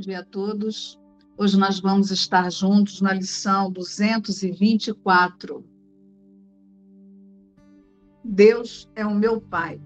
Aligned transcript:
dia 0.00 0.20
a 0.20 0.24
todos. 0.24 0.98
Hoje 1.36 1.58
nós 1.58 1.78
vamos 1.78 2.10
estar 2.10 2.50
juntos 2.50 3.00
na 3.00 3.12
lição 3.12 3.70
224. 3.70 5.64
Deus 8.24 8.90
é 8.94 9.04
o 9.04 9.14
meu 9.14 9.40
Pai 9.40 9.80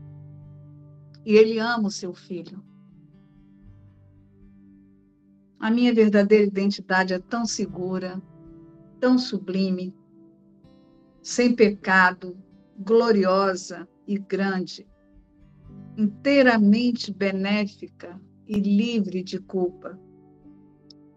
e 1.27 1.35
Ele 1.35 1.59
ama 1.59 1.89
o 1.89 1.91
seu 1.91 2.15
filho. 2.15 2.63
A 5.59 5.71
minha 5.71 5.93
verdadeira 5.95 6.45
identidade 6.45 7.15
é 7.15 7.19
tão 7.19 7.47
segura, 7.47 8.23
tão 9.01 9.19
sublime, 9.19 9.95
sem 11.23 11.57
pecado, 11.57 12.37
gloriosa 12.79 13.89
e 14.07 14.19
grande, 14.19 14.87
inteiramente 15.97 17.13
benéfica 17.13 18.21
e 18.47 18.59
livre 18.59 19.23
de 19.23 19.39
culpa. 19.39 19.99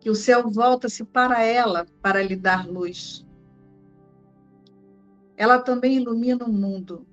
Que 0.08 0.12
o 0.12 0.16
céu 0.16 0.50
volta-se 0.50 1.04
para 1.04 1.44
ela 1.44 1.86
para 2.02 2.24
lhe 2.24 2.38
dar 2.38 2.66
luz. 2.66 3.28
Ela 5.36 5.60
também 5.60 5.98
ilumina 5.98 6.46
o 6.46 6.50
mundo. 6.50 7.06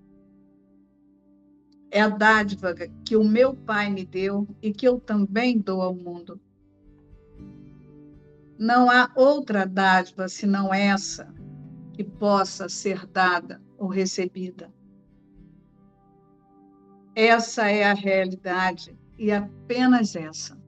É 1.91 2.01
a 2.01 2.09
dádiva 2.09 2.73
que 3.05 3.17
o 3.17 3.25
meu 3.25 3.53
Pai 3.53 3.91
me 3.91 4.05
deu 4.05 4.47
e 4.63 4.73
que 4.73 4.87
eu 4.87 5.01
também 5.01 5.59
dou 5.59 5.83
ao 5.83 5.93
mundo. 5.93 6.41
Não 8.57 8.89
há 8.89 9.11
outra 9.17 9.67
dádiva 9.67 10.29
senão 10.29 10.73
essa 10.73 11.35
que 11.95 12.05
possa 12.05 12.69
ser 12.69 13.09
dada 13.09 13.61
ou 13.77 13.89
recebida. 13.89 14.73
Essa 17.17 17.69
é 17.69 17.91
a 17.91 17.93
realidade 17.93 18.97
e 19.19 19.33
apenas 19.33 20.15
essa. 20.15 20.64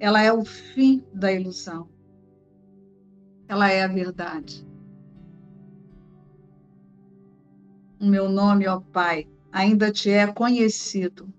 Ela 0.00 0.22
é 0.22 0.32
o 0.32 0.44
fim 0.44 1.04
da 1.12 1.32
ilusão. 1.32 1.88
Ela 3.48 3.70
é 3.70 3.82
a 3.82 3.88
verdade. 3.88 4.66
O 8.00 8.06
meu 8.06 8.28
nome, 8.28 8.66
ó 8.66 8.80
Pai, 8.80 9.28
ainda 9.50 9.90
te 9.90 10.10
é 10.10 10.26
conhecido. 10.26 11.32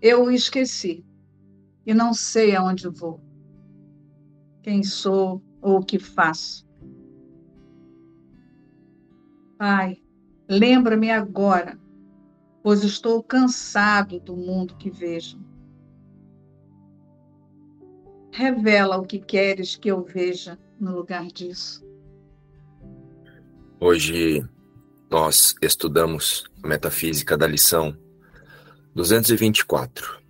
Eu 0.00 0.24
o 0.24 0.30
esqueci 0.30 1.04
e 1.86 1.94
não 1.94 2.12
sei 2.12 2.54
aonde 2.54 2.88
vou, 2.88 3.20
quem 4.62 4.82
sou 4.82 5.42
ou 5.62 5.78
o 5.78 5.84
que 5.84 5.98
faço. 5.98 6.66
Pai, 9.56 10.02
lembra-me 10.48 11.10
agora 11.10 11.78
pois 12.66 12.82
estou 12.82 13.22
cansado 13.22 14.18
do 14.18 14.36
mundo 14.36 14.74
que 14.74 14.90
vejo. 14.90 15.38
Revela 18.36 18.98
o 18.98 19.06
que 19.06 19.18
queres 19.18 19.76
que 19.76 19.90
eu 19.90 20.04
veja 20.04 20.58
no 20.78 20.94
lugar 20.94 21.26
disso. 21.28 21.82
Hoje 23.80 24.46
nós 25.10 25.54
estudamos 25.62 26.44
a 26.62 26.68
metafísica 26.68 27.34
da 27.34 27.46
lição 27.46 27.96
224, 28.94 30.22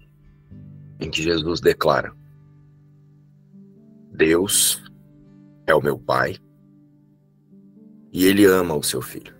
em 1.01 1.11
que 1.11 1.21
Jesus 1.21 1.61
declara: 1.61 2.15
Deus 4.13 4.81
é 5.67 5.75
o 5.75 5.83
meu 5.83 5.98
Pai 5.98 6.37
e 8.13 8.25
Ele 8.25 8.45
ama 8.45 8.77
o 8.77 8.85
seu 8.85 9.03
Filho. 9.03 9.35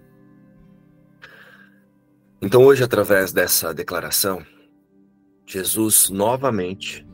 Então, 2.43 2.65
hoje, 2.65 2.83
através 2.83 3.33
dessa 3.33 3.73
declaração, 3.73 4.45
Jesus 5.47 6.11
novamente 6.11 7.06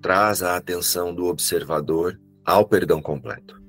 traz 0.00 0.42
a 0.42 0.56
atenção 0.56 1.14
do 1.14 1.26
observador 1.26 2.20
ao 2.44 2.66
perdão 2.66 3.00
completo. 3.00 3.60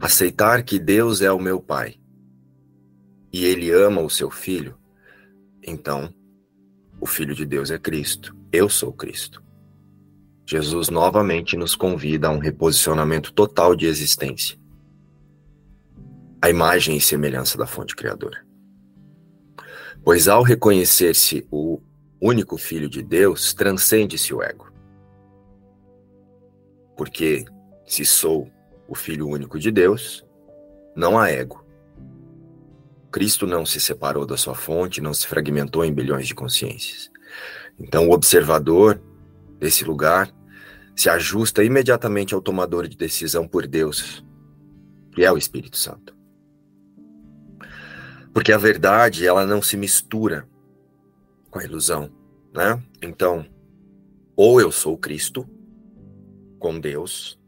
Aceitar 0.00 0.62
que 0.64 0.78
Deus 0.78 1.22
é 1.22 1.30
o 1.30 1.38
meu 1.38 1.60
Pai 1.60 1.94
e 3.32 3.44
Ele 3.44 3.70
ama 3.70 4.00
o 4.00 4.10
seu 4.10 4.30
Filho, 4.30 4.76
então 5.62 6.12
o 7.00 7.06
Filho 7.06 7.34
de 7.34 7.46
Deus 7.46 7.70
é 7.70 7.78
Cristo, 7.78 8.36
eu 8.50 8.68
sou 8.68 8.92
Cristo. 8.92 9.42
Jesus 10.44 10.88
novamente 10.88 11.56
nos 11.56 11.74
convida 11.74 12.28
a 12.28 12.30
um 12.30 12.38
reposicionamento 12.38 13.32
total 13.32 13.76
de 13.76 13.86
existência 13.86 14.60
a 16.42 16.50
imagem 16.50 16.96
e 16.96 17.00
semelhança 17.00 17.56
da 17.56 17.68
fonte 17.68 17.94
criadora. 17.94 18.44
Pois 20.04 20.26
ao 20.26 20.42
reconhecer-se 20.42 21.46
o 21.52 21.80
único 22.22 22.56
Filho 22.56 22.88
de 22.88 23.02
Deus, 23.02 23.52
transcende-se 23.52 24.32
o 24.32 24.40
ego. 24.40 24.72
Porque 26.96 27.44
se 27.84 28.04
sou 28.04 28.48
o 28.86 28.94
Filho 28.94 29.28
único 29.28 29.58
de 29.58 29.72
Deus, 29.72 30.24
não 30.94 31.18
há 31.18 31.30
ego. 31.30 31.66
Cristo 33.10 33.46
não 33.46 33.66
se 33.66 33.80
separou 33.80 34.24
da 34.24 34.36
sua 34.36 34.54
fonte, 34.54 35.00
não 35.00 35.12
se 35.12 35.26
fragmentou 35.26 35.84
em 35.84 35.92
bilhões 35.92 36.28
de 36.28 36.34
consciências. 36.34 37.10
Então, 37.78 38.08
o 38.08 38.12
observador 38.12 39.02
desse 39.58 39.84
lugar 39.84 40.30
se 40.94 41.10
ajusta 41.10 41.64
imediatamente 41.64 42.34
ao 42.34 42.40
tomador 42.40 42.86
de 42.86 42.96
decisão 42.96 43.48
por 43.48 43.66
Deus, 43.66 44.24
que 45.12 45.24
é 45.24 45.32
o 45.32 45.36
Espírito 45.36 45.76
Santo. 45.76 46.16
Porque 48.32 48.52
a 48.52 48.58
verdade, 48.58 49.26
ela 49.26 49.44
não 49.44 49.60
se 49.60 49.76
mistura 49.76 50.48
com 51.52 51.58
a 51.58 51.64
ilusão, 51.64 52.10
né? 52.52 52.82
Então, 53.02 53.46
ou 54.34 54.58
eu 54.58 54.72
sou 54.72 54.96
Cristo 54.96 55.46
com 56.58 56.80
Deus, 56.80 57.38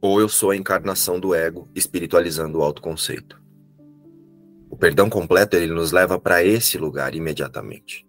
ou 0.00 0.20
eu 0.20 0.28
sou 0.28 0.50
a 0.50 0.56
encarnação 0.56 1.20
do 1.20 1.32
ego 1.32 1.68
espiritualizando 1.74 2.58
o 2.58 2.62
autoconceito. 2.62 3.40
O 4.68 4.76
perdão 4.76 5.08
completo 5.08 5.56
ele 5.56 5.72
nos 5.72 5.92
leva 5.92 6.18
para 6.18 6.42
esse 6.42 6.76
lugar 6.76 7.14
imediatamente. 7.14 8.04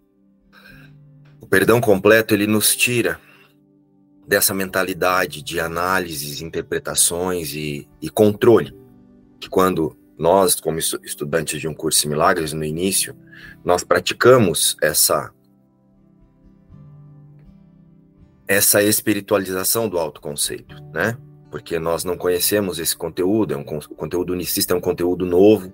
O 1.39 1.45
perdão 1.45 1.79
completo 1.79 2.33
ele 2.33 2.47
nos 2.47 2.75
tira 2.75 3.21
dessa 4.27 4.55
mentalidade 4.55 5.43
de 5.43 5.59
análises, 5.59 6.41
interpretações 6.41 7.53
e, 7.53 7.87
e 8.01 8.09
controle 8.09 8.75
que 9.39 9.47
quando 9.47 9.95
nós, 10.17 10.59
como 10.59 10.79
estudantes 10.79 11.59
de 11.59 11.67
um 11.67 11.73
curso 11.73 12.05
em 12.05 12.09
milagres, 12.09 12.53
no 12.53 12.63
início, 12.63 13.15
nós 13.63 13.83
praticamos 13.83 14.77
essa 14.81 15.31
essa 18.47 18.81
espiritualização 18.83 19.89
do 19.89 19.97
autoconceito, 19.97 20.75
né? 20.93 21.17
Porque 21.49 21.79
nós 21.79 22.03
não 22.03 22.15
conhecemos 22.15 22.77
esse 22.77 22.95
conteúdo, 22.95 23.53
é 23.53 23.57
um 23.57 23.61
o 23.61 23.95
conteúdo 23.95 24.33
unicista 24.33 24.73
é 24.73 24.77
um 24.77 24.81
conteúdo 24.81 25.25
novo. 25.25 25.73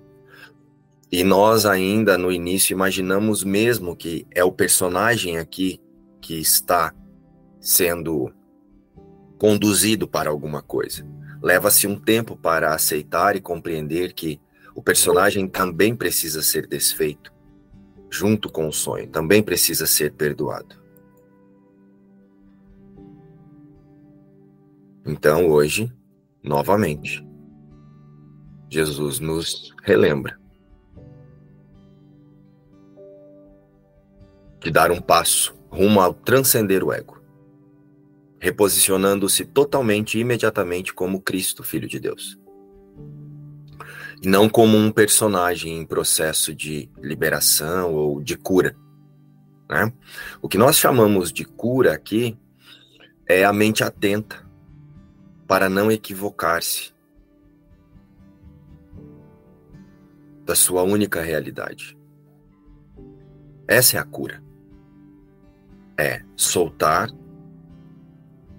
E 1.10 1.22
nós 1.22 1.66
ainda 1.66 2.16
no 2.16 2.32
início 2.32 2.72
imaginamos 2.72 3.44
mesmo 3.44 3.94
que 3.94 4.26
é 4.30 4.42
o 4.42 4.50
personagem 4.50 5.36
aqui 5.36 5.78
que 6.20 6.40
está 6.40 6.94
sendo 7.60 8.32
conduzido 9.38 10.08
para 10.08 10.30
alguma 10.30 10.62
coisa. 10.62 11.06
Leva-se 11.42 11.88
um 11.88 11.98
tempo 11.98 12.36
para 12.36 12.72
aceitar 12.72 13.34
e 13.34 13.40
compreender 13.40 14.12
que 14.12 14.40
o 14.76 14.82
personagem 14.82 15.48
também 15.48 15.94
precisa 15.94 16.40
ser 16.40 16.68
desfeito, 16.68 17.32
junto 18.08 18.48
com 18.48 18.68
o 18.68 18.72
sonho, 18.72 19.08
também 19.08 19.42
precisa 19.42 19.84
ser 19.84 20.12
perdoado. 20.12 20.80
Então, 25.04 25.48
hoje, 25.48 25.92
novamente, 26.44 27.26
Jesus 28.70 29.18
nos 29.18 29.74
relembra 29.82 30.40
de 34.60 34.70
dar 34.70 34.92
um 34.92 35.00
passo 35.00 35.52
rumo 35.68 36.00
ao 36.00 36.14
transcender 36.14 36.84
o 36.84 36.92
ego 36.92 37.21
reposicionando-se 38.42 39.44
totalmente 39.44 40.18
e 40.18 40.20
imediatamente 40.20 40.92
como 40.92 41.20
Cristo, 41.20 41.62
Filho 41.62 41.86
de 41.86 42.00
Deus. 42.00 42.36
E 44.20 44.26
não 44.26 44.48
como 44.48 44.76
um 44.76 44.90
personagem 44.90 45.78
em 45.78 45.86
processo 45.86 46.52
de 46.52 46.90
liberação 46.98 47.94
ou 47.94 48.20
de 48.20 48.36
cura. 48.36 48.74
Né? 49.70 49.92
O 50.42 50.48
que 50.48 50.58
nós 50.58 50.76
chamamos 50.76 51.32
de 51.32 51.44
cura 51.44 51.92
aqui 51.92 52.36
é 53.26 53.44
a 53.44 53.52
mente 53.52 53.84
atenta 53.84 54.44
para 55.46 55.68
não 55.68 55.88
equivocar-se 55.92 56.92
da 60.44 60.56
sua 60.56 60.82
única 60.82 61.22
realidade. 61.22 61.96
Essa 63.68 63.98
é 63.98 64.00
a 64.00 64.04
cura. 64.04 64.42
É 65.96 66.24
soltar 66.34 67.08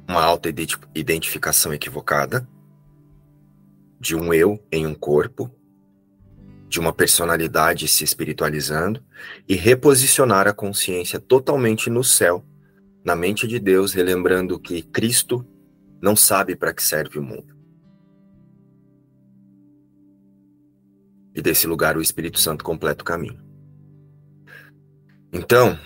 uma 0.07 0.21
auto-identificação 0.21 1.73
equivocada 1.73 2.47
de 3.99 4.15
um 4.15 4.33
eu 4.33 4.61
em 4.71 4.85
um 4.85 4.93
corpo, 4.93 5.49
de 6.67 6.79
uma 6.79 6.91
personalidade 6.91 7.87
se 7.87 8.03
espiritualizando 8.03 9.03
e 9.47 9.55
reposicionar 9.55 10.47
a 10.47 10.53
consciência 10.53 11.19
totalmente 11.19 11.89
no 11.89 12.03
céu, 12.03 12.43
na 13.03 13.15
mente 13.15 13.47
de 13.47 13.59
Deus, 13.59 13.93
relembrando 13.93 14.59
que 14.59 14.81
Cristo 14.81 15.45
não 16.01 16.15
sabe 16.15 16.55
para 16.55 16.73
que 16.73 16.83
serve 16.83 17.17
o 17.17 17.23
mundo. 17.23 17.55
E 21.33 21.41
desse 21.41 21.65
lugar 21.65 21.95
o 21.95 22.01
Espírito 22.01 22.39
Santo 22.39 22.63
completa 22.63 23.01
o 23.03 23.05
caminho. 23.05 23.41
Então, 25.31 25.79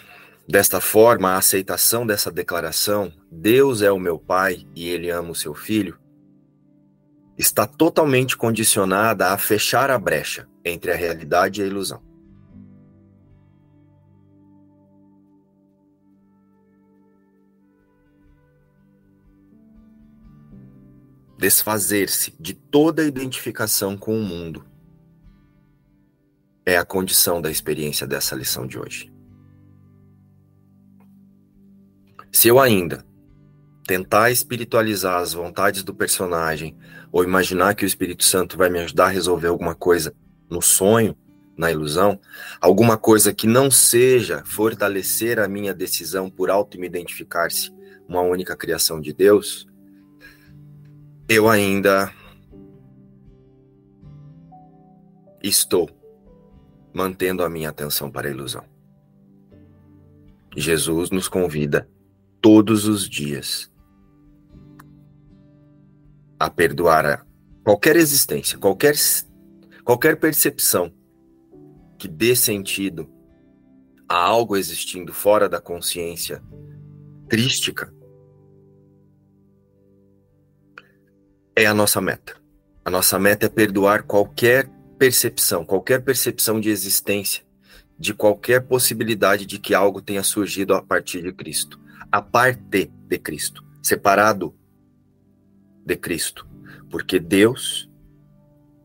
desta 0.48 0.82
forma, 0.82 1.30
a 1.30 1.38
aceitação 1.38 2.06
dessa 2.06 2.32
declaração, 2.32 3.14
Deus 3.32 3.82
é 3.82 3.92
o 3.92 4.00
meu 4.00 4.18
Pai 4.18 4.66
e 4.76 4.88
Ele 4.88 5.10
ama 5.10 5.32
o 5.32 5.36
seu 5.36 5.54
Filho, 5.54 6.00
está 7.38 7.68
totalmente 7.68 8.36
condicionada 8.36 9.32
a 9.32 9.38
fechar 9.38 9.92
a 9.92 10.00
brecha 10.00 10.48
entre 10.66 10.92
a 10.92 10.96
realidade 10.96 11.62
e 11.62 11.64
a 11.64 11.68
ilusão. 11.68 12.02
Desfazer-se 21.38 22.36
de 22.40 22.56
toda 22.56 23.06
identificação 23.06 23.96
com 23.96 24.20
o 24.20 24.24
mundo 24.24 24.66
é 26.66 26.76
a 26.76 26.84
condição 26.84 27.40
da 27.40 27.52
experiência 27.52 28.08
dessa 28.08 28.36
lição 28.36 28.66
de 28.66 28.80
hoje. 28.80 29.14
Se 32.32 32.48
eu 32.48 32.60
ainda 32.60 33.07
tentar 33.88 34.30
espiritualizar 34.30 35.22
as 35.22 35.32
vontades 35.34 35.82
do 35.82 35.96
personagem 35.96 36.78
ou 37.10 37.24
imaginar 37.24 37.74
que 37.74 37.86
o 37.86 37.88
Espírito 37.88 38.26
Santo 38.26 38.58
vai 38.58 38.70
me 38.70 38.80
ajudar 38.80 39.06
a 39.06 39.10
resolver 39.10 39.48
alguma 39.48 39.74
coisa 39.74 40.14
no 40.50 40.62
sonho, 40.62 41.16
na 41.58 41.72
ilusão, 41.72 42.20
alguma 42.60 42.98
coisa 42.98 43.34
que 43.34 43.48
não 43.48 43.72
seja 43.72 44.44
fortalecer 44.46 45.40
a 45.40 45.48
minha 45.48 45.74
decisão 45.74 46.30
por 46.30 46.52
auto 46.52 46.78
me 46.78 46.86
identificar-se 46.86 47.74
uma 48.08 48.22
única 48.22 48.56
criação 48.58 49.00
de 49.00 49.14
Deus, 49.14 49.66
eu 51.28 51.50
ainda 51.50 52.12
estou 55.42 55.90
mantendo 56.94 57.42
a 57.42 57.50
minha 57.50 57.70
atenção 57.70 58.12
para 58.12 58.28
a 58.28 58.32
ilusão. 58.32 58.66
Jesus 60.56 61.10
nos 61.10 61.28
convida 61.28 61.90
todos 62.42 62.86
os 62.86 63.10
dias 63.10 63.72
a 66.40 66.50
perdoar 66.50 67.26
qualquer 67.64 67.96
existência, 67.96 68.58
qualquer, 68.58 68.96
qualquer 69.84 70.18
percepção 70.18 70.94
que 71.98 72.08
dê 72.08 72.36
sentido 72.36 73.10
a 74.08 74.16
algo 74.16 74.56
existindo 74.56 75.12
fora 75.12 75.50
da 75.50 75.60
consciência 75.60 76.42
crística, 77.28 77.94
é 81.56 81.66
a 81.66 81.74
nossa 81.74 82.00
meta. 82.00 82.38
A 82.86 82.90
nossa 82.90 83.20
meta 83.20 83.48
é 83.48 83.50
perdoar 83.50 84.04
qualquer 84.04 84.70
percepção, 84.98 85.66
qualquer 85.66 86.04
percepção 86.04 86.60
de 86.62 86.70
existência, 86.70 87.44
de 88.00 88.14
qualquer 88.14 88.62
possibilidade 88.62 89.46
de 89.46 89.60
que 89.60 89.74
algo 89.74 90.02
tenha 90.02 90.24
surgido 90.24 90.74
a 90.74 90.82
partir 90.82 91.22
de 91.22 91.34
Cristo, 91.34 91.80
a 92.12 92.22
parte 92.22 92.92
de 93.08 93.18
Cristo, 93.18 93.64
separado 93.82 94.56
de 95.88 95.96
Cristo, 95.96 96.46
porque 96.90 97.18
Deus 97.18 97.90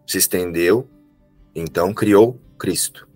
se 0.07 0.19
estendeu, 0.19 0.89
então 1.55 1.93
criou 1.93 2.41
Cristo. 2.57 3.09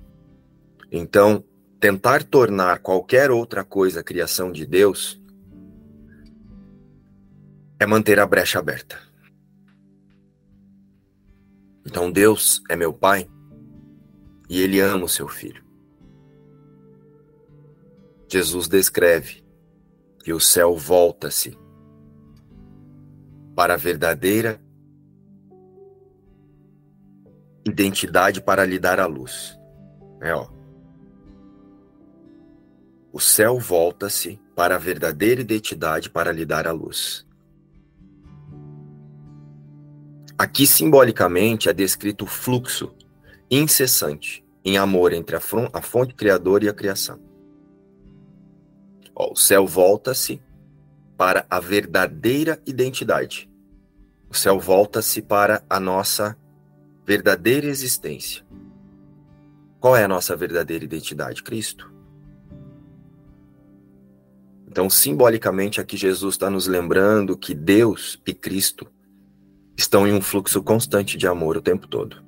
Então, 0.90 1.44
tentar 1.78 2.24
tornar 2.24 2.80
qualquer 2.80 3.30
outra 3.30 3.64
coisa 3.64 4.02
criação 4.02 4.50
de 4.50 4.66
Deus 4.66 5.20
é 7.78 7.86
manter 7.86 8.18
a 8.18 8.26
brecha 8.26 8.58
aberta. 8.58 8.98
Então, 11.86 12.10
Deus 12.10 12.60
é 12.68 12.74
meu 12.74 12.92
Pai 12.92 13.30
e 14.48 14.60
Ele 14.60 14.80
ama 14.80 15.04
o 15.04 15.08
seu 15.08 15.28
filho. 15.28 15.64
Jesus 18.28 18.66
descreve 18.66 19.44
que 20.24 20.32
o 20.32 20.40
céu 20.40 20.74
volta-se 20.74 21.56
para 23.56 23.74
a 23.74 23.76
verdadeira 23.78 24.60
identidade 27.66 28.42
para 28.42 28.66
lhe 28.66 28.78
dar 28.78 29.00
a 29.00 29.06
luz. 29.06 29.58
É, 30.20 30.34
ó. 30.34 30.46
O 33.10 33.18
céu 33.18 33.58
volta-se 33.58 34.38
para 34.54 34.76
a 34.76 34.78
verdadeira 34.78 35.40
identidade 35.40 36.10
para 36.10 36.30
lhe 36.30 36.44
dar 36.44 36.66
a 36.66 36.72
luz. 36.72 37.26
Aqui, 40.36 40.66
simbolicamente, 40.66 41.70
é 41.70 41.72
descrito 41.72 42.26
o 42.26 42.28
fluxo 42.28 42.94
incessante 43.50 44.44
em 44.62 44.76
amor 44.76 45.14
entre 45.14 45.34
a 45.34 45.40
fonte 45.80 46.14
criadora 46.14 46.66
e 46.66 46.68
a 46.68 46.74
criação. 46.74 47.18
Ó, 49.14 49.32
o 49.32 49.36
céu 49.36 49.66
volta-se 49.66 50.42
para 51.16 51.46
a 51.48 51.58
verdadeira 51.60 52.60
identidade. 52.66 53.50
O 54.28 54.34
céu 54.34 54.58
volta-se 54.58 55.22
para 55.22 55.64
a 55.68 55.80
nossa 55.80 56.36
verdadeira 57.06 57.66
existência. 57.66 58.44
Qual 59.80 59.96
é 59.96 60.04
a 60.04 60.08
nossa 60.08 60.34
verdadeira 60.34 60.84
identidade? 60.84 61.42
Cristo. 61.42 61.92
Então, 64.66 64.90
simbolicamente, 64.90 65.80
aqui 65.80 65.96
Jesus 65.96 66.34
está 66.34 66.50
nos 66.50 66.66
lembrando 66.66 67.36
que 67.36 67.54
Deus 67.54 68.20
e 68.26 68.34
Cristo 68.34 68.86
estão 69.76 70.06
em 70.06 70.12
um 70.12 70.20
fluxo 70.20 70.62
constante 70.62 71.16
de 71.16 71.26
amor 71.26 71.56
o 71.56 71.62
tempo 71.62 71.86
todo. 71.86 72.25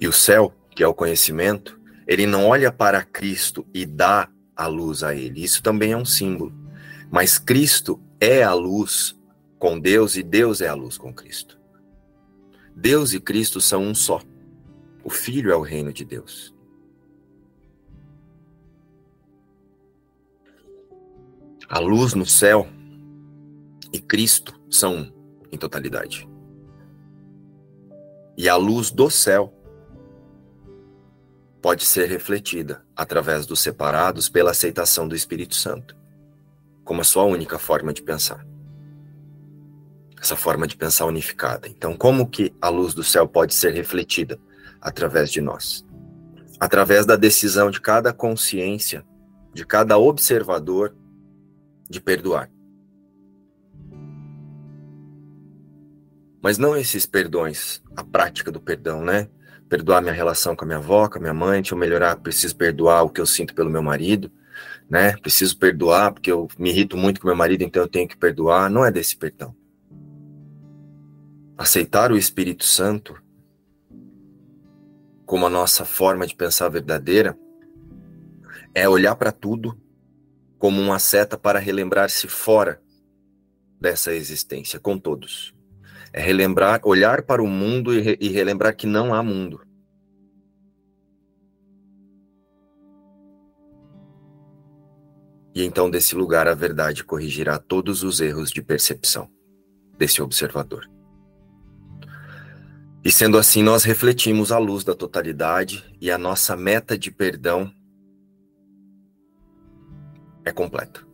E 0.00 0.06
o 0.06 0.12
céu, 0.12 0.52
que 0.70 0.82
é 0.82 0.86
o 0.86 0.94
conhecimento, 0.94 1.80
ele 2.06 2.26
não 2.26 2.46
olha 2.46 2.70
para 2.70 3.02
Cristo 3.02 3.66
e 3.72 3.84
dá 3.84 4.28
a 4.54 4.66
luz 4.66 5.02
a 5.02 5.14
ele. 5.14 5.42
Isso 5.42 5.62
também 5.62 5.92
é 5.92 5.96
um 5.96 6.04
símbolo. 6.04 6.52
Mas 7.10 7.38
Cristo 7.38 8.00
é 8.20 8.42
a 8.42 8.54
luz 8.54 9.16
com 9.58 9.78
Deus 9.78 10.16
e 10.16 10.22
Deus 10.22 10.60
é 10.60 10.68
a 10.68 10.74
luz 10.74 10.96
com 10.98 11.12
Cristo. 11.12 11.58
Deus 12.74 13.12
e 13.12 13.20
Cristo 13.20 13.60
são 13.60 13.82
um 13.82 13.94
só. 13.94 14.20
O 15.02 15.10
Filho 15.10 15.50
é 15.50 15.56
o 15.56 15.62
reino 15.62 15.92
de 15.92 16.04
Deus. 16.04 16.54
A 21.68 21.78
luz 21.78 22.14
no 22.14 22.26
céu 22.26 22.68
e 23.92 24.00
Cristo 24.00 24.60
são 24.70 24.96
um 24.96 25.12
em 25.50 25.56
totalidade. 25.56 26.28
E 28.36 28.48
a 28.48 28.56
luz 28.56 28.90
do 28.90 29.08
céu 29.10 29.52
pode 31.66 31.84
ser 31.84 32.08
refletida 32.08 32.84
através 32.94 33.44
dos 33.44 33.58
separados 33.58 34.28
pela 34.28 34.52
aceitação 34.52 35.08
do 35.08 35.16
Espírito 35.16 35.56
Santo, 35.56 35.96
como 36.84 37.00
a 37.00 37.04
sua 37.04 37.24
única 37.24 37.58
forma 37.58 37.92
de 37.92 38.04
pensar. 38.04 38.46
Essa 40.16 40.36
forma 40.36 40.68
de 40.68 40.76
pensar 40.76 41.06
unificada. 41.06 41.66
Então, 41.66 41.96
como 41.96 42.30
que 42.30 42.54
a 42.62 42.68
luz 42.68 42.94
do 42.94 43.02
céu 43.02 43.26
pode 43.26 43.52
ser 43.52 43.74
refletida 43.74 44.38
através 44.80 45.28
de 45.28 45.40
nós? 45.40 45.84
Através 46.60 47.04
da 47.04 47.16
decisão 47.16 47.68
de 47.68 47.80
cada 47.80 48.12
consciência, 48.12 49.04
de 49.52 49.66
cada 49.66 49.98
observador, 49.98 50.94
de 51.90 52.00
perdoar. 52.00 52.48
Mas 56.40 56.58
não 56.58 56.76
esses 56.76 57.06
perdões, 57.06 57.82
a 57.96 58.04
prática 58.04 58.52
do 58.52 58.60
perdão, 58.60 59.04
né? 59.04 59.28
Perdoar 59.68 60.00
minha 60.00 60.12
relação 60.12 60.54
com 60.54 60.64
a 60.64 60.66
minha 60.66 60.78
avó, 60.78 61.08
com 61.08 61.18
a 61.18 61.20
minha 61.20 61.34
mãe, 61.34 61.60
deixa 61.60 61.74
eu 61.74 61.78
melhorar, 61.78 62.16
preciso 62.16 62.56
perdoar 62.56 63.02
o 63.02 63.10
que 63.10 63.20
eu 63.20 63.26
sinto 63.26 63.54
pelo 63.54 63.70
meu 63.70 63.82
marido, 63.82 64.30
né? 64.88 65.16
Preciso 65.16 65.58
perdoar 65.58 66.12
porque 66.12 66.30
eu 66.30 66.48
me 66.58 66.70
irrito 66.70 66.96
muito 66.96 67.20
com 67.20 67.26
meu 67.26 67.36
marido, 67.36 67.62
então 67.62 67.82
eu 67.82 67.88
tenho 67.88 68.08
que 68.08 68.16
perdoar. 68.16 68.70
Não 68.70 68.84
é 68.84 68.90
desse 68.90 69.16
perdão. 69.16 69.54
Aceitar 71.58 72.12
o 72.12 72.16
Espírito 72.16 72.64
Santo 72.64 73.20
como 75.24 75.46
a 75.46 75.50
nossa 75.50 75.84
forma 75.84 76.26
de 76.26 76.36
pensar 76.36 76.68
verdadeira 76.68 77.36
é 78.72 78.88
olhar 78.88 79.16
para 79.16 79.32
tudo 79.32 79.76
como 80.58 80.80
uma 80.80 80.98
seta 80.98 81.36
para 81.36 81.58
relembrar-se 81.58 82.28
fora 82.28 82.80
dessa 83.80 84.14
existência 84.14 84.78
com 84.78 84.98
todos. 84.98 85.55
É 86.16 86.20
relembrar, 86.20 86.80
olhar 86.82 87.22
para 87.22 87.42
o 87.42 87.46
mundo 87.46 87.92
e, 87.92 88.00
re, 88.00 88.18
e 88.18 88.28
relembrar 88.28 88.74
que 88.74 88.86
não 88.86 89.12
há 89.12 89.22
mundo. 89.22 89.60
E 95.54 95.62
então, 95.62 95.90
desse 95.90 96.14
lugar, 96.14 96.48
a 96.48 96.54
verdade 96.54 97.04
corrigirá 97.04 97.58
todos 97.58 98.02
os 98.02 98.20
erros 98.20 98.50
de 98.50 98.62
percepção 98.62 99.30
desse 99.98 100.22
observador. 100.22 100.90
E 103.04 103.12
sendo 103.12 103.38
assim, 103.38 103.62
nós 103.62 103.84
refletimos 103.84 104.50
a 104.50 104.58
luz 104.58 104.84
da 104.84 104.94
totalidade 104.94 105.84
e 106.00 106.10
a 106.10 106.18
nossa 106.18 106.56
meta 106.56 106.98
de 106.98 107.10
perdão 107.10 107.70
é 110.44 110.50
completa. 110.50 111.06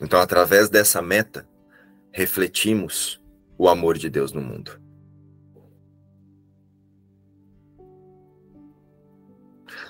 Então, 0.00 0.20
através 0.20 0.68
dessa 0.68 1.02
meta, 1.02 1.48
refletimos 2.14 3.20
o 3.58 3.68
amor 3.68 3.98
de 3.98 4.08
Deus 4.08 4.32
no 4.32 4.40
mundo. 4.40 4.80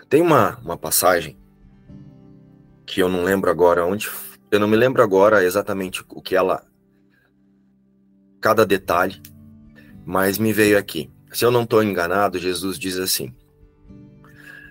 Tem 0.08 0.22
uma, 0.22 0.58
uma 0.60 0.76
passagem 0.76 1.38
que 2.86 3.02
eu 3.02 3.10
não 3.10 3.24
lembro 3.24 3.50
agora 3.50 3.84
onde. 3.84 4.10
Eu 4.50 4.58
não 4.58 4.66
me 4.66 4.76
lembro 4.76 5.02
agora 5.02 5.44
exatamente 5.44 6.02
o 6.08 6.22
que 6.22 6.34
ela 6.34 6.66
cada 8.40 8.64
detalhe, 8.64 9.20
mas 10.04 10.38
me 10.38 10.52
veio 10.52 10.78
aqui. 10.78 11.10
Se 11.30 11.44
eu 11.44 11.50
não 11.50 11.64
estou 11.64 11.82
enganado, 11.82 12.38
Jesus 12.38 12.78
diz 12.78 12.96
assim: 12.96 13.34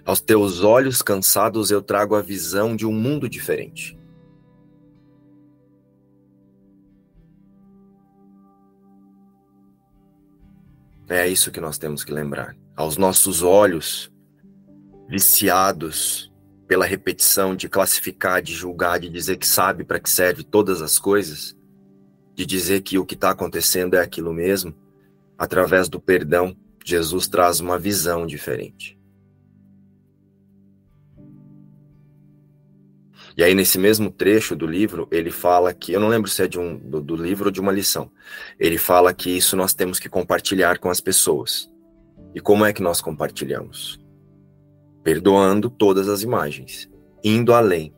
Aos 0.03 0.19
teus 0.19 0.63
olhos 0.63 1.03
cansados 1.03 1.69
eu 1.69 1.83
trago 1.83 2.15
a 2.15 2.21
visão 2.21 2.75
de 2.75 2.85
um 2.85 2.93
mundo 2.93 3.29
diferente. 3.29 3.95
É 11.13 11.27
isso 11.27 11.51
que 11.51 11.61
nós 11.61 11.77
temos 11.77 12.03
que 12.03 12.11
lembrar. 12.11 12.55
Aos 12.75 12.97
nossos 12.97 13.43
olhos 13.43 14.11
viciados 15.07 16.33
pela 16.67 16.87
repetição 16.87 17.55
de 17.55 17.69
classificar, 17.69 18.41
de 18.41 18.51
julgar, 18.51 18.99
de 18.99 19.11
dizer 19.11 19.37
que 19.37 19.45
sabe 19.45 19.83
para 19.83 19.99
que 19.99 20.09
serve 20.09 20.43
todas 20.43 20.81
as 20.81 20.97
coisas, 20.97 21.55
de 22.33 22.47
dizer 22.47 22.81
que 22.81 22.97
o 22.97 23.05
que 23.05 23.13
está 23.13 23.29
acontecendo 23.29 23.93
é 23.93 23.99
aquilo 23.99 24.33
mesmo, 24.33 24.73
através 25.37 25.87
do 25.87 25.99
perdão, 25.99 26.57
Jesus 26.83 27.27
traz 27.27 27.59
uma 27.59 27.77
visão 27.77 28.25
diferente. 28.25 28.99
E 33.35 33.43
aí, 33.43 33.55
nesse 33.55 33.79
mesmo 33.79 34.11
trecho 34.11 34.55
do 34.55 34.67
livro, 34.67 35.07
ele 35.11 35.31
fala 35.31 35.73
que, 35.73 35.91
eu 35.91 35.99
não 35.99 36.07
lembro 36.07 36.29
se 36.29 36.43
é 36.43 36.47
de 36.47 36.59
um, 36.59 36.77
do, 36.77 37.01
do 37.01 37.15
livro 37.15 37.45
ou 37.45 37.51
de 37.51 37.59
uma 37.59 37.71
lição, 37.71 38.11
ele 38.59 38.77
fala 38.77 39.13
que 39.13 39.29
isso 39.29 39.55
nós 39.55 39.73
temos 39.73 39.99
que 39.99 40.07
compartilhar 40.07 40.77
com 40.77 40.89
as 40.89 41.01
pessoas. 41.01 41.69
E 42.35 42.39
como 42.39 42.65
é 42.65 42.71
que 42.71 42.81
nós 42.81 43.01
compartilhamos? 43.01 43.99
Perdoando 45.03 45.69
todas 45.69 46.07
as 46.07 46.21
imagens, 46.21 46.89
indo 47.23 47.53
além. 47.53 47.93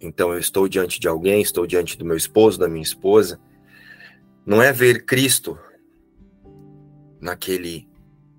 Então, 0.00 0.32
eu 0.32 0.38
estou 0.38 0.68
diante 0.68 1.00
de 1.00 1.08
alguém, 1.08 1.40
estou 1.40 1.66
diante 1.66 1.96
do 1.96 2.04
meu 2.04 2.16
esposo, 2.16 2.58
da 2.58 2.68
minha 2.68 2.82
esposa, 2.82 3.40
não 4.44 4.62
é 4.62 4.72
ver 4.72 5.04
Cristo 5.04 5.58
naquele 7.20 7.88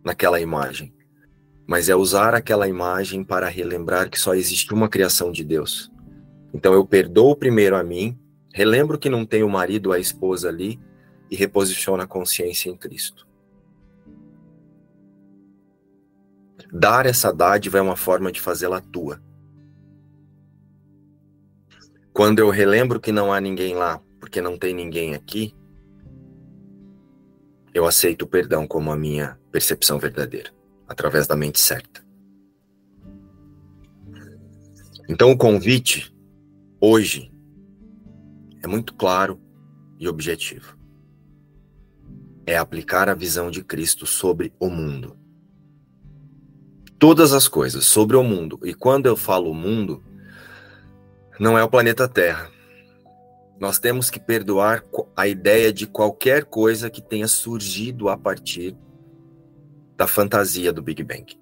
naquela 0.04 0.40
imagem, 0.40 0.94
mas 1.68 1.90
é 1.90 1.96
usar 1.96 2.34
aquela 2.34 2.68
imagem 2.68 3.24
para 3.24 3.48
relembrar 3.48 4.10
que 4.10 4.20
só 4.20 4.34
existe 4.34 4.74
uma 4.74 4.90
criação 4.90 5.32
de 5.32 5.44
Deus. 5.44 5.91
Então 6.54 6.74
eu 6.74 6.86
perdoo 6.86 7.36
primeiro 7.36 7.76
a 7.76 7.84
mim, 7.84 8.18
relembro 8.54 8.98
que 8.98 9.10
não 9.10 9.26
tenho 9.26 9.48
o 9.48 9.50
marido 9.50 9.88
ou 9.88 9.94
a 9.94 10.00
esposa 10.00 10.50
ali 10.50 10.80
e 11.30 11.36
reposiciono 11.36 12.04
a 12.04 12.08
consciência 12.08 12.70
em 12.70 12.76
Cristo. 12.76 13.28
Dar 16.72 17.06
essa 17.06 17.34
dádiva 17.34 17.78
é 17.78 17.82
uma 17.82 17.96
forma 17.96 18.32
de 18.32 18.40
fazê-la 18.40 18.82
tua. 18.82 19.22
Quando 22.14 22.40
eu 22.40 22.50
relembro 22.50 23.00
que 23.00 23.12
não 23.12 23.32
há 23.32 23.40
ninguém 23.40 23.76
lá, 23.76 24.02
porque 24.20 24.42
não 24.42 24.58
tem 24.58 24.74
ninguém 24.74 25.16
aqui, 25.16 25.56
eu 27.74 27.86
aceito 27.86 28.24
o 28.24 28.28
perdão 28.28 28.68
como 28.68 28.92
a 28.92 28.98
minha 28.98 29.40
percepção 29.52 29.98
verdadeira, 29.98 30.52
através 30.88 31.26
da 31.26 31.36
mente 31.36 31.60
certa. 31.60 32.06
Então, 35.08 35.32
o 35.32 35.38
convite, 35.38 36.11
hoje, 36.82 37.32
é 38.64 38.68
muito 38.68 38.94
claro 38.96 39.40
e 40.00 40.08
objetivo. 40.08 40.78
É 42.46 42.58
aplicar 42.58 43.08
a 43.08 43.14
visão 43.14 43.50
de 43.50 43.64
Cristo 43.64 44.06
sobre 44.06 44.52
o 44.60 44.70
mundo. 44.70 45.16
Todas 47.00 47.32
as 47.32 47.48
coisas 47.48 47.86
sobre 47.86 48.18
o 48.18 48.24
mundo. 48.24 48.60
E 48.64 48.74
quando 48.74 49.06
eu 49.06 49.16
falo 49.16 49.54
mundo, 49.54 50.04
não 51.40 51.58
é 51.58 51.64
o 51.64 51.70
planeta 51.70 52.08
Terra 52.08 52.52
nós 53.62 53.78
temos 53.78 54.10
que 54.10 54.20
perdoar 54.20 54.84
a 55.16 55.28
ideia 55.28 55.72
de 55.72 55.86
qualquer 55.86 56.46
coisa 56.46 56.90
que 56.90 57.00
tenha 57.00 57.28
surgido 57.28 58.10
a 58.10 58.18
partir 58.18 58.76
da 59.96 60.08
fantasia 60.08 60.74
do 60.74 60.82
Big 60.82 61.04
Bang. 61.04 61.40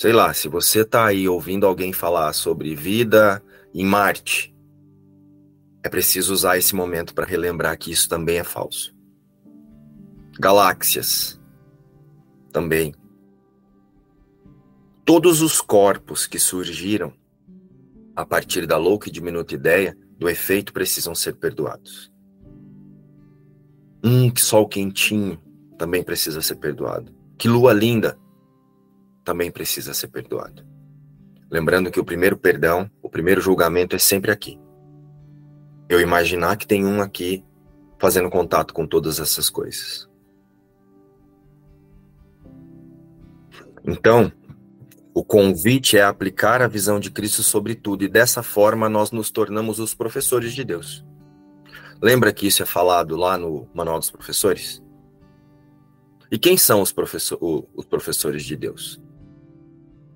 Sei 0.00 0.14
lá, 0.14 0.32
se 0.32 0.48
você 0.48 0.80
está 0.80 1.04
aí 1.04 1.28
ouvindo 1.28 1.66
alguém 1.66 1.92
falar 1.92 2.32
sobre 2.32 2.74
vida 2.74 3.44
em 3.74 3.84
Marte, 3.84 4.56
é 5.82 5.90
preciso 5.90 6.32
usar 6.32 6.56
esse 6.56 6.74
momento 6.74 7.14
para 7.14 7.26
relembrar 7.26 7.76
que 7.76 7.92
isso 7.92 8.08
também 8.08 8.38
é 8.38 8.42
falso. 8.42 8.96
Galáxias 10.38 11.38
também. 12.50 12.94
Todos 15.04 15.42
os 15.42 15.60
corpos 15.60 16.26
que 16.26 16.38
surgiram 16.38 17.12
a 18.16 18.24
partir 18.24 18.66
da 18.66 18.78
louca 18.78 19.10
e 19.10 19.12
diminuta 19.12 19.54
ideia 19.54 19.94
do 20.18 20.30
efeito, 20.30 20.72
precisam 20.72 21.14
ser 21.14 21.36
perdoados. 21.36 22.10
Hum, 24.02 24.30
que 24.30 24.40
sol 24.40 24.66
quentinho 24.66 25.38
também 25.76 26.02
precisa 26.02 26.40
ser 26.40 26.54
perdoado. 26.54 27.14
Que 27.36 27.46
lua 27.46 27.74
linda 27.74 28.18
também 29.24 29.50
precisa 29.50 29.94
ser 29.94 30.08
perdoado. 30.08 30.64
Lembrando 31.50 31.90
que 31.90 32.00
o 32.00 32.04
primeiro 32.04 32.36
perdão, 32.36 32.90
o 33.02 33.08
primeiro 33.08 33.40
julgamento 33.40 33.96
é 33.96 33.98
sempre 33.98 34.30
aqui. 34.30 34.58
Eu 35.88 36.00
imaginar 36.00 36.56
que 36.56 36.66
tem 36.66 36.86
um 36.86 37.02
aqui 37.02 37.44
fazendo 37.98 38.30
contato 38.30 38.72
com 38.72 38.86
todas 38.86 39.18
essas 39.18 39.50
coisas. 39.50 40.08
Então, 43.84 44.32
o 45.12 45.24
convite 45.24 45.98
é 45.98 46.02
aplicar 46.02 46.62
a 46.62 46.68
visão 46.68 47.00
de 47.00 47.10
Cristo 47.10 47.42
sobre 47.42 47.74
tudo, 47.74 48.04
e 48.04 48.08
dessa 48.08 48.42
forma 48.42 48.88
nós 48.88 49.10
nos 49.10 49.30
tornamos 49.30 49.80
os 49.80 49.94
professores 49.94 50.52
de 50.52 50.64
Deus. 50.64 51.04
Lembra 52.00 52.32
que 52.32 52.46
isso 52.46 52.62
é 52.62 52.66
falado 52.66 53.16
lá 53.16 53.36
no 53.36 53.68
Manual 53.74 53.98
dos 53.98 54.10
Professores? 54.10 54.82
E 56.30 56.38
quem 56.38 56.56
são 56.56 56.80
os, 56.80 56.92
professor, 56.92 57.38
os 57.74 57.84
professores 57.84 58.44
de 58.44 58.56
Deus? 58.56 59.00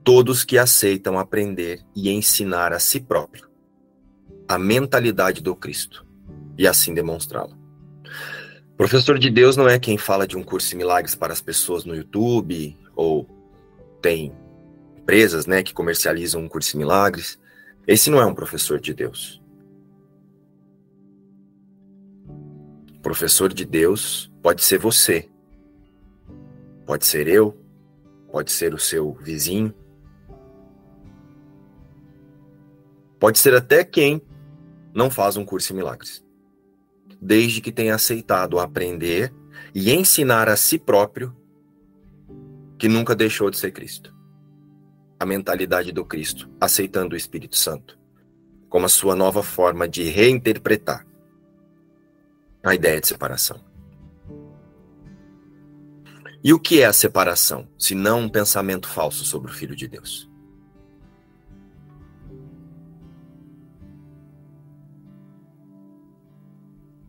Todos 0.04 0.44
que 0.44 0.58
aceitam 0.58 1.18
aprender 1.18 1.82
e 1.96 2.10
ensinar 2.10 2.72
a 2.72 2.78
si 2.78 3.00
próprio 3.00 3.48
a 4.46 4.58
mentalidade 4.58 5.40
do 5.40 5.56
Cristo 5.56 6.06
e 6.58 6.68
assim 6.68 6.92
demonstrá-la. 6.92 7.56
Professor 8.76 9.18
de 9.18 9.30
Deus 9.30 9.56
não 9.56 9.68
é 9.68 9.78
quem 9.78 9.96
fala 9.96 10.26
de 10.26 10.36
um 10.36 10.42
curso 10.42 10.70
de 10.70 10.76
milagres 10.76 11.14
para 11.14 11.32
as 11.32 11.40
pessoas 11.40 11.84
no 11.84 11.94
YouTube 11.94 12.76
ou 12.94 13.26
tem 14.02 14.32
empresas 14.98 15.46
né, 15.46 15.62
que 15.62 15.72
comercializam 15.72 16.42
um 16.42 16.48
curso 16.48 16.72
de 16.72 16.78
milagres. 16.78 17.38
Esse 17.86 18.10
não 18.10 18.20
é 18.20 18.26
um 18.26 18.34
professor 18.34 18.80
de 18.80 18.92
Deus. 18.92 19.40
Professor 23.00 23.52
de 23.52 23.64
Deus 23.64 24.30
pode 24.42 24.64
ser 24.64 24.78
você, 24.78 25.28
pode 26.84 27.06
ser 27.06 27.28
eu, 27.28 27.56
pode 28.30 28.50
ser 28.50 28.74
o 28.74 28.78
seu 28.78 29.12
vizinho, 29.14 29.74
pode 33.24 33.38
ser 33.38 33.54
até 33.54 33.82
quem 33.82 34.20
não 34.92 35.10
faz 35.10 35.38
um 35.38 35.46
curso 35.46 35.68
de 35.68 35.74
milagres, 35.74 36.22
desde 37.18 37.62
que 37.62 37.72
tenha 37.72 37.94
aceitado 37.94 38.58
aprender 38.58 39.32
e 39.74 39.90
ensinar 39.94 40.46
a 40.46 40.56
si 40.56 40.78
próprio 40.78 41.34
que 42.78 42.86
nunca 42.86 43.16
deixou 43.16 43.48
de 43.48 43.56
ser 43.56 43.70
Cristo 43.70 44.14
a 45.18 45.24
mentalidade 45.24 45.90
do 45.90 46.04
Cristo, 46.04 46.50
aceitando 46.60 47.14
o 47.14 47.16
Espírito 47.16 47.56
Santo 47.56 47.98
como 48.68 48.84
a 48.84 48.90
sua 48.90 49.16
nova 49.16 49.42
forma 49.42 49.88
de 49.88 50.02
reinterpretar 50.02 51.06
a 52.62 52.74
ideia 52.74 53.00
de 53.00 53.06
separação. 53.06 53.58
E 56.44 56.52
o 56.52 56.60
que 56.60 56.82
é 56.82 56.84
a 56.84 56.92
separação, 56.92 57.66
se 57.78 57.94
não 57.94 58.20
um 58.20 58.28
pensamento 58.28 58.86
falso 58.86 59.24
sobre 59.24 59.50
o 59.50 59.54
Filho 59.54 59.74
de 59.74 59.88
Deus? 59.88 60.33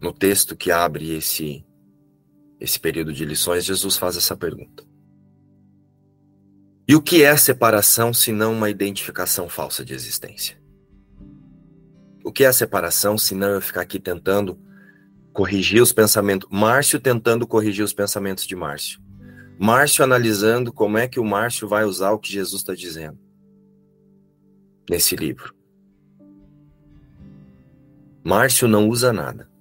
No 0.05 0.13
texto 0.13 0.55
que 0.55 0.69
abre 0.69 1.15
esse 1.15 1.65
esse 2.59 2.79
período 2.79 3.11
de 3.11 3.25
lições, 3.25 3.65
Jesus 3.65 3.97
faz 3.97 4.15
essa 4.15 4.37
pergunta. 4.37 4.83
E 6.87 6.95
o 6.95 7.01
que 7.01 7.23
é 7.23 7.35
separação 7.35 8.13
se 8.13 8.31
não 8.31 8.53
uma 8.53 8.69
identificação 8.69 9.49
falsa 9.49 9.83
de 9.83 9.95
existência? 9.95 10.61
O 12.23 12.31
que 12.31 12.43
é 12.43 12.51
separação 12.51 13.17
se 13.17 13.33
não 13.33 13.47
eu 13.47 13.61
ficar 13.61 13.81
aqui 13.81 13.99
tentando 13.99 14.59
corrigir 15.33 15.81
os 15.81 15.91
pensamentos? 15.91 16.47
Márcio 16.51 16.99
tentando 16.99 17.47
corrigir 17.47 17.83
os 17.83 17.91
pensamentos 17.91 18.45
de 18.45 18.55
Márcio. 18.55 19.01
Márcio 19.57 20.03
analisando 20.03 20.71
como 20.71 20.99
é 20.99 21.07
que 21.07 21.19
o 21.19 21.25
Márcio 21.25 21.67
vai 21.67 21.83
usar 21.83 22.11
o 22.11 22.19
que 22.19 22.31
Jesus 22.31 22.61
está 22.61 22.75
dizendo 22.75 23.17
nesse 24.87 25.15
livro. 25.15 25.51
Márcio 28.23 28.67
não 28.67 28.87
usa 28.87 29.11
nada. 29.11 29.54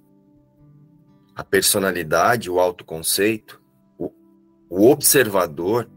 A 1.35 1.43
personalidade, 1.43 2.49
o 2.49 2.59
autoconceito, 2.59 3.61
o, 3.99 4.11
o 4.69 4.89
observador, 4.89 5.89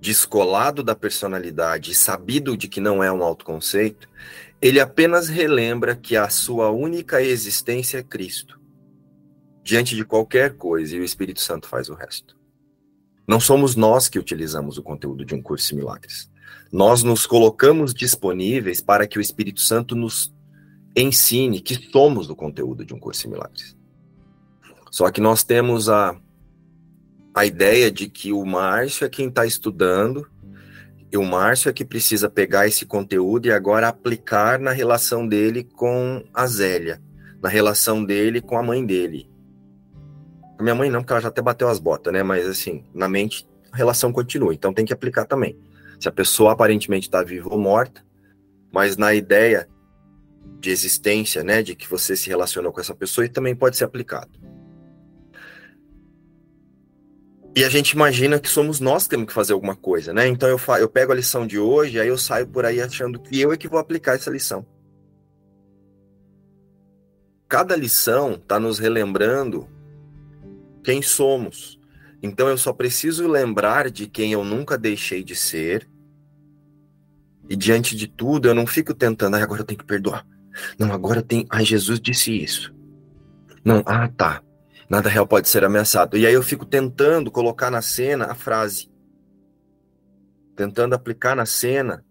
descolado 0.00 0.82
da 0.82 0.94
personalidade 0.94 1.92
e 1.92 1.94
sabido 1.94 2.56
de 2.56 2.68
que 2.68 2.80
não 2.80 3.02
é 3.02 3.10
um 3.12 3.22
autoconceito, 3.22 4.08
ele 4.60 4.80
apenas 4.80 5.28
relembra 5.28 5.94
que 5.94 6.16
a 6.16 6.28
sua 6.28 6.70
única 6.70 7.22
existência 7.22 7.98
é 7.98 8.02
Cristo, 8.02 8.60
diante 9.62 9.94
de 9.94 10.04
qualquer 10.04 10.56
coisa, 10.56 10.96
e 10.96 11.00
o 11.00 11.04
Espírito 11.04 11.40
Santo 11.40 11.68
faz 11.68 11.88
o 11.88 11.94
resto. 11.94 12.36
Não 13.26 13.38
somos 13.38 13.76
nós 13.76 14.08
que 14.08 14.18
utilizamos 14.18 14.78
o 14.78 14.82
conteúdo 14.82 15.24
de 15.24 15.34
um 15.34 15.42
curso 15.42 15.68
de 15.68 15.76
milagres. 15.76 16.30
Nós 16.72 17.02
nos 17.02 17.26
colocamos 17.26 17.94
disponíveis 17.94 18.80
para 18.80 19.06
que 19.06 19.18
o 19.18 19.20
Espírito 19.20 19.60
Santo 19.60 19.94
nos 19.94 20.34
ensine 20.96 21.60
que 21.60 21.74
somos 21.92 22.26
do 22.26 22.34
conteúdo 22.34 22.84
de 22.84 22.94
um 22.94 22.98
curso 22.98 23.22
de 23.22 23.28
milagres. 23.28 23.77
Só 24.90 25.10
que 25.10 25.20
nós 25.20 25.44
temos 25.44 25.88
a 25.88 26.16
a 27.34 27.46
ideia 27.46 27.88
de 27.88 28.08
que 28.08 28.32
o 28.32 28.44
Márcio 28.44 29.04
é 29.04 29.08
quem 29.08 29.28
está 29.28 29.46
estudando, 29.46 30.26
e 31.12 31.16
o 31.16 31.24
Márcio 31.24 31.68
é 31.68 31.72
que 31.72 31.84
precisa 31.84 32.28
pegar 32.28 32.66
esse 32.66 32.84
conteúdo 32.84 33.46
e 33.46 33.52
agora 33.52 33.86
aplicar 33.86 34.58
na 34.58 34.72
relação 34.72 35.26
dele 35.26 35.62
com 35.62 36.24
a 36.34 36.46
Zélia, 36.48 37.00
na 37.40 37.48
relação 37.48 38.04
dele 38.04 38.40
com 38.40 38.58
a 38.58 38.62
mãe 38.62 38.84
dele. 38.84 39.30
A 40.58 40.62
minha 40.64 40.74
mãe 40.74 40.90
não, 40.90 41.00
porque 41.00 41.12
ela 41.12 41.22
já 41.22 41.28
até 41.28 41.40
bateu 41.40 41.68
as 41.68 41.78
botas, 41.78 42.12
né? 42.12 42.24
Mas 42.24 42.44
assim, 42.44 42.84
na 42.92 43.08
mente 43.08 43.48
a 43.70 43.76
relação 43.76 44.12
continua, 44.12 44.52
então 44.52 44.72
tem 44.72 44.84
que 44.84 44.92
aplicar 44.92 45.24
também. 45.24 45.56
Se 46.00 46.08
a 46.08 46.12
pessoa 46.12 46.52
aparentemente 46.52 47.06
está 47.06 47.22
viva 47.22 47.48
ou 47.48 47.58
morta, 47.58 48.04
mas 48.72 48.96
na 48.96 49.14
ideia 49.14 49.68
de 50.58 50.70
existência, 50.70 51.44
né, 51.44 51.62
de 51.62 51.76
que 51.76 51.88
você 51.88 52.16
se 52.16 52.28
relacionou 52.28 52.72
com 52.72 52.80
essa 52.80 52.94
pessoa, 52.94 53.24
e 53.24 53.28
também 53.28 53.54
pode 53.54 53.76
ser 53.76 53.84
aplicado. 53.84 54.47
E 57.58 57.64
a 57.64 57.68
gente 57.68 57.90
imagina 57.90 58.38
que 58.38 58.48
somos 58.48 58.78
nós 58.78 59.02
que 59.02 59.10
temos 59.10 59.26
que 59.26 59.32
fazer 59.32 59.52
alguma 59.52 59.74
coisa, 59.74 60.12
né? 60.12 60.28
Então 60.28 60.48
eu, 60.48 60.60
eu 60.78 60.88
pego 60.88 61.10
a 61.10 61.14
lição 61.16 61.44
de 61.44 61.58
hoje, 61.58 61.98
aí 61.98 62.06
eu 62.06 62.16
saio 62.16 62.46
por 62.46 62.64
aí 62.64 62.80
achando 62.80 63.18
que 63.18 63.40
eu 63.40 63.52
é 63.52 63.56
que 63.56 63.66
vou 63.66 63.80
aplicar 63.80 64.14
essa 64.14 64.30
lição. 64.30 64.64
Cada 67.48 67.74
lição 67.74 68.34
está 68.34 68.60
nos 68.60 68.78
relembrando 68.78 69.68
quem 70.84 71.02
somos. 71.02 71.80
Então 72.22 72.48
eu 72.48 72.56
só 72.56 72.72
preciso 72.72 73.26
lembrar 73.26 73.90
de 73.90 74.06
quem 74.06 74.30
eu 74.30 74.44
nunca 74.44 74.78
deixei 74.78 75.24
de 75.24 75.34
ser. 75.34 75.90
E 77.48 77.56
diante 77.56 77.96
de 77.96 78.06
tudo, 78.06 78.46
eu 78.46 78.54
não 78.54 78.68
fico 78.68 78.94
tentando, 78.94 79.34
ah, 79.34 79.42
agora 79.42 79.62
eu 79.62 79.66
tenho 79.66 79.78
que 79.80 79.84
perdoar. 79.84 80.24
Não, 80.78 80.92
agora 80.92 81.24
tem, 81.24 81.44
ai, 81.50 81.64
Jesus 81.64 81.98
disse 81.98 82.40
isso. 82.40 82.72
Não, 83.64 83.82
ah, 83.84 84.06
tá. 84.16 84.44
Nada 84.88 85.08
real 85.08 85.26
pode 85.26 85.48
ser 85.48 85.64
ameaçado. 85.64 86.16
E 86.16 86.26
aí 86.26 86.32
eu 86.32 86.42
fico 86.42 86.64
tentando 86.64 87.30
colocar 87.30 87.70
na 87.70 87.82
cena 87.82 88.26
a 88.26 88.34
frase. 88.34 88.90
Tentando 90.56 90.94
aplicar 90.94 91.36
na 91.36 91.44
cena 91.44 92.04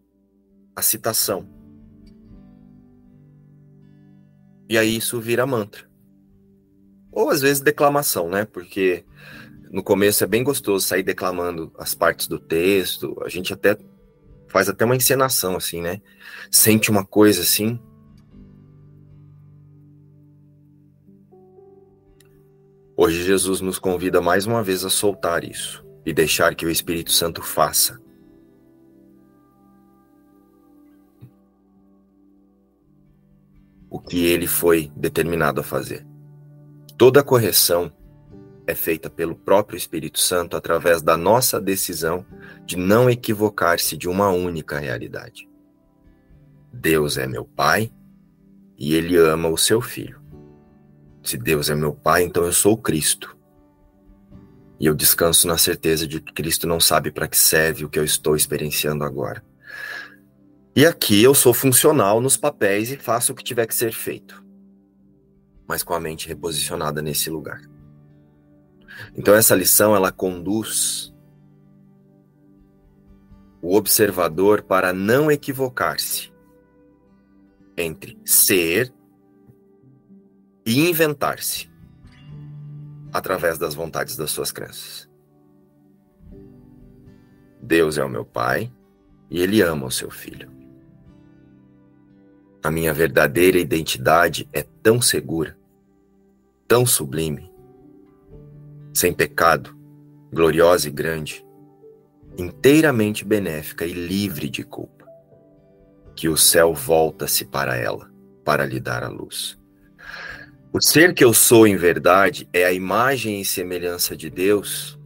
a 0.76 0.82
citação. 0.82 1.50
E 4.70 4.78
aí 4.78 4.98
isso 4.98 5.20
vira 5.20 5.46
mantra. 5.46 5.88
Ou 7.12 7.32
às 7.32 7.42
vezes 7.42 7.62
declamação, 7.62 8.30
né? 8.30 8.46
Porque 8.46 9.04
no 9.72 9.82
começo 9.82 10.24
é 10.24 10.28
bem 10.28 10.44
gostoso 10.44 10.86
sair 10.86 11.04
declamando 11.04 11.74
as 11.80 11.96
partes 11.96 12.28
do 12.28 12.38
texto. 12.38 13.18
A 13.24 13.30
gente 13.30 13.52
até 13.52 13.76
faz 14.48 14.70
até 14.70 14.86
uma 14.86 14.96
encenação 14.96 15.56
assim, 15.56 15.82
né? 15.82 16.00
Sente 16.52 16.92
uma 16.92 17.04
coisa 17.04 17.42
assim, 17.42 17.80
Hoje 23.00 23.22
Jesus 23.22 23.62
nos 23.62 23.78
convida 23.78 24.20
mais 24.20 24.48
uma 24.48 24.64
vez 24.64 24.84
a 24.84 24.90
soltar 24.90 25.44
isso 25.44 25.86
e 26.04 26.12
deixar 26.12 26.56
que 26.56 26.66
o 26.66 26.70
Espírito 26.70 27.12
Santo 27.12 27.44
faça. 27.44 28.02
O 33.88 34.00
que 34.00 34.26
ele 34.26 34.48
foi 34.48 34.92
determinado 34.96 35.62
a 35.62 35.64
fazer. 35.64 36.08
Toda 36.98 37.24
correção 37.24 37.94
é 38.66 38.74
feita 38.74 39.12
pelo 39.12 39.36
próprio 39.36 39.78
Espírito 39.78 40.20
Santo 40.20 40.58
através 40.58 41.00
da 41.00 41.16
nossa 41.16 41.62
decisão 41.62 42.26
de 42.66 42.76
não 42.76 43.08
equivocar-se 43.08 43.96
de 43.96 44.10
uma 44.10 44.32
única 44.32 44.80
realidade. 44.80 45.48
Deus 46.74 47.16
é 47.16 47.28
meu 47.28 47.46
Pai 47.46 47.92
e 48.76 48.96
Ele 48.96 49.16
ama 49.18 49.50
o 49.50 49.58
seu 49.58 49.82
Filho. 49.82 50.27
Se 51.28 51.38
Deus 51.38 51.70
é 51.70 51.76
meu 51.76 51.94
Pai, 51.94 52.24
então 52.24 52.46
eu 52.46 52.54
sou 52.54 52.78
Cristo. 52.78 53.36
E 54.80 54.86
eu 54.86 54.96
descanso 54.96 55.46
na 55.46 55.58
certeza 55.58 56.08
de 56.08 56.22
que 56.22 56.32
Cristo 56.32 56.66
não 56.66 56.80
sabe 56.80 57.12
para 57.12 57.28
que 57.28 57.38
serve 57.38 57.84
o 57.84 57.90
que 57.90 58.00
eu 58.00 58.06
estou 58.06 58.34
experienciando 58.34 59.04
agora. 59.04 59.44
E 60.74 60.86
aqui 60.86 61.22
eu 61.22 61.36
sou 61.36 61.54
funcional 61.54 62.22
nos 62.22 62.38
papéis 62.38 62.94
e 62.94 62.98
faço 62.98 63.34
o 63.34 63.36
que 63.36 63.44
tiver 63.44 63.68
que 63.68 63.76
ser 63.76 63.92
feito, 63.92 64.42
mas 65.68 65.84
com 65.84 65.94
a 65.94 66.00
mente 66.00 66.30
reposicionada 66.30 67.02
nesse 67.02 67.30
lugar. 67.30 67.60
Então 69.14 69.36
essa 69.36 69.54
lição 69.54 69.94
ela 69.94 70.14
conduz 70.14 71.14
o 73.62 73.76
observador 73.76 74.62
para 74.62 74.94
não 74.94 75.30
equivocar-se 75.30 76.32
entre 77.76 78.18
ser 78.24 78.94
e 80.68 80.90
inventar-se 80.90 81.72
através 83.14 83.58
das 83.58 83.74
vontades 83.74 84.18
das 84.18 84.32
suas 84.32 84.52
crenças. 84.52 85.10
Deus 87.62 87.98
é 87.98 88.04
o 88.04 88.10
meu 88.10 88.26
Pai 88.26 88.70
e 89.30 89.40
Ele 89.40 89.62
ama 89.62 89.86
o 89.86 89.92
seu 89.92 90.12
filho. 90.12 90.52
A 92.62 92.70
minha 92.70 92.94
verdadeira 92.94 93.58
identidade 93.58 94.50
é 94.52 94.62
tão 94.84 95.02
segura, 95.02 95.58
tão 96.68 96.86
sublime, 96.86 97.50
sem 98.94 99.14
pecado, 99.14 99.74
gloriosa 100.34 100.90
e 100.90 100.92
grande, 100.92 101.46
inteiramente 102.38 103.24
benéfica 103.24 103.86
e 103.86 103.94
livre 103.94 104.50
de 104.50 104.66
culpa, 104.66 105.06
que 106.14 106.28
o 106.28 106.36
céu 106.36 106.74
volta-se 106.74 107.46
para 107.46 107.78
ela 107.78 108.12
para 108.44 108.66
lhe 108.66 108.82
dar 108.82 109.02
a 109.02 109.08
luz. 109.08 109.58
O 110.74 110.82
ser 110.82 111.14
que 111.14 111.24
eu 111.24 111.34
sou 111.34 111.66
em 111.66 111.78
verdade 111.78 112.48
é 112.52 112.66
a 112.66 112.74
imagem 112.74 113.40
e 113.40 113.46
semelhança 113.46 114.16
de 114.18 114.30
Deus 114.30 115.00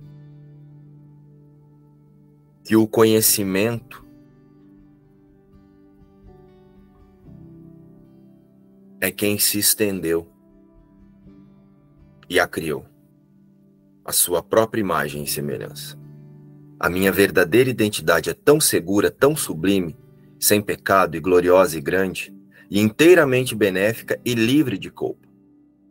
que 2.63 2.75
o 2.75 2.87
conhecimento 2.87 4.03
é 8.99 9.11
quem 9.11 9.37
se 9.37 9.59
estendeu 9.59 10.27
e 12.27 12.39
a 12.39 12.47
criou, 12.47 12.85
a 14.03 14.11
sua 14.11 14.41
própria 14.41 14.81
imagem 14.81 15.23
e 15.23 15.27
semelhança. 15.27 15.97
A 16.79 16.89
minha 16.89 17.11
verdadeira 17.11 17.69
identidade 17.69 18.31
é 18.31 18.33
tão 18.33 18.59
segura, 18.59 19.11
tão 19.11 19.35
sublime, 19.35 19.95
sem 20.39 20.59
pecado 20.59 21.15
e 21.15 21.19
gloriosa 21.19 21.77
e 21.77 21.81
grande, 21.81 22.33
e 22.69 22.79
inteiramente 22.79 23.53
benéfica 23.53 24.19
e 24.25 24.33
livre 24.33 24.77
de 24.77 24.89
culpa 24.89 25.30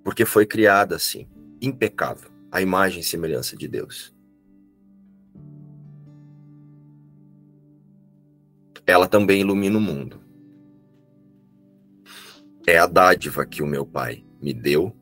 porque 0.04 0.24
foi 0.24 0.46
criada 0.46 0.96
assim, 0.96 1.28
impecável, 1.60 2.30
a 2.50 2.60
imagem 2.60 3.00
e 3.00 3.04
semelhança 3.04 3.56
de 3.56 3.68
Deus. 3.68 4.14
Ela 8.86 9.06
também 9.06 9.40
ilumina 9.40 9.78
o 9.78 9.80
mundo. 9.80 10.20
É 12.66 12.78
a 12.78 12.86
dádiva 12.86 13.46
que 13.46 13.62
o 13.62 13.66
meu 13.66 13.86
Pai 13.86 14.24
me 14.40 14.52
deu 14.52 14.96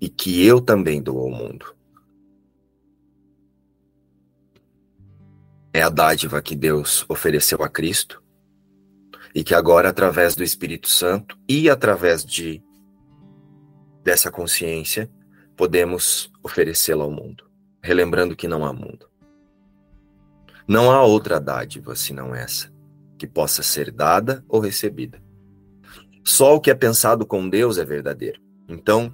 e 0.00 0.08
que 0.08 0.44
eu 0.44 0.60
também 0.60 1.02
dou 1.02 1.18
ao 1.18 1.30
mundo. 1.30 1.74
É 5.72 5.82
a 5.82 5.88
dádiva 5.88 6.40
que 6.40 6.54
Deus 6.54 7.04
ofereceu 7.08 7.62
a 7.62 7.68
Cristo 7.68 8.22
e 9.34 9.42
que 9.42 9.54
agora, 9.54 9.88
através 9.88 10.36
do 10.36 10.44
Espírito 10.44 10.88
Santo 10.88 11.36
e 11.48 11.68
através 11.68 12.24
de 12.24 12.62
dessa 14.04 14.30
consciência, 14.30 15.10
podemos 15.56 16.30
oferecê-la 16.42 17.04
ao 17.04 17.10
mundo, 17.10 17.50
relembrando 17.82 18.36
que 18.36 18.46
não 18.46 18.64
há 18.64 18.72
mundo. 18.72 19.08
Não 20.68 20.90
há 20.90 21.02
outra 21.02 21.40
dádiva 21.40 21.96
senão 21.96 22.34
essa, 22.34 22.70
que 23.18 23.26
possa 23.26 23.62
ser 23.62 23.90
dada 23.90 24.44
ou 24.46 24.60
recebida. 24.60 25.22
Só 26.22 26.54
o 26.54 26.60
que 26.60 26.70
é 26.70 26.74
pensado 26.74 27.26
com 27.26 27.48
Deus 27.48 27.78
é 27.78 27.84
verdadeiro. 27.84 28.40
Então, 28.68 29.12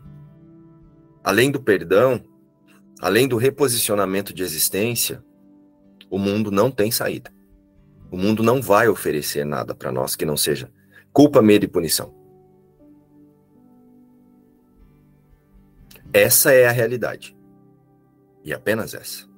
além 1.22 1.50
do 1.50 1.61
perdão, 1.61 2.22
além 3.00 3.29
do 3.29 3.37
reposicionamento 3.37 4.35
de 4.35 4.42
existência, 4.42 5.24
o 6.11 6.18
mundo 6.18 6.50
não 6.50 6.70
tem 6.70 6.90
saída. 6.90 7.33
O 8.11 8.16
mundo 8.16 8.42
não 8.42 8.61
vai 8.61 8.88
oferecer 8.88 9.44
nada 9.44 9.74
para 9.74 9.92
nós 9.92 10.16
que 10.16 10.26
não 10.26 10.37
seja 10.37 10.70
culpa, 11.12 11.40
medo 11.40 11.64
e 11.64 11.68
punição. 11.68 12.19
Essa 16.12 16.53
é 16.53 16.66
a 16.66 16.73
realidade. 16.73 17.37
E 18.44 18.53
apenas 18.53 18.94
essa. 18.94 19.29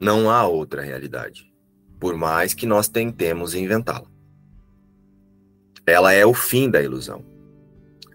Não 0.00 0.28
há 0.28 0.44
outra 0.46 0.82
realidade, 0.82 1.52
por 2.00 2.16
mais 2.16 2.54
que 2.54 2.66
nós 2.66 2.88
tentemos 2.88 3.54
inventá-la. 3.54 4.10
Ela 5.86 6.12
é 6.12 6.26
o 6.26 6.34
fim 6.34 6.68
da 6.68 6.82
ilusão. 6.82 7.24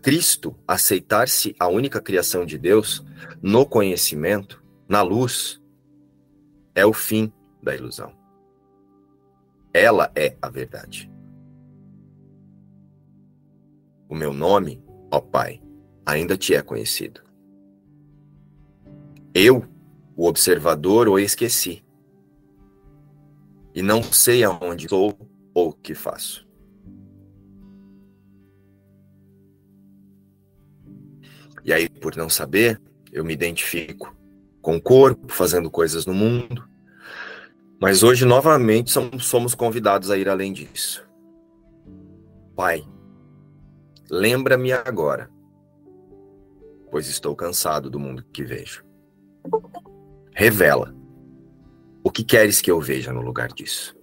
Cristo 0.04 0.54
aceitar-se 0.67 1.56
a 1.58 1.67
única 1.67 2.01
criação 2.01 2.45
de 2.45 2.58
Deus 2.58 3.06
no 3.41 3.65
conhecimento, 3.65 4.62
na 4.89 5.01
luz, 5.01 5.62
é 6.75 6.86
o 6.86 6.91
fim 6.91 7.32
da 7.63 7.73
ilusão. 7.73 8.13
Ela 9.73 10.12
é 10.13 10.36
a 10.41 10.49
verdade. 10.49 11.10
O 14.10 14.15
meu 14.15 14.34
nome, 14.34 14.84
ó 15.10 15.21
Pai, 15.21 15.62
ainda 16.05 16.37
te 16.37 16.53
é 16.53 16.61
conhecido. 16.61 17.21
Eu, 19.33 19.65
o 20.15 20.27
observador, 20.27 21.07
o 21.07 21.17
esqueci. 21.17 21.83
E 23.73 23.81
não 23.81 24.03
sei 24.03 24.43
aonde 24.43 24.85
estou 24.85 25.17
ou 25.53 25.69
o 25.69 25.73
que 25.73 25.93
faço. 25.93 26.45
E 31.63 31.71
aí, 31.71 31.87
por 31.87 32.15
não 32.15 32.29
saber, 32.29 32.81
eu 33.11 33.23
me 33.23 33.33
identifico 33.33 34.15
com 34.61 34.77
o 34.77 34.81
corpo, 34.81 35.31
fazendo 35.31 35.69
coisas 35.69 36.05
no 36.05 36.13
mundo. 36.13 36.67
Mas 37.79 38.03
hoje, 38.03 38.25
novamente, 38.25 38.91
somos 39.19 39.55
convidados 39.55 40.11
a 40.11 40.17
ir 40.17 40.27
além 40.27 40.53
disso. 40.53 41.07
Pai, 42.55 42.83
lembra-me 44.09 44.71
agora, 44.71 45.31
pois 46.91 47.08
estou 47.08 47.36
cansado 47.36 47.89
do 47.89 47.99
mundo 47.99 48.23
que 48.32 48.43
vejo. 48.43 48.84
Revela 50.36 50.93
o 52.04 52.12
que 52.12 52.23
queres 52.23 52.62
que 52.62 52.69
eu 52.69 52.80
veja 52.80 53.12
no 53.12 53.21
lugar 53.21 53.47
disso. 53.54 53.99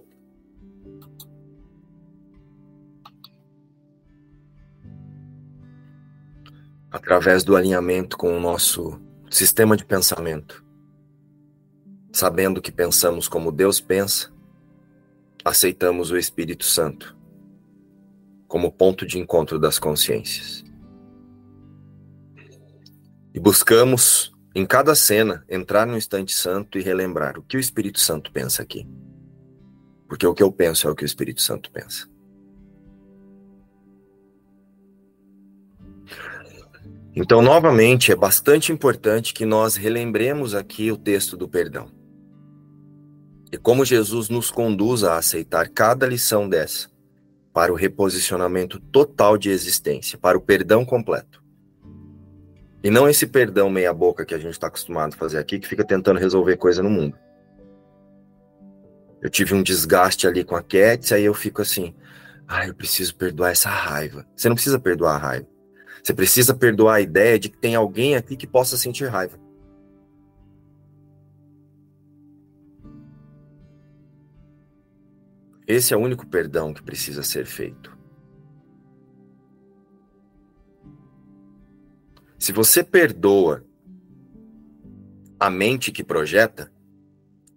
através 6.91 7.43
do 7.43 7.55
alinhamento 7.55 8.17
com 8.17 8.35
o 8.35 8.39
nosso 8.39 8.99
sistema 9.29 9.77
de 9.77 9.85
pensamento. 9.85 10.65
Sabendo 12.11 12.61
que 12.61 12.71
pensamos 12.71 13.27
como 13.27 13.51
Deus 13.51 13.79
pensa, 13.79 14.31
aceitamos 15.45 16.11
o 16.11 16.17
Espírito 16.17 16.65
Santo 16.65 17.15
como 18.47 18.71
ponto 18.71 19.05
de 19.05 19.19
encontro 19.19 19.59
das 19.59 19.77
consciências. 19.77 20.63
E 23.39 23.41
buscamos, 23.41 24.33
em 24.53 24.65
cada 24.65 24.93
cena, 24.93 25.45
entrar 25.47 25.87
no 25.87 25.95
instante 25.95 26.35
santo 26.35 26.77
e 26.77 26.81
relembrar 26.81 27.39
o 27.39 27.41
que 27.41 27.55
o 27.55 27.59
Espírito 27.59 27.97
Santo 27.97 28.33
pensa 28.33 28.61
aqui. 28.61 28.85
Porque 30.09 30.27
o 30.27 30.33
que 30.33 30.43
eu 30.43 30.51
penso 30.51 30.85
é 30.85 30.91
o 30.91 30.95
que 30.95 31.03
o 31.03 31.05
Espírito 31.05 31.41
Santo 31.41 31.71
pensa. 31.71 32.05
Então, 37.15 37.41
novamente, 37.41 38.11
é 38.11 38.15
bastante 38.15 38.73
importante 38.73 39.33
que 39.33 39.45
nós 39.45 39.77
relembremos 39.77 40.53
aqui 40.53 40.91
o 40.91 40.97
texto 40.97 41.37
do 41.37 41.47
perdão. 41.47 41.89
E 43.53 43.57
como 43.57 43.85
Jesus 43.85 44.27
nos 44.27 44.51
conduz 44.51 45.05
a 45.05 45.17
aceitar 45.17 45.69
cada 45.69 46.05
lição 46.05 46.49
dessa 46.49 46.89
para 47.53 47.71
o 47.71 47.75
reposicionamento 47.77 48.81
total 48.81 49.37
de 49.37 49.49
existência, 49.49 50.17
para 50.17 50.37
o 50.37 50.41
perdão 50.41 50.83
completo. 50.83 51.39
E 52.83 52.89
não 52.89 53.09
esse 53.09 53.27
perdão 53.27 53.69
meia-boca 53.69 54.25
que 54.25 54.33
a 54.33 54.37
gente 54.37 54.53
está 54.53 54.67
acostumado 54.67 55.13
a 55.13 55.17
fazer 55.17 55.37
aqui, 55.37 55.59
que 55.59 55.67
fica 55.67 55.83
tentando 55.83 56.19
resolver 56.19 56.55
coisa 56.55 56.81
no 56.81 56.89
mundo. 56.89 57.17
Eu 59.21 59.29
tive 59.29 59.53
um 59.53 59.61
desgaste 59.61 60.25
ali 60.25 60.45
com 60.45 60.55
a 60.55 60.63
Cat, 60.63 61.13
aí 61.13 61.25
eu 61.25 61.33
fico 61.33 61.61
assim, 61.61 61.93
ah, 62.47 62.65
eu 62.65 62.73
preciso 62.73 63.15
perdoar 63.15 63.51
essa 63.51 63.69
raiva. 63.69 64.25
Você 64.33 64.47
não 64.47 64.55
precisa 64.55 64.79
perdoar 64.79 65.15
a 65.15 65.17
raiva. 65.17 65.47
Você 66.01 66.13
precisa 66.13 66.53
perdoar 66.55 66.95
a 66.95 67.01
ideia 67.01 67.37
de 67.37 67.49
que 67.49 67.57
tem 67.57 67.75
alguém 67.75 68.15
aqui 68.15 68.37
que 68.37 68.47
possa 68.47 68.77
sentir 68.77 69.07
raiva. 69.07 69.37
Esse 75.67 75.93
é 75.93 75.97
o 75.97 75.99
único 75.99 76.25
perdão 76.25 76.73
que 76.73 76.81
precisa 76.81 77.21
ser 77.21 77.45
feito. 77.45 77.98
Se 82.39 82.53
você 82.53 82.81
perdoa 82.81 83.65
a 85.37 85.49
mente 85.49 85.91
que 85.91 86.03
projeta, 86.03 86.71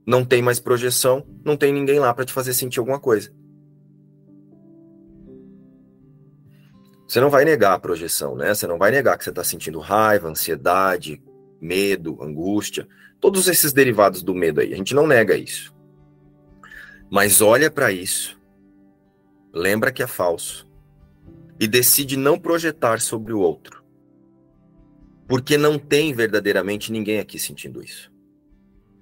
não 0.04 0.24
tem 0.24 0.42
mais 0.42 0.58
projeção, 0.58 1.24
não 1.44 1.56
tem 1.56 1.72
ninguém 1.72 2.00
lá 2.00 2.12
para 2.12 2.24
te 2.24 2.32
fazer 2.32 2.52
sentir 2.52 2.80
alguma 2.80 2.98
coisa. 2.98 3.32
Você 7.06 7.20
não 7.20 7.30
vai 7.30 7.44
negar 7.44 7.74
a 7.74 7.78
projeção, 7.78 8.34
né? 8.34 8.52
Você 8.52 8.66
não 8.66 8.78
vai 8.78 8.90
negar 8.90 9.16
que 9.16 9.22
você 9.22 9.30
está 9.30 9.44
sentindo 9.44 9.78
raiva, 9.78 10.28
ansiedade, 10.28 11.22
medo, 11.60 12.20
angústia, 12.20 12.88
todos 13.20 13.46
esses 13.46 13.72
derivados 13.72 14.22
do 14.22 14.34
medo 14.34 14.60
aí. 14.60 14.72
A 14.72 14.76
gente 14.76 14.94
não 14.94 15.06
nega 15.06 15.36
isso. 15.36 15.72
Mas 17.08 17.40
olha 17.40 17.70
para 17.70 17.92
isso, 17.92 18.40
lembra 19.52 19.92
que 19.92 20.02
é 20.02 20.06
falso 20.06 20.66
e 21.60 21.68
decide 21.68 22.16
não 22.16 22.38
projetar 22.38 23.00
sobre 23.00 23.32
o 23.32 23.38
outro. 23.38 23.81
Porque 25.32 25.56
não 25.56 25.78
tem 25.78 26.12
verdadeiramente 26.12 26.92
ninguém 26.92 27.18
aqui 27.18 27.38
sentindo 27.38 27.82
isso. 27.82 28.12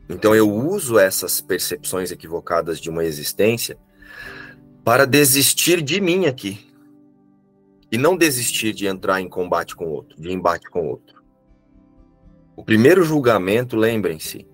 Então 0.09 0.33
eu 0.33 0.49
uso 0.49 0.97
essas 0.97 1.41
percepções 1.41 2.13
equivocadas 2.13 2.81
de 2.81 2.89
uma 2.89 3.05
existência 3.05 3.77
para 4.85 5.05
desistir 5.09 5.83
de 5.83 6.01
mim 6.01 6.27
aqui, 6.27 6.71
e 7.91 7.99
não 7.99 8.17
desistir 8.17 8.73
de 8.73 8.87
entrar 8.87 9.21
em 9.21 9.29
combate 9.29 9.75
com 9.75 9.87
o 9.87 9.91
outro, 9.91 10.23
de 10.23 10.31
embate 10.31 10.71
com 10.71 10.83
o 10.83 10.91
outro. 10.91 11.21
O 12.55 12.63
primeiro 12.63 13.03
julgamento, 13.03 13.75
lembrem-se, 13.75 14.47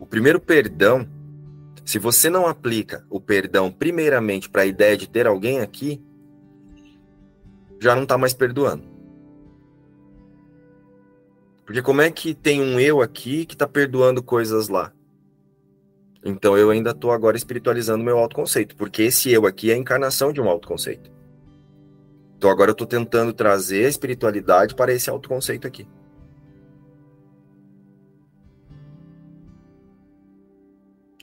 o 0.00 0.04
primeiro 0.04 0.40
perdão, 0.40 1.08
se 1.84 2.00
você 2.00 2.28
não 2.28 2.48
aplica 2.48 3.06
o 3.08 3.20
perdão 3.20 3.70
primeiramente 3.70 4.50
para 4.50 4.62
a 4.62 4.66
ideia 4.66 4.96
de 4.96 5.08
ter 5.08 5.28
alguém 5.28 5.60
aqui, 5.60 6.02
já 7.80 7.94
não 7.94 8.02
está 8.02 8.18
mais 8.18 8.34
perdoando. 8.34 8.93
Porque 11.64 11.80
como 11.80 12.02
é 12.02 12.10
que 12.10 12.34
tem 12.34 12.60
um 12.60 12.78
eu 12.78 13.00
aqui 13.00 13.46
que 13.46 13.54
está 13.54 13.66
perdoando 13.66 14.22
coisas 14.22 14.68
lá? 14.68 14.92
Então 16.24 16.56
eu 16.56 16.70
ainda 16.70 16.90
estou 16.90 17.10
agora 17.10 17.36
espiritualizando 17.36 18.04
meu 18.04 18.18
autoconceito, 18.18 18.76
porque 18.76 19.02
esse 19.02 19.30
eu 19.30 19.46
aqui 19.46 19.70
é 19.70 19.74
a 19.74 19.78
encarnação 19.78 20.32
de 20.32 20.40
um 20.40 20.48
autoconceito. 20.48 21.10
Então 22.36 22.50
agora 22.50 22.70
eu 22.70 22.72
estou 22.72 22.86
tentando 22.86 23.32
trazer 23.32 23.86
a 23.86 23.88
espiritualidade 23.88 24.74
para 24.74 24.92
esse 24.92 25.08
autoconceito 25.08 25.66
aqui. 25.66 25.86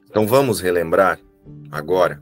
Então 0.08 0.28
vamos 0.28 0.60
relembrar 0.60 1.20
agora 1.72 2.22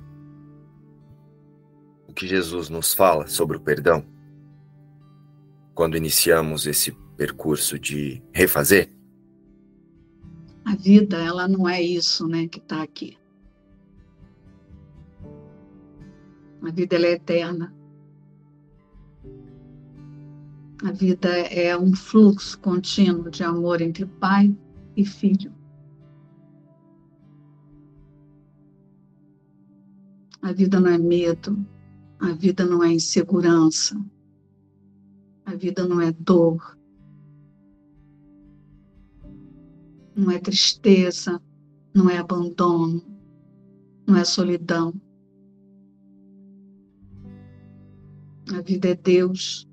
o 2.07 2.13
que 2.13 2.27
Jesus 2.27 2.69
nos 2.69 2.93
fala 2.93 3.27
sobre 3.27 3.57
o 3.57 3.59
perdão 3.59 4.05
quando 5.73 5.97
iniciamos 5.97 6.67
esse 6.67 6.95
percurso 7.19 7.77
de 7.77 8.23
refazer. 8.31 8.89
A 10.63 10.73
vida, 10.73 11.17
ela 11.17 11.49
não 11.49 11.67
é 11.67 11.81
isso, 11.81 12.25
né, 12.29 12.47
que 12.47 12.59
está 12.59 12.81
aqui. 12.81 13.17
A 16.61 16.71
vida 16.71 16.95
ela 16.95 17.07
é 17.07 17.11
eterna. 17.11 17.75
A 20.81 20.91
vida 20.93 21.27
é 21.27 21.77
um 21.77 21.93
fluxo 21.93 22.57
contínuo 22.59 23.29
de 23.29 23.43
amor 23.43 23.81
entre 23.81 24.05
pai 24.05 24.55
e 24.95 25.03
filho. 25.03 25.53
A 30.41 30.53
vida 30.53 30.79
não 30.79 30.89
é 30.89 30.97
medo, 30.97 31.65
a 32.17 32.31
vida 32.31 32.65
não 32.65 32.81
é 32.81 32.93
insegurança, 32.93 34.01
a 35.45 35.53
vida 35.53 35.85
não 35.85 35.99
é 35.99 36.13
dor, 36.13 36.78
não 40.19 40.31
é 40.31 40.39
tristeza, 40.39 41.41
não 41.95 42.09
é 42.09 42.17
abandono, 42.17 43.01
não 44.05 44.17
é 44.17 44.25
solidão. 44.25 44.93
A 48.53 48.61
vida 48.61 48.89
é 48.89 48.95
Deus. 48.95 49.67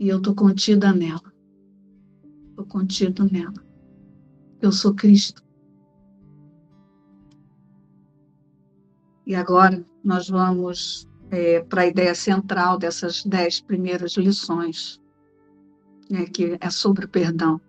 E 0.00 0.08
eu 0.08 0.18
estou 0.18 0.34
contida 0.34 0.92
nela. 0.92 1.32
Estou 2.50 2.66
contido 2.66 3.30
nela. 3.30 3.64
Eu 4.60 4.72
sou 4.72 4.94
Cristo. 4.94 5.42
E 9.26 9.34
agora 9.34 9.84
nós 10.02 10.28
vamos 10.28 11.06
é, 11.30 11.60
para 11.60 11.82
a 11.82 11.86
ideia 11.86 12.14
central 12.14 12.78
dessas 12.78 13.22
dez 13.24 13.60
primeiras 13.60 14.12
lições, 14.12 15.00
né, 16.10 16.24
que 16.24 16.56
é 16.60 16.70
sobre 16.70 17.04
o 17.04 17.08
perdão. 17.08 17.60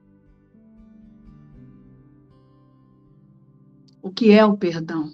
O 4.01 4.11
que 4.11 4.31
é 4.31 4.45
o 4.45 4.57
perdão? 4.57 5.11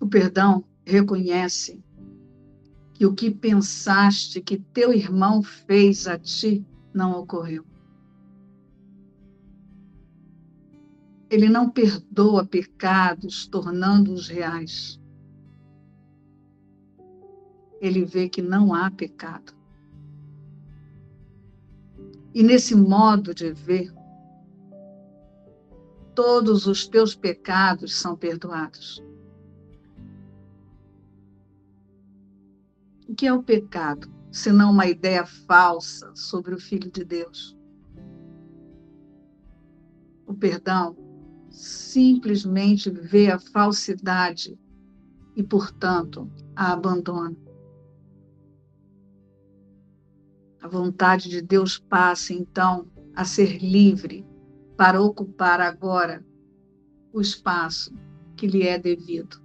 O 0.00 0.08
perdão 0.08 0.64
reconhece 0.84 1.82
que 2.94 3.06
o 3.06 3.14
que 3.14 3.30
pensaste 3.30 4.40
que 4.40 4.58
teu 4.58 4.92
irmão 4.92 5.42
fez 5.42 6.08
a 6.08 6.18
ti 6.18 6.66
não 6.92 7.12
ocorreu. 7.12 7.64
Ele 11.30 11.48
não 11.48 11.70
perdoa 11.70 12.44
pecados, 12.44 13.46
tornando-os 13.46 14.28
reais. 14.28 15.00
Ele 17.80 18.04
vê 18.04 18.28
que 18.28 18.42
não 18.42 18.74
há 18.74 18.90
pecado. 18.90 19.61
E 22.34 22.42
nesse 22.42 22.74
modo 22.74 23.34
de 23.34 23.52
ver, 23.52 23.92
todos 26.14 26.66
os 26.66 26.86
teus 26.86 27.14
pecados 27.14 27.94
são 27.94 28.16
perdoados. 28.16 29.02
O 33.08 33.14
que 33.14 33.26
é 33.26 33.32
o 33.32 33.42
pecado, 33.42 34.10
senão 34.30 34.70
uma 34.70 34.86
ideia 34.86 35.26
falsa 35.26 36.10
sobre 36.14 36.54
o 36.54 36.58
Filho 36.58 36.90
de 36.90 37.04
Deus? 37.04 37.56
O 40.26 40.32
perdão 40.32 40.96
simplesmente 41.50 42.90
vê 42.90 43.30
a 43.30 43.38
falsidade 43.38 44.58
e, 45.36 45.42
portanto, 45.42 46.30
a 46.56 46.72
abandona. 46.72 47.36
A 50.62 50.68
vontade 50.68 51.28
de 51.28 51.42
Deus 51.42 51.76
passa, 51.76 52.32
então, 52.32 52.86
a 53.14 53.24
ser 53.24 53.58
livre 53.58 54.24
para 54.76 55.02
ocupar 55.02 55.60
agora 55.60 56.24
o 57.12 57.20
espaço 57.20 57.92
que 58.36 58.46
lhe 58.46 58.62
é 58.62 58.78
devido. 58.78 59.42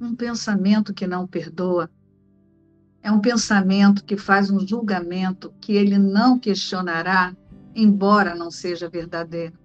Um 0.00 0.16
pensamento 0.16 0.92
que 0.94 1.06
não 1.06 1.26
perdoa 1.26 1.90
é 3.02 3.12
um 3.12 3.20
pensamento 3.20 4.04
que 4.04 4.16
faz 4.16 4.50
um 4.50 4.66
julgamento 4.66 5.54
que 5.60 5.72
ele 5.72 5.98
não 5.98 6.38
questionará 6.38 7.36
embora 7.76 8.34
não 8.34 8.50
seja 8.50 8.88
verdadeiro. 8.88 9.58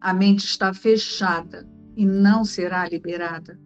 A 0.00 0.12
mente 0.12 0.44
está 0.44 0.74
fechada 0.74 1.66
e 1.96 2.04
não 2.04 2.44
será 2.44 2.88
liberada. 2.88 3.58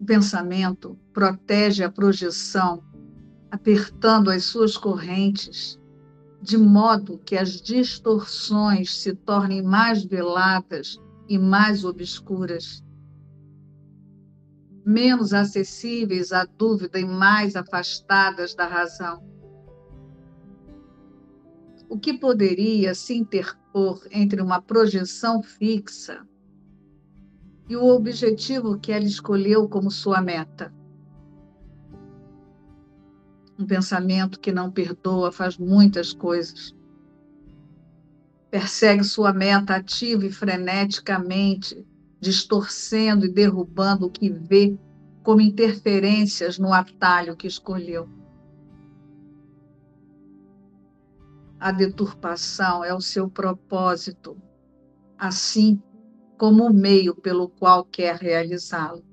O 0.00 0.04
pensamento 0.04 0.98
protege 1.12 1.82
a 1.82 1.90
projeção, 1.90 2.82
apertando 3.50 4.30
as 4.30 4.44
suas 4.44 4.76
correntes, 4.76 5.78
de 6.40 6.56
modo 6.56 7.18
que 7.18 7.36
as 7.36 7.60
distorções 7.60 8.94
se 8.94 9.14
tornem 9.14 9.62
mais 9.62 10.04
veladas 10.04 10.98
e 11.28 11.36
mais 11.38 11.84
obscuras 11.84 12.82
menos 14.88 15.34
acessíveis 15.34 16.32
à 16.32 16.46
dúvida 16.46 16.98
e 16.98 17.04
mais 17.04 17.54
afastadas 17.54 18.54
da 18.54 18.66
razão. 18.66 19.22
O 21.90 21.98
que 21.98 22.14
poderia 22.14 22.94
se 22.94 23.14
interpor 23.14 24.00
entre 24.10 24.40
uma 24.40 24.62
projeção 24.62 25.42
fixa 25.42 26.26
e 27.68 27.76
o 27.76 27.84
objetivo 27.84 28.78
que 28.78 28.90
ela 28.90 29.04
escolheu 29.04 29.68
como 29.68 29.90
sua 29.90 30.22
meta? 30.22 30.72
Um 33.58 33.66
pensamento 33.66 34.40
que 34.40 34.50
não 34.50 34.70
perdoa 34.70 35.30
faz 35.30 35.58
muitas 35.58 36.12
coisas. 36.14 36.74
Persegue 38.50 39.04
sua 39.04 39.32
meta 39.32 39.76
ativa 39.76 40.24
e 40.24 40.32
freneticamente, 40.32 41.86
distorcendo 42.18 43.26
e 43.26 43.28
derrubando 43.28 44.06
o 44.06 44.10
que 44.10 44.30
vê 44.30 44.78
como 45.22 45.42
interferências 45.42 46.58
no 46.58 46.72
atalho 46.72 47.36
que 47.36 47.46
escolheu. 47.46 48.08
A 51.60 51.72
deturpação 51.72 52.84
é 52.84 52.94
o 52.94 53.00
seu 53.00 53.28
propósito, 53.28 54.40
assim 55.18 55.82
como 56.38 56.64
o 56.64 56.72
meio 56.72 57.14
pelo 57.14 57.48
qual 57.48 57.84
quer 57.84 58.16
realizá-lo. 58.16 59.04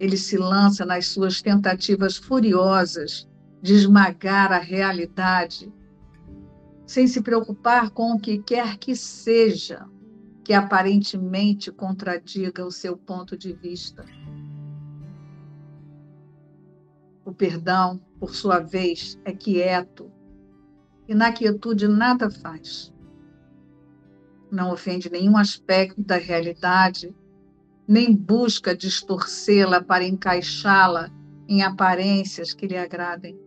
Ele 0.00 0.16
se 0.16 0.36
lança 0.36 0.84
nas 0.84 1.06
suas 1.06 1.40
tentativas 1.40 2.16
furiosas 2.16 3.28
de 3.60 3.74
esmagar 3.74 4.50
a 4.50 4.58
realidade, 4.58 5.72
sem 6.84 7.06
se 7.06 7.22
preocupar 7.22 7.90
com 7.90 8.14
o 8.14 8.18
que 8.18 8.38
quer 8.38 8.78
que 8.78 8.96
seja 8.96 9.86
que 10.42 10.52
aparentemente 10.52 11.70
contradiga 11.70 12.66
o 12.66 12.72
seu 12.72 12.96
ponto 12.96 13.36
de 13.36 13.52
vista. 13.52 14.04
O 17.24 17.32
perdão, 17.32 18.00
por 18.18 18.34
sua 18.34 18.58
vez, 18.58 19.16
é 19.24 19.32
quieto 19.32 20.10
e 21.06 21.14
na 21.14 21.30
quietude 21.30 21.86
nada 21.86 22.28
faz. 22.28 22.92
Não 24.52 24.70
ofende 24.70 25.10
nenhum 25.10 25.38
aspecto 25.38 26.02
da 26.02 26.18
realidade, 26.18 27.16
nem 27.88 28.14
busca 28.14 28.76
distorcê-la 28.76 29.82
para 29.82 30.04
encaixá-la 30.04 31.10
em 31.48 31.62
aparências 31.62 32.52
que 32.52 32.66
lhe 32.66 32.76
agradem. 32.76 33.40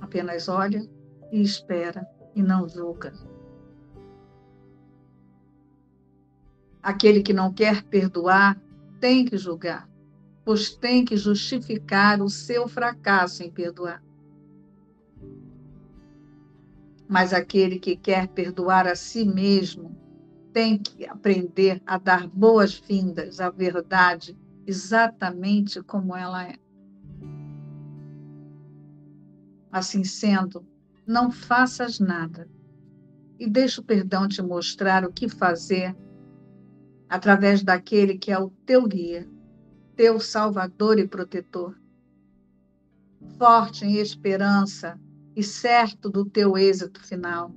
Apenas 0.00 0.48
olha 0.48 0.84
e 1.30 1.40
espera 1.40 2.04
e 2.34 2.42
não 2.42 2.68
julga. 2.68 3.12
Aquele 6.82 7.22
que 7.22 7.32
não 7.32 7.52
quer 7.52 7.84
perdoar 7.84 8.60
tem 8.98 9.24
que 9.24 9.38
julgar, 9.38 9.88
pois 10.44 10.70
tem 10.70 11.04
que 11.04 11.16
justificar 11.16 12.20
o 12.20 12.28
seu 12.28 12.66
fracasso 12.66 13.44
em 13.44 13.50
perdoar. 13.50 14.02
Mas 17.08 17.32
aquele 17.32 17.78
que 17.78 17.96
quer 17.96 18.28
perdoar 18.28 18.86
a 18.86 18.96
si 18.96 19.24
mesmo 19.24 19.96
tem 20.52 20.78
que 20.78 21.06
aprender 21.06 21.82
a 21.86 21.98
dar 21.98 22.26
boas-vindas 22.26 23.40
à 23.40 23.50
verdade 23.50 24.36
exatamente 24.66 25.82
como 25.82 26.16
ela 26.16 26.44
é. 26.44 26.56
Assim 29.70 30.02
sendo, 30.02 30.66
não 31.06 31.30
faças 31.30 32.00
nada 32.00 32.48
e 33.38 33.48
deixa 33.48 33.80
o 33.80 33.84
perdão 33.84 34.26
te 34.26 34.42
mostrar 34.42 35.04
o 35.04 35.12
que 35.12 35.28
fazer 35.28 35.94
através 37.08 37.62
daquele 37.62 38.18
que 38.18 38.32
é 38.32 38.38
o 38.38 38.50
teu 38.64 38.86
guia, 38.86 39.28
teu 39.94 40.18
salvador 40.18 40.98
e 40.98 41.06
protetor. 41.06 41.78
Forte 43.38 43.84
em 43.84 43.96
esperança 43.96 44.98
e 45.36 45.42
certo 45.42 46.08
do 46.08 46.24
teu 46.24 46.56
êxito 46.56 46.98
final. 47.04 47.54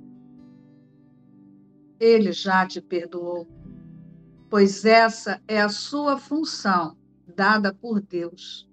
Ele 1.98 2.30
já 2.30 2.66
te 2.66 2.78
perdoou, 2.78 3.48
pois 4.50 4.84
essa 4.84 5.42
é 5.48 5.62
a 5.62 5.70
sua 5.70 6.18
função 6.18 6.94
dada 7.34 7.72
por 7.72 8.02
Deus. 8.02 8.68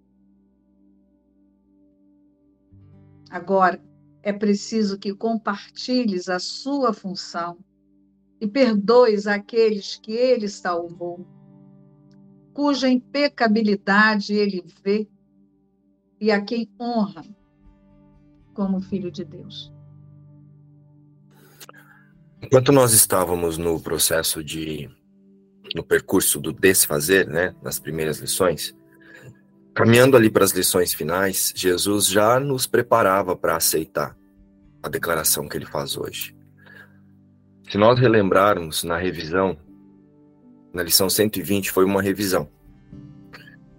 Agora, 3.30 3.82
é 4.22 4.34
preciso 4.34 5.00
que 5.00 5.14
compartilhes 5.14 6.28
a 6.28 6.38
sua 6.38 6.92
função 6.92 7.58
e 8.42 8.48
perdoes 8.48 9.26
aqueles 9.26 9.96
que 9.96 10.12
ele 10.12 10.50
salvou, 10.50 11.26
cuja 12.54 12.90
impecabilidade 12.90 14.34
ele 14.34 14.66
vê 14.84 15.08
e 16.20 16.30
a 16.32 16.42
quem 16.42 16.70
honra 16.80 17.24
como 18.58 18.82
filho 18.82 19.12
de 19.12 19.24
Deus. 19.24 19.72
Enquanto 22.42 22.72
nós 22.72 22.92
estávamos 22.92 23.56
no 23.56 23.80
processo 23.80 24.44
de 24.44 24.90
no 25.76 25.84
percurso 25.84 26.40
do 26.40 26.52
desfazer, 26.52 27.28
né, 27.28 27.54
nas 27.62 27.78
primeiras 27.78 28.18
lições, 28.18 28.76
caminhando 29.76 30.18
ali 30.18 30.28
para 30.28 30.44
as 30.44 30.54
lições 30.54 30.92
finais, 30.92 31.54
Jesus 31.56 32.08
já 32.08 32.40
nos 32.40 32.66
preparava 32.66 33.36
para 33.36 33.58
aceitar 33.58 34.18
a 34.82 34.90
declaração 34.90 35.48
que 35.48 35.56
ele 35.56 35.66
faz 35.68 35.96
hoje. 35.96 36.36
Se 37.70 37.78
nós 37.78 38.00
relembrarmos 38.00 38.84
na 38.84 38.98
revisão, 38.98 39.56
na 40.74 40.82
lição 40.82 41.12
120 41.12 41.72
foi 41.72 41.86
uma 41.86 42.02
revisão 42.02 42.50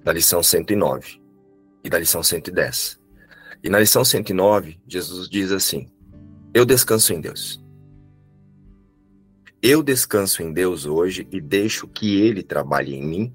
da 0.04 0.12
lição 0.12 0.40
109 0.40 1.20
e 1.82 1.90
da 1.90 1.98
lição 1.98 2.22
110. 2.22 2.97
E 3.62 3.68
na 3.68 3.78
lição 3.80 4.04
109, 4.04 4.80
Jesus 4.86 5.28
diz 5.28 5.50
assim: 5.50 5.90
Eu 6.54 6.64
descanso 6.64 7.12
em 7.12 7.20
Deus. 7.20 7.62
Eu 9.60 9.82
descanso 9.82 10.42
em 10.42 10.52
Deus 10.52 10.86
hoje 10.86 11.26
e 11.32 11.40
deixo 11.40 11.88
que 11.88 12.20
Ele 12.20 12.42
trabalhe 12.42 12.94
em 12.94 13.04
mim 13.04 13.34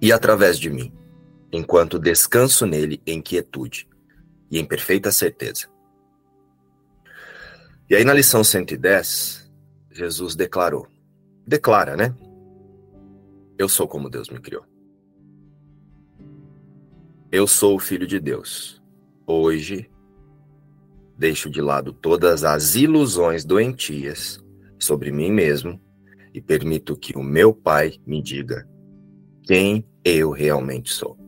e 0.00 0.12
através 0.12 0.58
de 0.58 0.70
mim, 0.70 0.92
enquanto 1.52 1.98
descanso 1.98 2.66
nele 2.66 3.00
em 3.06 3.20
quietude 3.20 3.88
e 4.50 4.58
em 4.58 4.64
perfeita 4.64 5.12
certeza. 5.12 5.68
E 7.88 7.94
aí 7.94 8.04
na 8.04 8.14
lição 8.14 8.42
110, 8.42 9.50
Jesus 9.90 10.34
declarou, 10.34 10.88
declara, 11.46 11.96
né? 11.96 12.14
Eu 13.58 13.68
sou 13.68 13.86
como 13.86 14.10
Deus 14.10 14.28
me 14.30 14.40
criou. 14.40 14.64
Eu 17.34 17.48
sou 17.48 17.74
o 17.74 17.80
filho 17.80 18.06
de 18.06 18.20
Deus. 18.20 18.80
Hoje 19.26 19.90
deixo 21.18 21.50
de 21.50 21.60
lado 21.60 21.92
todas 21.92 22.44
as 22.44 22.76
ilusões 22.76 23.44
doentias 23.44 24.38
sobre 24.78 25.10
mim 25.10 25.32
mesmo 25.32 25.80
e 26.32 26.40
permito 26.40 26.96
que 26.96 27.18
o 27.18 27.24
meu 27.24 27.52
Pai 27.52 27.94
me 28.06 28.22
diga 28.22 28.68
quem 29.42 29.84
eu 30.04 30.30
realmente 30.30 30.92
sou. 30.92 31.18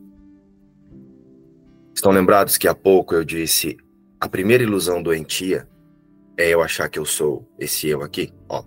Estão 1.93 2.13
lembrados 2.13 2.57
que 2.57 2.69
há 2.69 2.75
pouco 2.75 3.13
eu 3.13 3.25
disse 3.25 3.77
a 4.21 4.29
primeira 4.29 4.63
ilusão 4.63 5.03
doentia 5.03 5.69
é 6.39 6.51
eu 6.51 6.63
achar 6.63 6.89
que 6.89 7.01
eu 7.01 7.05
sou 7.05 7.53
esse 7.59 7.89
eu 7.89 8.03
aqui? 8.03 8.33
Ó, 8.49 8.63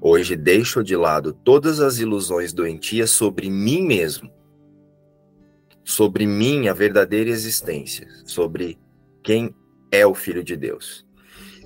hoje 0.00 0.36
deixo 0.36 0.84
de 0.84 0.94
lado 0.94 1.32
todas 1.32 1.80
as 1.80 1.98
ilusões 1.98 2.52
doentias 2.52 3.10
sobre 3.10 3.50
mim 3.50 3.82
mesmo, 3.82 4.30
sobre 5.88 6.26
minha 6.26 6.74
verdadeira 6.74 7.30
existência, 7.30 8.06
sobre 8.26 8.78
quem 9.22 9.54
é 9.90 10.06
o 10.06 10.14
Filho 10.14 10.44
de 10.44 10.54
Deus. 10.54 11.06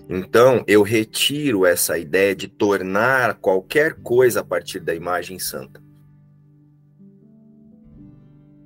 Então, 0.08 0.62
eu 0.68 0.82
retiro 0.82 1.66
essa 1.66 1.98
ideia 1.98 2.32
de 2.32 2.46
tornar 2.46 3.34
qualquer 3.40 3.94
coisa 3.94 4.38
a 4.38 4.44
partir 4.44 4.78
da 4.78 4.94
imagem 4.94 5.40
santa. 5.40 5.82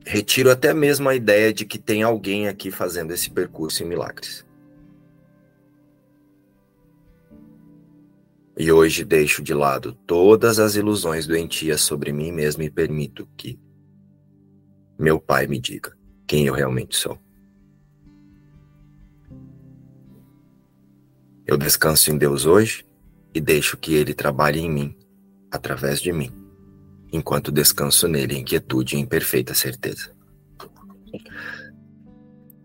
Retiro 0.05 0.51
até 0.51 0.75
mesmo 0.75 1.09
a 1.09 1.14
ideia 1.14 1.55
de 1.55 1.64
que 1.64 1.79
tem 1.79 2.03
alguém 2.03 2.49
aqui 2.49 2.71
fazendo 2.71 3.14
esse 3.14 3.31
percurso 3.31 3.83
em 3.83 3.87
milagres. 3.87 4.45
E 8.59 8.71
hoje 8.71 9.07
deixo 9.07 9.42
de 9.42 9.55
lado 9.55 9.95
todas 10.07 10.59
as 10.59 10.77
ilusões 10.77 11.27
doentias 11.27 11.81
sobre 11.81 12.12
mim 12.12 12.31
mesmo 12.31 12.62
e 12.62 12.69
permito 12.69 13.27
que 13.38 13.59
meu 14.98 15.20
Pai 15.20 15.46
me 15.46 15.59
diga 15.59 15.96
quem 16.26 16.46
eu 16.46 16.54
realmente 16.54 16.96
sou. 16.96 17.18
Eu 21.46 21.56
descanso 21.56 22.11
em 22.11 22.18
Deus 22.18 22.44
hoje 22.44 22.85
e 23.32 23.40
deixo 23.40 23.76
que 23.76 23.94
Ele 23.94 24.12
trabalhe 24.12 24.59
em 24.59 24.70
mim, 24.70 24.96
através 25.50 26.00
de 26.00 26.12
mim, 26.12 26.32
enquanto 27.12 27.52
descanso 27.52 28.09
nele 28.09 28.35
em 28.35 28.44
quietude 28.44 28.96
e 28.96 28.98
em 28.98 29.06
perfeita 29.06 29.54
certeza. 29.54 30.11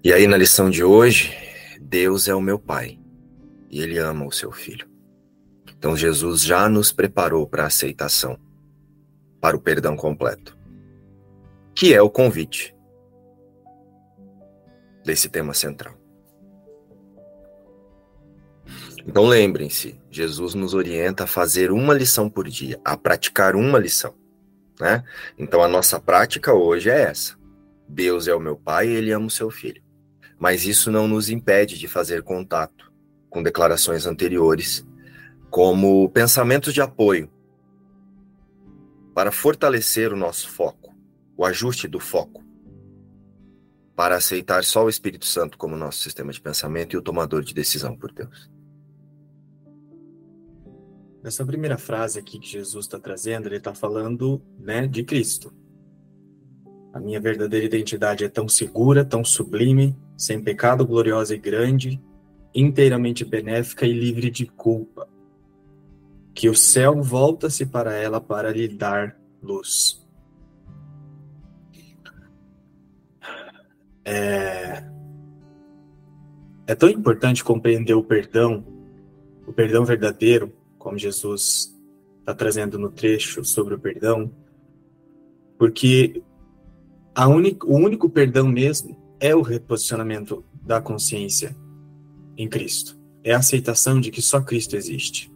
E 0.03 0.11
aí, 0.11 0.25
na 0.25 0.35
lição 0.35 0.69
de 0.69 0.83
hoje, 0.83 1.37
Deus 1.79 2.27
é 2.27 2.33
o 2.33 2.41
meu 2.41 2.57
Pai 2.57 2.97
e 3.69 3.81
Ele 3.81 3.99
ama 3.99 4.25
o 4.25 4.31
seu 4.31 4.51
Filho. 4.51 4.89
Então, 5.77 5.95
Jesus 5.95 6.41
já 6.41 6.67
nos 6.67 6.91
preparou 6.91 7.45
para 7.47 7.63
a 7.63 7.67
aceitação, 7.67 8.39
para 9.39 9.55
o 9.55 9.61
perdão 9.61 9.95
completo, 9.95 10.57
que 11.75 11.93
é 11.93 12.01
o 12.01 12.09
convite 12.09 12.75
desse 15.03 15.29
tema 15.29 15.53
central. 15.53 15.95
Então 19.05 19.25
lembrem-se, 19.25 19.99
Jesus 20.09 20.53
nos 20.53 20.73
orienta 20.73 21.23
a 21.23 21.27
fazer 21.27 21.71
uma 21.71 21.93
lição 21.93 22.29
por 22.29 22.47
dia, 22.47 22.79
a 22.85 22.95
praticar 22.95 23.55
uma 23.55 23.79
lição. 23.79 24.13
Né? 24.79 25.03
Então 25.37 25.63
a 25.63 25.67
nossa 25.67 25.99
prática 25.99 26.53
hoje 26.53 26.89
é 26.89 27.01
essa. 27.01 27.35
Deus 27.87 28.27
é 28.27 28.33
o 28.33 28.39
meu 28.39 28.55
Pai 28.55 28.87
e 28.87 28.91
Ele 28.91 29.11
ama 29.11 29.25
o 29.25 29.31
seu 29.31 29.49
Filho. 29.49 29.81
Mas 30.39 30.65
isso 30.65 30.91
não 30.91 31.07
nos 31.07 31.29
impede 31.29 31.77
de 31.77 31.87
fazer 31.87 32.23
contato 32.23 32.91
com 33.29 33.41
declarações 33.41 34.05
anteriores, 34.05 34.85
como 35.49 36.09
pensamentos 36.09 36.73
de 36.73 36.81
apoio, 36.81 37.29
para 39.13 39.31
fortalecer 39.31 40.11
o 40.11 40.17
nosso 40.17 40.49
foco, 40.49 40.70
o 41.41 41.45
ajuste 41.45 41.87
do 41.87 41.99
foco, 41.99 42.43
para 43.95 44.15
aceitar 44.15 44.63
só 44.63 44.85
o 44.85 44.89
Espírito 44.89 45.25
Santo 45.25 45.57
como 45.57 45.75
nosso 45.75 45.97
sistema 45.97 46.31
de 46.31 46.39
pensamento 46.39 46.93
e 46.93 46.97
o 46.97 47.01
tomador 47.01 47.43
de 47.43 47.51
decisão 47.51 47.97
por 47.97 48.11
Deus. 48.11 48.47
Nessa 51.23 51.43
primeira 51.43 51.79
frase 51.79 52.19
aqui 52.19 52.37
que 52.37 52.47
Jesus 52.47 52.85
está 52.85 52.99
trazendo, 52.99 53.47
ele 53.47 53.57
está 53.57 53.73
falando 53.73 54.39
né, 54.59 54.85
de 54.85 55.03
Cristo. 55.03 55.51
A 56.93 56.99
minha 56.99 57.19
verdadeira 57.19 57.65
identidade 57.65 58.23
é 58.23 58.29
tão 58.29 58.47
segura, 58.47 59.03
tão 59.03 59.25
sublime, 59.25 59.97
sem 60.15 60.43
pecado, 60.43 60.85
gloriosa 60.85 61.33
e 61.33 61.39
grande, 61.39 61.99
inteiramente 62.53 63.25
benéfica 63.25 63.87
e 63.87 63.93
livre 63.93 64.29
de 64.29 64.45
culpa, 64.45 65.09
que 66.35 66.47
o 66.47 66.53
céu 66.53 67.01
volta-se 67.01 67.65
para 67.65 67.95
ela 67.95 68.21
para 68.21 68.51
lhe 68.51 68.67
dar 68.67 69.19
luz. 69.41 70.00
É, 74.03 74.83
é 76.67 76.75
tão 76.75 76.89
importante 76.89 77.43
compreender 77.43 77.93
o 77.93 78.03
perdão, 78.03 78.65
o 79.45 79.53
perdão 79.53 79.83
verdadeiro, 79.85 80.53
como 80.77 80.97
Jesus 80.97 81.77
está 82.19 82.33
trazendo 82.33 82.79
no 82.79 82.89
trecho 82.89 83.43
sobre 83.43 83.75
o 83.75 83.79
perdão, 83.79 84.31
porque 85.57 86.23
a 87.13 87.27
único, 87.27 87.67
o 87.67 87.75
único 87.75 88.09
perdão 88.09 88.47
mesmo 88.47 88.97
é 89.19 89.35
o 89.35 89.41
reposicionamento 89.41 90.43
da 90.63 90.81
consciência 90.81 91.55
em 92.37 92.47
Cristo. 92.47 92.99
É 93.23 93.33
a 93.33 93.37
aceitação 93.37 93.99
de 93.99 94.09
que 94.09 94.21
só 94.21 94.41
Cristo 94.41 94.75
existe. 94.75 95.31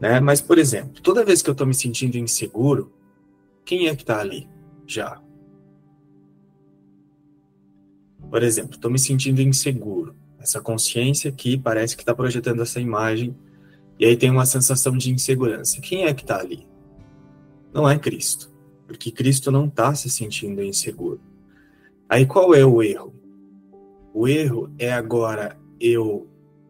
Né? 0.00 0.20
Mas, 0.20 0.40
por 0.40 0.58
exemplo, 0.58 1.00
toda 1.02 1.24
vez 1.24 1.42
que 1.42 1.50
eu 1.50 1.52
estou 1.52 1.66
me 1.66 1.74
sentindo 1.74 2.16
inseguro, 2.16 2.92
quem 3.64 3.88
é 3.88 3.96
que 3.96 4.02
está 4.02 4.20
ali 4.20 4.48
já? 4.86 5.20
Por 8.30 8.42
exemplo, 8.42 8.74
estou 8.74 8.90
me 8.90 8.98
sentindo 8.98 9.40
inseguro 9.40 10.14
essa 10.38 10.60
consciência 10.60 11.32
que 11.32 11.58
parece 11.58 11.96
que 11.96 12.02
está 12.02 12.14
projetando 12.14 12.62
essa 12.62 12.80
imagem, 12.80 13.36
e 13.98 14.04
aí 14.04 14.16
tem 14.16 14.30
uma 14.30 14.46
sensação 14.46 14.96
de 14.96 15.10
insegurança. 15.10 15.80
Quem 15.80 16.04
é 16.04 16.14
que 16.14 16.22
está 16.22 16.38
ali? 16.38 16.66
Não 17.72 17.88
é 17.88 17.98
Cristo, 17.98 18.52
porque 18.86 19.10
Cristo 19.10 19.50
não 19.50 19.66
está 19.66 19.94
se 19.94 20.08
sentindo 20.08 20.62
inseguro. 20.62 21.20
Aí 22.08 22.24
qual 22.24 22.54
é 22.54 22.64
o 22.64 22.82
erro? 22.82 23.14
O 24.14 24.26
erro 24.26 24.72
é 24.78 24.92
agora 24.92 25.58
eu 25.80 26.28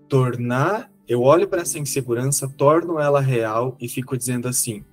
tornar, 0.09 0.91
eu 1.07 1.23
olho 1.23 1.47
para 1.47 1.63
essa 1.63 1.79
insegurança, 1.79 2.49
torno 2.49 2.99
ela 2.99 3.21
real 3.21 3.77
e 3.81 3.89
fico 3.89 4.17
dizendo 4.17 4.49
assim: 4.49 4.85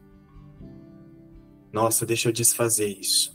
nossa, 1.71 2.05
deixa 2.05 2.29
eu 2.29 2.33
desfazer 2.33 2.87
isso. 2.87 3.34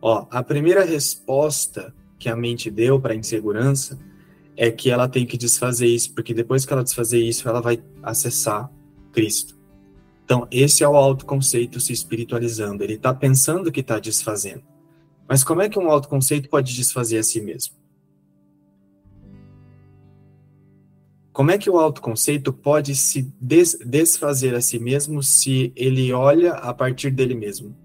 Ó, 0.00 0.26
a 0.30 0.42
primeira 0.42 0.84
resposta 0.84 1.94
que 2.18 2.28
a 2.28 2.36
mente 2.36 2.70
deu 2.70 3.00
para 3.00 3.12
a 3.12 3.16
insegurança 3.16 3.98
é 4.56 4.70
que 4.70 4.90
ela 4.90 5.08
tem 5.08 5.24
que 5.24 5.36
desfazer 5.36 5.86
isso, 5.86 6.12
porque 6.14 6.34
depois 6.34 6.64
que 6.64 6.72
ela 6.72 6.82
desfazer 6.82 7.20
isso, 7.20 7.48
ela 7.48 7.60
vai 7.60 7.82
acessar 8.02 8.70
Cristo. 9.12 9.56
Então, 10.24 10.46
esse 10.50 10.84
é 10.84 10.88
o 10.88 10.96
autoconceito 10.96 11.80
se 11.80 11.92
espiritualizando. 11.92 12.82
Ele 12.82 12.94
está 12.94 13.14
pensando 13.14 13.72
que 13.72 13.80
está 13.80 13.98
desfazendo. 13.98 14.62
Mas 15.28 15.44
como 15.44 15.62
é 15.62 15.68
que 15.68 15.78
um 15.78 15.90
autoconceito 15.90 16.48
pode 16.48 16.74
desfazer 16.74 17.18
a 17.18 17.22
si 17.22 17.40
mesmo? 17.40 17.74
Como 21.32 21.50
é 21.52 21.56
que 21.56 21.70
o 21.70 21.78
autoconceito 21.78 22.52
pode 22.52 22.96
se 22.96 23.32
des 23.40 23.78
desfazer 23.86 24.54
a 24.54 24.60
si 24.60 24.78
mesmo 24.78 25.22
se 25.22 25.72
ele 25.76 26.12
olha 26.12 26.54
a 26.54 26.74
partir 26.74 27.10
dele 27.10 27.34
mesmo? 27.34 27.76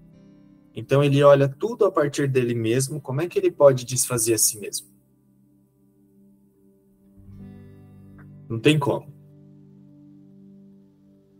Então 0.74 1.02
ele 1.04 1.22
olha 1.22 1.48
tudo 1.48 1.84
a 1.84 1.92
partir 1.92 2.28
dele 2.28 2.54
mesmo, 2.54 3.00
como 3.00 3.20
é 3.20 3.28
que 3.28 3.38
ele 3.38 3.50
pode 3.50 3.84
desfazer 3.84 4.34
a 4.34 4.38
si 4.38 4.58
mesmo? 4.58 4.88
Não 8.48 8.58
tem 8.58 8.78
como. 8.78 9.14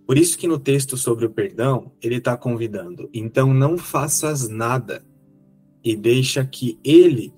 Por 0.07 0.19
isso 0.19 0.39
que 0.39 0.47
no 0.47 0.59
texto 0.59 0.97
sobre 0.97 1.25
o 1.25 1.31
perdão, 1.31 1.93
ele 2.03 2.17
está 2.17 2.37
convidando, 2.37 3.09
então 3.13 3.53
não 3.53 3.77
faças 3.79 4.49
nada 4.49 5.05
e 5.83 5.97
deixa 5.97 6.45
que 6.45 6.79
ele 6.85 7.33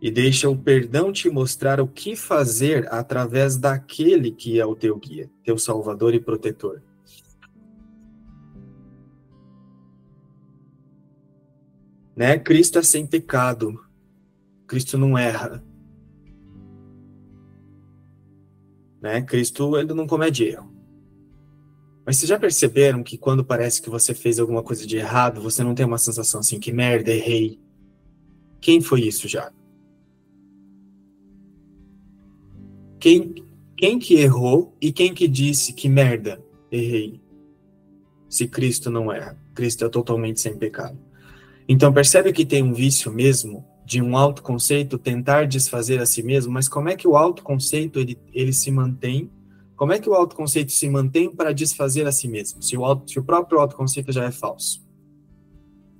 e 0.00 0.10
deixa 0.10 0.48
o 0.48 0.56
perdão 0.56 1.12
te 1.12 1.28
mostrar 1.28 1.80
o 1.80 1.86
que 1.86 2.16
fazer 2.16 2.86
através 2.92 3.56
daquele 3.56 4.30
que 4.30 4.58
é 4.58 4.64
o 4.64 4.74
teu 4.74 4.96
guia, 4.98 5.30
teu 5.44 5.58
salvador 5.58 6.14
e 6.14 6.20
protetor. 6.20 6.82
Né? 12.16 12.38
Cristo 12.38 12.78
é 12.78 12.82
sem 12.82 13.06
pecado. 13.06 13.78
Cristo 14.66 14.98
não 14.98 15.16
erra. 15.16 15.64
Né? 19.00 19.22
Cristo 19.22 19.76
ele 19.76 19.94
não 19.94 20.06
comete 20.06 20.44
erro. 20.44 20.70
Mas 22.04 22.16
vocês 22.16 22.28
já 22.28 22.38
perceberam 22.38 23.02
que 23.02 23.16
quando 23.16 23.44
parece 23.44 23.80
que 23.80 23.90
você 23.90 24.14
fez 24.14 24.38
alguma 24.38 24.62
coisa 24.62 24.86
de 24.86 24.96
errado, 24.96 25.40
você 25.40 25.62
não 25.62 25.74
tem 25.74 25.86
uma 25.86 25.98
sensação 25.98 26.40
assim, 26.40 26.58
que 26.58 26.72
merda, 26.72 27.12
errei. 27.12 27.60
Quem 28.60 28.80
foi 28.80 29.02
isso 29.02 29.28
já? 29.28 29.52
Quem, 32.98 33.34
quem 33.76 33.98
que 33.98 34.14
errou 34.14 34.76
e 34.80 34.92
quem 34.92 35.14
que 35.14 35.26
disse 35.26 35.72
que 35.72 35.88
merda, 35.88 36.44
errei? 36.70 37.20
Se 38.28 38.46
Cristo 38.46 38.90
não 38.90 39.10
erra. 39.10 39.38
Cristo 39.54 39.84
é 39.84 39.88
totalmente 39.88 40.40
sem 40.40 40.56
pecado. 40.56 40.98
Então 41.68 41.92
percebe 41.92 42.32
que 42.32 42.44
tem 42.44 42.62
um 42.62 42.72
vício 42.72 43.12
mesmo 43.12 43.64
de 43.84 44.00
um 44.00 44.16
autoconceito 44.16 44.96
tentar 44.96 45.48
desfazer 45.48 46.00
a 46.00 46.06
si 46.06 46.22
mesmo, 46.22 46.52
mas 46.52 46.68
como 46.68 46.88
é 46.88 46.96
que 46.96 47.08
o 47.08 47.16
autoconceito 47.16 47.98
ele, 47.98 48.16
ele 48.32 48.52
se 48.52 48.70
mantém? 48.70 49.28
Como 49.74 49.92
é 49.92 49.98
que 49.98 50.08
o 50.08 50.14
autoconceito 50.14 50.70
se 50.70 50.88
mantém 50.88 51.28
para 51.28 51.52
desfazer 51.52 52.06
a 52.06 52.12
si 52.12 52.28
mesmo, 52.28 52.62
se 52.62 52.76
o, 52.76 52.84
auto, 52.84 53.10
se 53.10 53.18
o 53.18 53.24
próprio 53.24 53.58
autoconceito 53.58 54.12
já 54.12 54.24
é 54.24 54.30
falso? 54.30 54.86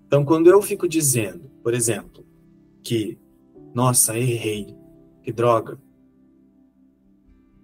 Então, 0.07 0.25
quando 0.25 0.49
eu 0.49 0.63
fico 0.63 0.89
dizendo, 0.89 1.51
por 1.63 1.75
exemplo, 1.75 2.25
que, 2.83 3.19
nossa, 3.75 4.17
errei, 4.17 4.73
que 5.23 5.33
droga. 5.33 5.77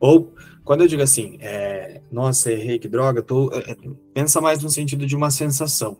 Ou, 0.01 0.35
quando 0.65 0.81
eu 0.81 0.89
digo 0.89 1.03
assim, 1.03 1.37
é, 1.41 2.03
nossa, 2.11 2.51
errei, 2.53 2.81
que 2.81 2.89
droga, 2.89 3.23
tô, 3.23 3.53
é, 3.53 3.77
pensa 4.13 4.41
mais 4.41 4.61
no 4.61 4.71
sentido 4.71 5.07
de 5.07 5.15
uma 5.15 5.31
sensação 5.31 5.99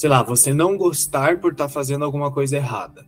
sei 0.00 0.08
lá, 0.08 0.22
você 0.22 0.54
não 0.54 0.78
gostar 0.78 1.38
por 1.40 1.52
estar 1.52 1.66
tá 1.66 1.68
fazendo 1.68 2.06
alguma 2.06 2.32
coisa 2.32 2.56
errada. 2.56 3.04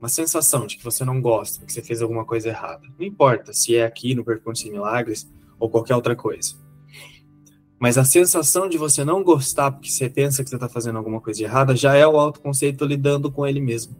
Uma 0.00 0.08
sensação 0.08 0.66
de 0.66 0.78
que 0.78 0.82
você 0.82 1.04
não 1.04 1.20
gosta, 1.20 1.66
que 1.66 1.70
você 1.70 1.82
fez 1.82 2.00
alguma 2.00 2.24
coisa 2.24 2.48
errada. 2.48 2.88
Não 2.98 3.06
importa 3.06 3.52
se 3.52 3.76
é 3.76 3.84
aqui 3.84 4.14
no 4.14 4.24
Percurso 4.24 4.64
de 4.64 4.70
Milagres 4.70 5.30
ou 5.58 5.68
qualquer 5.68 5.94
outra 5.94 6.16
coisa. 6.16 6.54
Mas 7.78 7.98
a 7.98 8.04
sensação 8.04 8.70
de 8.70 8.78
você 8.78 9.04
não 9.04 9.22
gostar 9.22 9.70
porque 9.70 9.90
você 9.90 10.08
pensa 10.08 10.42
que 10.42 10.48
você 10.48 10.56
está 10.56 10.66
fazendo 10.66 10.96
alguma 10.96 11.20
coisa 11.20 11.42
errada 11.42 11.76
já 11.76 11.94
é 11.94 12.06
o 12.06 12.18
autoconceito 12.18 12.86
lidando 12.86 13.30
com 13.30 13.46
ele 13.46 13.60
mesmo. 13.60 13.94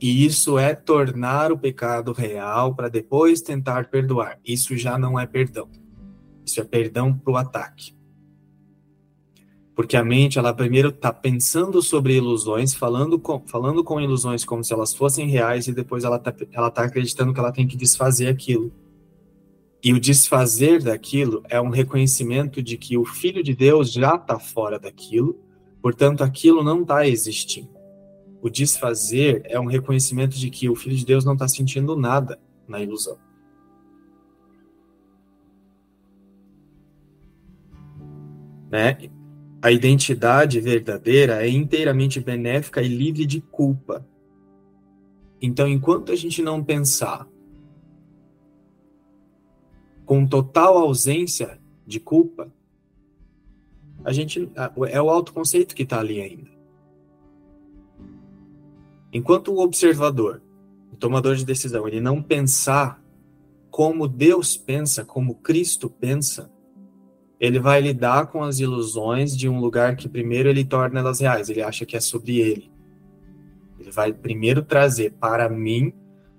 E 0.00 0.24
isso 0.24 0.58
é 0.58 0.74
tornar 0.74 1.52
o 1.52 1.58
pecado 1.58 2.10
real 2.14 2.74
para 2.74 2.88
depois 2.88 3.42
tentar 3.42 3.90
perdoar. 3.90 4.40
Isso 4.42 4.74
já 4.78 4.96
não 4.96 5.20
é 5.20 5.26
perdão. 5.26 5.68
Isso 6.42 6.58
é 6.58 6.64
perdão 6.64 7.12
para 7.12 7.34
o 7.34 7.36
ataque. 7.36 7.94
Porque 9.74 9.96
a 9.96 10.04
mente, 10.04 10.38
ela 10.38 10.54
primeiro 10.54 10.90
está 10.90 11.12
pensando 11.12 11.82
sobre 11.82 12.16
ilusões, 12.16 12.74
falando 12.74 13.18
com, 13.18 13.40
falando 13.46 13.82
com 13.82 14.00
ilusões 14.00 14.44
como 14.44 14.62
se 14.62 14.72
elas 14.72 14.94
fossem 14.94 15.28
reais, 15.28 15.66
e 15.66 15.72
depois 15.72 16.04
ela 16.04 16.16
está 16.16 16.34
ela 16.52 16.70
tá 16.70 16.84
acreditando 16.84 17.34
que 17.34 17.40
ela 17.40 17.52
tem 17.52 17.66
que 17.66 17.76
desfazer 17.76 18.28
aquilo. 18.28 18.72
E 19.82 19.92
o 19.92 20.00
desfazer 20.00 20.82
daquilo 20.82 21.42
é 21.48 21.60
um 21.60 21.68
reconhecimento 21.68 22.62
de 22.62 22.78
que 22.78 22.96
o 22.96 23.04
Filho 23.04 23.42
de 23.42 23.54
Deus 23.54 23.92
já 23.92 24.14
está 24.14 24.38
fora 24.38 24.78
daquilo, 24.78 25.38
portanto, 25.82 26.22
aquilo 26.22 26.62
não 26.62 26.82
está 26.82 27.06
existindo. 27.06 27.68
O 28.40 28.48
desfazer 28.48 29.42
é 29.44 29.58
um 29.58 29.66
reconhecimento 29.66 30.38
de 30.38 30.50
que 30.50 30.68
o 30.68 30.76
Filho 30.76 30.96
de 30.96 31.04
Deus 31.04 31.24
não 31.24 31.32
está 31.32 31.48
sentindo 31.48 31.96
nada 31.96 32.38
na 32.68 32.80
ilusão. 32.80 33.18
Né? 38.70 39.10
A 39.64 39.72
identidade 39.72 40.60
verdadeira 40.60 41.42
é 41.42 41.48
inteiramente 41.48 42.20
benéfica 42.20 42.82
e 42.82 42.86
livre 42.86 43.24
de 43.24 43.40
culpa. 43.40 44.06
Então, 45.40 45.66
enquanto 45.66 46.12
a 46.12 46.14
gente 46.14 46.42
não 46.42 46.62
pensar 46.62 47.26
com 50.04 50.26
total 50.26 50.76
ausência 50.76 51.58
de 51.86 51.98
culpa, 51.98 52.52
a 54.04 54.12
gente 54.12 54.52
é 54.90 55.00
o 55.00 55.08
autoconceito 55.08 55.74
que 55.74 55.84
está 55.84 55.98
ali 55.98 56.20
ainda. 56.20 56.50
Enquanto 59.10 59.50
o 59.50 59.60
observador, 59.60 60.42
o 60.92 60.96
tomador 60.96 61.36
de 61.36 61.44
decisão, 61.46 61.88
ele 61.88 62.02
não 62.02 62.22
pensar 62.22 63.02
como 63.70 64.06
Deus 64.06 64.58
pensa, 64.58 65.06
como 65.06 65.36
Cristo 65.36 65.88
pensa, 65.88 66.52
ele 67.38 67.58
vai 67.58 67.80
lidar 67.80 68.26
com 68.26 68.42
as 68.42 68.58
ilusões 68.58 69.36
de 69.36 69.48
um 69.48 69.60
lugar 69.60 69.96
que 69.96 70.08
primeiro 70.08 70.48
ele 70.48 70.64
torna 70.64 71.00
elas 71.00 71.20
reais, 71.20 71.48
ele 71.48 71.62
acha 71.62 71.84
que 71.84 71.96
é 71.96 72.00
sobre 72.00 72.38
ele. 72.38 72.70
Ele 73.78 73.90
vai 73.90 74.12
primeiro 74.12 74.62
trazer 74.62 75.12
para 75.12 75.48
mim, 75.48 75.92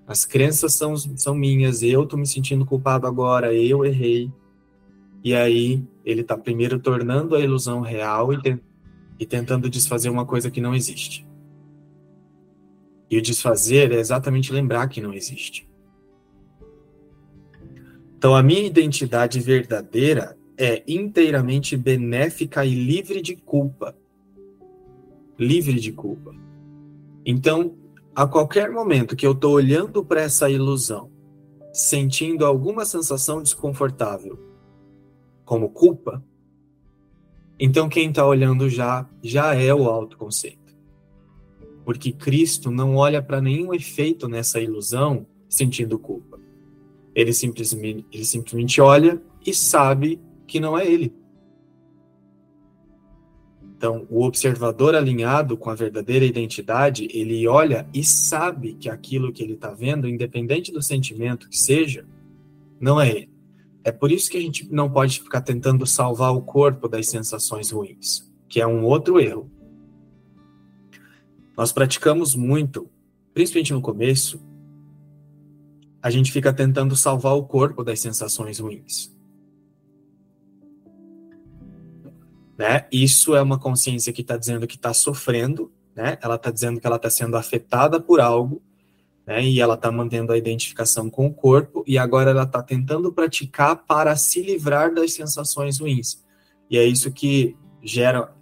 as 0.06 0.24
crenças 0.24 0.74
são, 0.74 0.96
são 0.96 1.34
minhas, 1.34 1.82
eu 1.82 2.04
estou 2.04 2.18
me 2.18 2.26
sentindo 2.26 2.64
culpado 2.64 3.06
agora, 3.06 3.52
eu 3.52 3.84
errei. 3.84 4.30
E 5.22 5.34
aí 5.34 5.84
ele 6.04 6.20
está 6.20 6.36
primeiro 6.36 6.78
tornando 6.78 7.34
a 7.34 7.40
ilusão 7.40 7.80
real 7.80 8.32
e, 8.32 8.40
te, 8.40 8.58
e 9.18 9.26
tentando 9.26 9.68
desfazer 9.68 10.08
uma 10.08 10.24
coisa 10.24 10.50
que 10.50 10.60
não 10.60 10.74
existe. 10.74 11.26
E 13.10 13.18
o 13.18 13.22
desfazer 13.22 13.92
é 13.92 13.96
exatamente 13.96 14.52
lembrar 14.52 14.88
que 14.88 15.00
não 15.00 15.12
existe. 15.12 15.68
Então, 18.16 18.34
a 18.34 18.42
minha 18.42 18.66
identidade 18.66 19.38
verdadeira 19.40 20.35
é 20.58 20.82
inteiramente 20.86 21.76
benéfica 21.76 22.64
e 22.64 22.74
livre 22.74 23.20
de 23.20 23.36
culpa. 23.36 23.96
Livre 25.38 25.78
de 25.78 25.92
culpa. 25.92 26.34
Então, 27.24 27.76
a 28.14 28.26
qualquer 28.26 28.70
momento 28.70 29.14
que 29.14 29.26
eu 29.26 29.32
estou 29.32 29.52
olhando 29.52 30.04
para 30.04 30.22
essa 30.22 30.48
ilusão, 30.48 31.10
sentindo 31.72 32.46
alguma 32.46 32.86
sensação 32.86 33.42
desconfortável, 33.42 34.38
como 35.44 35.68
culpa, 35.68 36.24
então 37.58 37.88
quem 37.88 38.08
está 38.08 38.26
olhando 38.26 38.68
já 38.68 39.08
já 39.22 39.54
é 39.54 39.74
o 39.74 39.84
autoconceito. 39.84 40.74
Porque 41.84 42.12
Cristo 42.12 42.70
não 42.70 42.96
olha 42.96 43.22
para 43.22 43.40
nenhum 43.40 43.72
efeito 43.72 44.28
nessa 44.28 44.60
ilusão 44.60 45.26
sentindo 45.48 45.98
culpa. 45.98 46.40
Ele 47.14 47.32
simplesmente, 47.32 48.06
ele 48.12 48.24
simplesmente 48.24 48.80
olha 48.80 49.22
e 49.44 49.54
sabe 49.54 50.20
que 50.46 50.60
não 50.60 50.76
é 50.76 50.86
ele. 50.86 51.14
Então, 53.76 54.06
o 54.08 54.24
observador 54.24 54.94
alinhado 54.94 55.56
com 55.56 55.68
a 55.68 55.74
verdadeira 55.74 56.24
identidade, 56.24 57.08
ele 57.12 57.46
olha 57.46 57.86
e 57.92 58.02
sabe 58.02 58.72
que 58.74 58.88
aquilo 58.88 59.30
que 59.32 59.42
ele 59.42 59.52
está 59.52 59.70
vendo, 59.70 60.08
independente 60.08 60.72
do 60.72 60.82
sentimento 60.82 61.48
que 61.48 61.58
seja, 61.58 62.06
não 62.80 62.98
é 62.98 63.10
ele. 63.10 63.30
É 63.84 63.92
por 63.92 64.10
isso 64.10 64.30
que 64.30 64.38
a 64.38 64.40
gente 64.40 64.66
não 64.72 64.90
pode 64.90 65.20
ficar 65.20 65.42
tentando 65.42 65.86
salvar 65.86 66.34
o 66.34 66.42
corpo 66.42 66.88
das 66.88 67.08
sensações 67.08 67.70
ruins, 67.70 68.32
que 68.48 68.60
é 68.60 68.66
um 68.66 68.82
outro 68.82 69.20
erro. 69.20 69.50
Nós 71.56 71.70
praticamos 71.70 72.34
muito, 72.34 72.90
principalmente 73.32 73.72
no 73.72 73.80
começo, 73.80 74.40
a 76.02 76.10
gente 76.10 76.32
fica 76.32 76.52
tentando 76.52 76.96
salvar 76.96 77.34
o 77.34 77.44
corpo 77.44 77.84
das 77.84 78.00
sensações 78.00 78.58
ruins. 78.58 79.15
Né? 82.58 82.86
Isso 82.90 83.34
é 83.34 83.42
uma 83.42 83.58
consciência 83.58 84.12
que 84.12 84.22
está 84.22 84.36
dizendo 84.36 84.66
que 84.66 84.76
está 84.76 84.92
sofrendo, 84.94 85.70
né? 85.94 86.18
Ela 86.22 86.36
está 86.36 86.50
dizendo 86.50 86.80
que 86.80 86.86
ela 86.86 86.96
está 86.96 87.10
sendo 87.10 87.36
afetada 87.36 88.00
por 88.00 88.20
algo, 88.20 88.62
né? 89.26 89.44
E 89.44 89.60
ela 89.60 89.74
está 89.74 89.90
mantendo 89.90 90.32
a 90.32 90.38
identificação 90.38 91.10
com 91.10 91.26
o 91.26 91.34
corpo 91.34 91.84
e 91.86 91.98
agora 91.98 92.30
ela 92.30 92.44
está 92.44 92.62
tentando 92.62 93.12
praticar 93.12 93.76
para 93.86 94.16
se 94.16 94.42
livrar 94.42 94.94
das 94.94 95.12
sensações 95.12 95.78
ruins. 95.78 96.24
E 96.70 96.78
é 96.78 96.84
isso 96.84 97.12
que 97.12 97.56
gera 97.82 98.34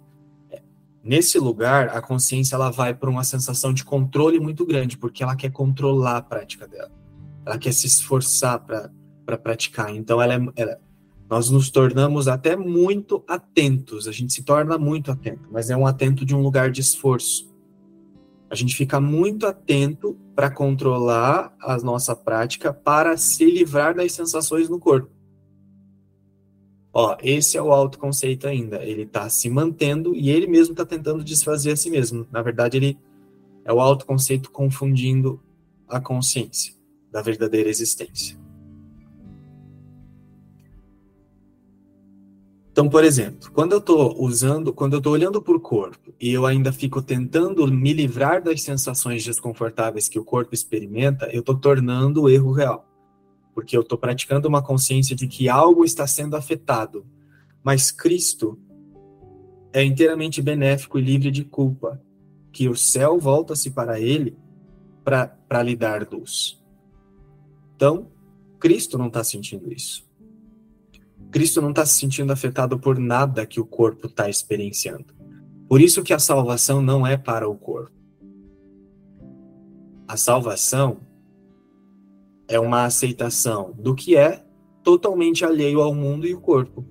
nesse 1.03 1.37
lugar 1.37 1.89
a 1.89 2.01
consciência 2.01 2.55
ela 2.55 2.71
vai 2.71 2.91
para 2.93 3.09
uma 3.09 3.23
sensação 3.23 3.71
de 3.71 3.83
controle 3.83 4.39
muito 4.39 4.65
grande, 4.65 4.97
porque 4.97 5.21
ela 5.21 5.35
quer 5.35 5.51
controlar 5.51 6.17
a 6.17 6.21
prática 6.21 6.67
dela. 6.67 6.91
Ela 7.45 7.59
quer 7.59 7.73
se 7.73 7.85
esforçar 7.85 8.59
para 8.59 8.89
para 9.25 9.37
praticar. 9.37 9.93
Então 9.93 10.21
ela, 10.21 10.35
é, 10.35 10.39
ela 10.55 10.79
nós 11.29 11.49
nos 11.49 11.69
tornamos 11.69 12.27
até 12.27 12.55
muito 12.55 13.23
atentos, 13.27 14.07
a 14.07 14.11
gente 14.11 14.31
se 14.33 14.43
torna 14.43 14.77
muito 14.77 15.11
atento, 15.11 15.47
mas 15.51 15.69
é 15.69 15.77
um 15.77 15.87
atento 15.87 16.23
de 16.23 16.35
um 16.35 16.41
lugar 16.41 16.69
de 16.69 16.81
esforço. 16.81 17.53
A 18.49 18.55
gente 18.55 18.75
fica 18.75 19.01
muito 19.01 19.47
atento 19.47 20.15
para 20.35 20.51
controlar 20.51 21.55
a 21.59 21.77
nossa 21.77 22.15
prática 22.15 22.71
para 22.71 23.17
se 23.17 23.45
livrar 23.45 23.95
das 23.95 24.11
sensações 24.11 24.69
no 24.69 24.79
corpo. 24.79 25.09
Ó, 26.93 27.17
esse 27.21 27.57
é 27.57 27.61
o 27.61 27.73
autoconceito 27.73 28.47
ainda. 28.47 28.83
Ele 28.83 29.01
está 29.01 29.27
se 29.29 29.49
mantendo 29.49 30.15
e 30.15 30.29
ele 30.29 30.47
mesmo 30.47 30.73
está 30.73 30.85
tentando 30.85 31.23
desfazer 31.23 31.71
a 31.71 31.75
si 31.75 31.89
mesmo. 31.89 32.25
Na 32.31 32.41
verdade, 32.41 32.77
ele 32.77 32.97
é 33.65 33.73
o 33.73 33.81
autoconceito 33.81 34.49
confundindo 34.51 35.41
a 35.89 35.99
consciência 35.99 36.73
da 37.11 37.21
verdadeira 37.21 37.69
existência. 37.69 38.44
Então, 42.75 42.89
por 42.89 43.05
exemplo, 43.05 43.49
quando 43.53 43.71
eu 43.71 43.77
estou 43.77 44.21
usando, 44.21 44.73
quando 44.73 44.91
eu 44.91 44.97
estou 44.97 45.13
olhando 45.13 45.41
para 45.41 45.55
o 45.55 45.61
corpo 45.61 46.13
e 46.19 46.29
eu 46.33 46.45
ainda 46.45 46.73
fico 46.73 47.01
tentando 47.01 47.65
me 47.71 47.93
livrar 47.93 48.43
das 48.43 48.63
sensações 48.63 49.23
desconfortáveis 49.23 50.09
que 50.09 50.19
o 50.19 50.25
corpo 50.25 50.53
experimenta, 50.53 51.29
eu 51.31 51.39
estou 51.39 51.57
tornando 51.57 52.23
o 52.23 52.29
erro 52.29 52.51
real. 52.51 52.85
Porque 53.53 53.77
eu 53.77 53.81
estou 53.81 53.97
praticando 53.97 54.49
uma 54.49 54.61
consciência 54.61 55.15
de 55.15 55.25
que 55.25 55.47
algo 55.47 55.85
está 55.85 56.05
sendo 56.05 56.35
afetado. 56.35 57.05
Mas 57.63 57.91
Cristo 57.91 58.59
é 59.71 59.81
inteiramente 59.81 60.41
benéfico 60.41 60.99
e 60.99 61.01
livre 61.01 61.31
de 61.31 61.45
culpa. 61.45 62.01
Que 62.51 62.67
o 62.67 62.75
céu 62.75 63.17
volta-se 63.17 63.71
para 63.71 64.01
ele 64.01 64.35
para 65.01 65.63
lhe 65.63 65.77
dar 65.77 66.05
luz. 66.11 66.61
Então, 67.73 68.11
Cristo 68.59 68.97
não 68.97 69.07
está 69.07 69.23
sentindo 69.23 69.71
isso. 69.71 70.04
Cristo 71.35 71.61
não 71.61 71.71
está 71.71 71.85
se 71.85 71.99
sentindo 71.99 72.31
afetado 72.31 72.79
por 72.79 72.97
nada 72.97 73.45
que 73.45 73.59
o 73.59 73.65
corpo 73.65 74.07
está 74.07 74.29
experienciando. 74.29 75.07
Por 75.67 75.81
isso 75.81 76.01
que 76.01 76.13
a 76.13 76.17
salvação 76.17 76.81
não 76.81 77.05
é 77.05 77.17
para 77.17 77.45
o 77.45 77.57
corpo. 77.57 77.91
A 80.07 80.15
salvação 80.15 81.01
é 82.47 82.57
uma 82.57 82.85
aceitação 82.85 83.73
do 83.77 83.93
que 83.93 84.15
é 84.15 84.45
totalmente 84.81 85.43
alheio 85.43 85.81
ao 85.81 85.93
mundo 85.93 86.25
e 86.25 86.33
o 86.33 86.39
corpo. 86.39 86.85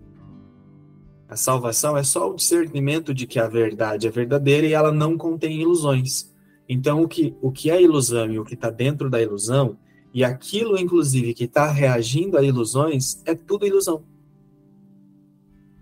A 1.26 1.36
salvação 1.36 1.96
é 1.96 2.02
só 2.02 2.30
o 2.30 2.36
discernimento 2.36 3.14
de 3.14 3.26
que 3.26 3.38
a 3.38 3.48
verdade 3.48 4.06
é 4.06 4.10
verdadeira 4.10 4.66
e 4.66 4.74
ela 4.74 4.92
não 4.92 5.16
contém 5.16 5.58
ilusões. 5.58 6.30
Então, 6.68 7.00
o 7.00 7.08
que, 7.08 7.34
o 7.40 7.50
que 7.50 7.70
é 7.70 7.80
ilusão 7.80 8.30
e 8.30 8.38
o 8.38 8.44
que 8.44 8.52
está 8.52 8.68
dentro 8.68 9.08
da 9.08 9.22
ilusão, 9.22 9.78
e 10.12 10.22
aquilo, 10.22 10.76
inclusive, 10.76 11.32
que 11.32 11.44
está 11.44 11.66
reagindo 11.70 12.36
a 12.36 12.42
ilusões, 12.42 13.22
é 13.24 13.34
tudo 13.34 13.66
ilusão. 13.66 14.04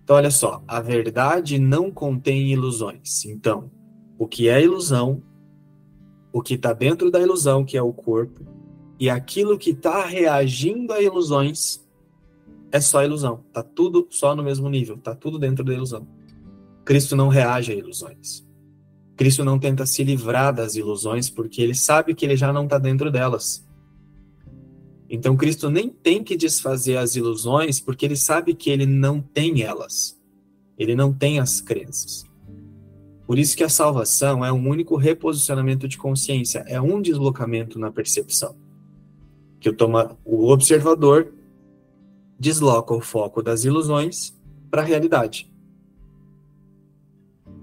Então, 0.03 0.17
olha 0.17 0.31
só, 0.31 0.63
a 0.67 0.81
verdade 0.81 1.59
não 1.59 1.91
contém 1.91 2.49
ilusões. 2.49 3.25
Então, 3.25 3.71
o 4.19 4.27
que 4.27 4.49
é 4.49 4.63
ilusão, 4.63 5.23
o 6.33 6.43
que 6.43 6.55
está 6.55 6.73
dentro 6.73 7.11
da 7.11 7.21
ilusão, 7.21 7.65
que 7.65 7.77
é 7.77 7.83
o 7.83 7.93
corpo, 7.93 8.45
e 8.99 9.09
aquilo 9.11 9.59
que 9.59 9.71
está 9.71 10.05
reagindo 10.05 10.93
a 10.93 11.01
ilusões 11.01 11.85
é 12.71 12.81
só 12.81 13.05
ilusão. 13.05 13.45
Tá 13.53 13.63
tudo 13.63 14.07
só 14.11 14.35
no 14.35 14.43
mesmo 14.43 14.69
nível, 14.69 14.97
tá 14.97 15.15
tudo 15.15 15.39
dentro 15.39 15.65
da 15.65 15.75
ilusão. 15.75 16.07
Cristo 16.85 17.15
não 17.15 17.29
reage 17.29 17.73
a 17.73 17.75
ilusões. 17.75 18.47
Cristo 19.17 19.45
não 19.45 19.59
tenta 19.59 19.87
se 19.87 20.03
livrar 20.03 20.55
das 20.55 20.75
ilusões 20.75 21.29
porque 21.29 21.63
ele 21.63 21.75
sabe 21.75 22.15
que 22.15 22.25
ele 22.25 22.37
já 22.37 22.53
não 22.53 22.65
está 22.65 22.79
dentro 22.79 23.11
delas. 23.11 23.65
Então, 25.15 25.37
Cristo 25.37 25.69
nem 25.69 25.91
tem 25.91 26.25
que 26.25 26.35
desfazer 26.35 26.97
as 26.97 27.17
ilusões, 27.17 27.79
porque 27.79 28.07
ele 28.07 28.17
sabe 28.17 28.55
que 28.55 28.71
ele 28.71 28.87
não 28.87 29.21
tem 29.21 29.61
elas. 29.61 30.19
Ele 30.79 30.97
não 30.97 31.13
tem 31.13 31.39
as 31.39 31.61
crenças. 31.61 32.25
Por 33.27 33.39
isso 33.39 33.55
que 33.55 33.63
a 33.63 33.69
salvação 33.69 34.43
é 34.43 34.51
um 34.51 34.67
único 34.67 34.97
reposicionamento 34.97 35.87
de 35.87 35.99
consciência, 35.99 36.65
é 36.67 36.81
um 36.81 37.03
deslocamento 37.03 37.79
na 37.79 37.93
percepção. 37.93 38.57
Que 39.61 39.69
o, 39.69 39.77
toma, 39.77 40.17
o 40.25 40.51
observador 40.51 41.31
desloca 42.41 42.95
o 42.95 43.01
foco 43.03 43.43
das 43.43 43.65
ilusões 43.65 44.35
para 44.71 44.81
a 44.81 44.85
realidade. 44.85 45.52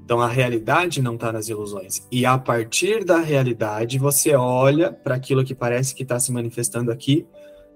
Então 0.09 0.21
a 0.21 0.27
realidade 0.27 1.03
não 1.03 1.13
está 1.13 1.31
nas 1.31 1.49
ilusões. 1.49 2.03
E 2.11 2.25
a 2.25 2.35
partir 2.35 3.05
da 3.05 3.19
realidade, 3.19 3.99
você 3.99 4.33
olha 4.33 4.91
para 4.91 5.13
aquilo 5.13 5.45
que 5.45 5.53
parece 5.53 5.93
que 5.93 6.01
está 6.01 6.19
se 6.19 6.31
manifestando 6.31 6.91
aqui, 6.91 7.27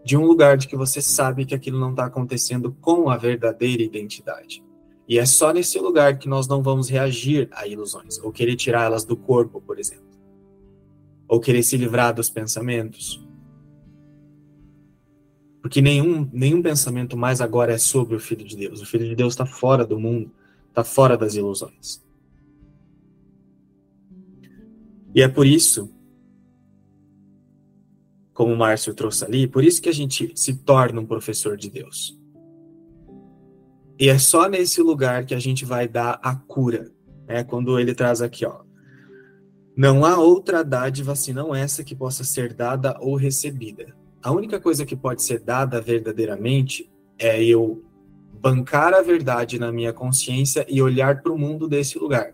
de 0.04 0.18
um 0.18 0.26
lugar 0.26 0.58
de 0.58 0.68
que 0.68 0.76
você 0.76 1.00
sabe 1.00 1.46
que 1.46 1.54
aquilo 1.54 1.80
não 1.80 1.92
está 1.92 2.06
acontecendo 2.06 2.76
com 2.82 3.08
a 3.08 3.18
verdadeira 3.18 3.84
identidade. 3.84 4.64
E 5.08 5.20
é 5.20 5.28
só 5.28 5.54
nesse 5.54 5.78
lugar 5.78 6.18
que 6.18 6.28
nós 6.28 6.48
não 6.48 6.64
vamos 6.64 6.90
reagir 6.90 7.50
a 7.52 7.68
ilusões, 7.68 8.18
ou 8.18 8.32
querer 8.32 8.56
tirá-las 8.56 9.06
do 9.06 9.16
corpo, 9.16 9.62
por 9.62 9.78
exemplo. 9.78 10.10
Ou 11.28 11.40
querer 11.40 11.62
se 11.62 11.78
livrar 11.78 12.16
dos 12.16 12.32
pensamentos. 12.32 13.24
Porque 15.62 15.84
nenhum, 15.84 16.28
nenhum 16.34 16.64
pensamento 16.64 17.16
mais 17.16 17.42
agora 17.42 17.74
é 17.74 17.78
sobre 17.78 18.16
o 18.16 18.20
Filho 18.20 18.44
de 18.44 18.58
Deus. 18.58 18.82
O 18.82 18.88
Filho 18.88 19.08
de 19.08 19.14
Deus 19.14 19.34
está 19.34 19.46
fora 19.46 19.86
do 19.86 20.00
mundo, 20.00 20.32
está 20.72 20.84
fora 20.84 21.16
das 21.16 21.36
ilusões. 21.36 22.02
E 25.16 25.22
é 25.22 25.28
por 25.28 25.46
isso, 25.46 25.92
como 28.34 28.54
o 28.54 28.58
Márcio 28.58 28.94
trouxe 28.94 29.24
ali, 29.24 29.48
por 29.48 29.64
isso 29.64 29.82
que 29.82 29.90
a 29.90 29.94
gente 29.94 30.32
se 30.36 30.56
torna 30.56 31.00
um 31.00 31.06
professor 31.06 31.56
de 31.56 31.70
Deus. 31.70 32.18
E 34.00 34.10
é 34.10 34.18
só 34.18 34.50
nesse 34.50 34.82
lugar 34.82 35.26
que 35.26 35.36
a 35.36 35.40
gente 35.40 35.66
vai 35.66 35.88
dar 35.88 36.20
a 36.24 36.36
cura. 36.36 36.92
Né? 37.28 37.44
Quando 37.44 37.80
ele 37.80 37.94
traz 37.94 38.22
aqui, 38.22 38.46
ó. 38.46 38.64
Não 39.76 40.06
há 40.06 40.18
outra 40.18 40.64
dádiva 40.64 41.16
senão 41.16 41.54
essa 41.54 41.84
que 41.84 41.96
possa 41.96 42.24
ser 42.24 42.54
dada 42.54 42.98
ou 43.00 43.16
recebida. 43.16 43.96
A 44.22 44.32
única 44.32 44.60
coisa 44.60 44.86
que 44.86 44.96
pode 44.96 45.24
ser 45.24 45.40
dada 45.40 45.82
verdadeiramente 45.82 46.92
é 47.18 47.44
eu 47.44 47.84
bancar 48.40 48.94
a 48.94 49.02
verdade 49.02 49.58
na 49.58 49.72
minha 49.72 49.94
consciência 49.94 50.66
e 50.68 50.82
olhar 50.82 51.22
para 51.22 51.32
o 51.32 51.38
mundo 51.38 51.68
desse 51.68 51.98
lugar. 51.98 52.34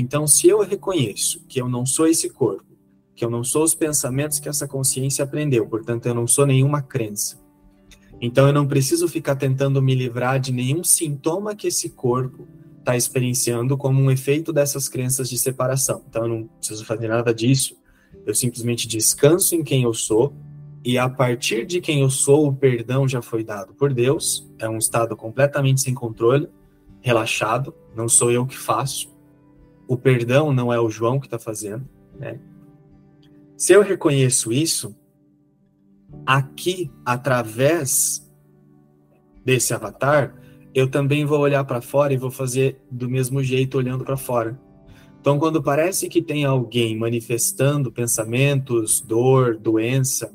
Então, 0.00 0.28
se 0.28 0.46
eu 0.46 0.60
reconheço 0.60 1.44
que 1.48 1.60
eu 1.60 1.68
não 1.68 1.84
sou 1.84 2.06
esse 2.06 2.30
corpo, 2.30 2.78
que 3.16 3.24
eu 3.24 3.28
não 3.28 3.42
sou 3.42 3.64
os 3.64 3.74
pensamentos 3.74 4.38
que 4.38 4.48
essa 4.48 4.68
consciência 4.68 5.24
aprendeu, 5.24 5.66
portanto, 5.66 6.06
eu 6.06 6.14
não 6.14 6.24
sou 6.24 6.46
nenhuma 6.46 6.80
crença. 6.80 7.36
Então, 8.20 8.46
eu 8.46 8.52
não 8.52 8.64
preciso 8.64 9.08
ficar 9.08 9.34
tentando 9.34 9.82
me 9.82 9.96
livrar 9.96 10.38
de 10.38 10.52
nenhum 10.52 10.84
sintoma 10.84 11.52
que 11.56 11.66
esse 11.66 11.90
corpo 11.90 12.46
está 12.78 12.96
experienciando 12.96 13.76
como 13.76 14.00
um 14.00 14.08
efeito 14.08 14.52
dessas 14.52 14.88
crenças 14.88 15.28
de 15.28 15.36
separação. 15.36 16.04
Então, 16.08 16.22
eu 16.22 16.28
não 16.28 16.44
preciso 16.44 16.84
fazer 16.84 17.08
nada 17.08 17.34
disso. 17.34 17.76
Eu 18.24 18.36
simplesmente 18.36 18.86
descanso 18.86 19.56
em 19.56 19.64
quem 19.64 19.82
eu 19.82 19.92
sou 19.92 20.32
e 20.84 20.96
a 20.96 21.08
partir 21.08 21.66
de 21.66 21.80
quem 21.80 22.02
eu 22.02 22.10
sou, 22.10 22.46
o 22.46 22.54
perdão 22.54 23.08
já 23.08 23.20
foi 23.20 23.42
dado 23.42 23.74
por 23.74 23.92
Deus. 23.92 24.48
É 24.60 24.68
um 24.68 24.78
estado 24.78 25.16
completamente 25.16 25.80
sem 25.80 25.92
controle, 25.92 26.48
relaxado. 27.00 27.74
Não 27.96 28.08
sou 28.08 28.30
eu 28.30 28.46
que 28.46 28.56
faço 28.56 29.17
o 29.88 29.96
perdão 29.96 30.52
não 30.52 30.72
é 30.72 30.78
o 30.78 30.90
João 30.90 31.18
que 31.18 31.26
está 31.26 31.38
fazendo, 31.38 31.88
né? 32.16 32.38
Se 33.56 33.72
eu 33.72 33.82
reconheço 33.82 34.52
isso, 34.52 34.94
aqui, 36.24 36.92
através 37.04 38.30
desse 39.44 39.74
avatar, 39.74 40.36
eu 40.74 40.88
também 40.88 41.24
vou 41.24 41.40
olhar 41.40 41.64
para 41.64 41.80
fora 41.80 42.12
e 42.12 42.18
vou 42.18 42.30
fazer 42.30 42.80
do 42.90 43.08
mesmo 43.08 43.42
jeito 43.42 43.78
olhando 43.78 44.04
para 44.04 44.16
fora. 44.16 44.60
Então, 45.20 45.38
quando 45.38 45.62
parece 45.62 46.08
que 46.08 46.22
tem 46.22 46.44
alguém 46.44 46.96
manifestando 46.96 47.90
pensamentos, 47.90 49.00
dor, 49.00 49.56
doença, 49.56 50.32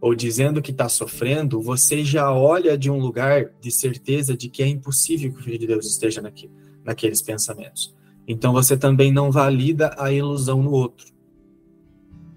ou 0.00 0.14
dizendo 0.14 0.62
que 0.62 0.70
está 0.70 0.88
sofrendo, 0.88 1.60
você 1.60 2.04
já 2.04 2.32
olha 2.32 2.76
de 2.76 2.90
um 2.90 2.98
lugar 2.98 3.52
de 3.60 3.70
certeza 3.70 4.36
de 4.36 4.48
que 4.48 4.62
é 4.62 4.66
impossível 4.66 5.32
que 5.32 5.40
o 5.40 5.42
Filho 5.42 5.58
de 5.58 5.66
Deus 5.66 5.86
esteja 5.86 6.22
naquele, 6.22 6.52
naqueles 6.84 7.22
pensamentos. 7.22 7.94
Então 8.28 8.52
você 8.52 8.76
também 8.76 9.10
não 9.10 9.32
valida 9.32 9.96
a 9.98 10.12
ilusão 10.12 10.62
no 10.62 10.70
outro. 10.70 11.06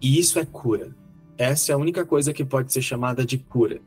E 0.02 0.18
isso 0.18 0.40
é 0.40 0.46
cura. 0.46 0.96
Essa 1.38 1.74
é 1.74 1.76
a 1.76 1.78
única 1.78 2.06
coisa 2.06 2.32
que 2.32 2.46
pode 2.46 2.72
ser 2.72 2.82
chamada 2.82 3.26
de 3.26 3.38
cura. 3.38 3.82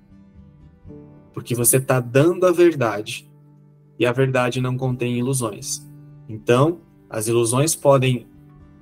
Porque 1.33 1.55
você 1.55 1.79
está 1.79 2.01
dando 2.01 2.47
a 2.47 2.53
verdade 2.53 3.29
e 3.99 4.05
a 4.05 4.13
verdade 4.13 4.61
não 4.61 4.77
contém 4.77 5.19
ilusões. 5.19 5.83
Então, 6.29 6.81
as 7.09 7.27
ilusões 7.27 7.75
podem 7.75 8.27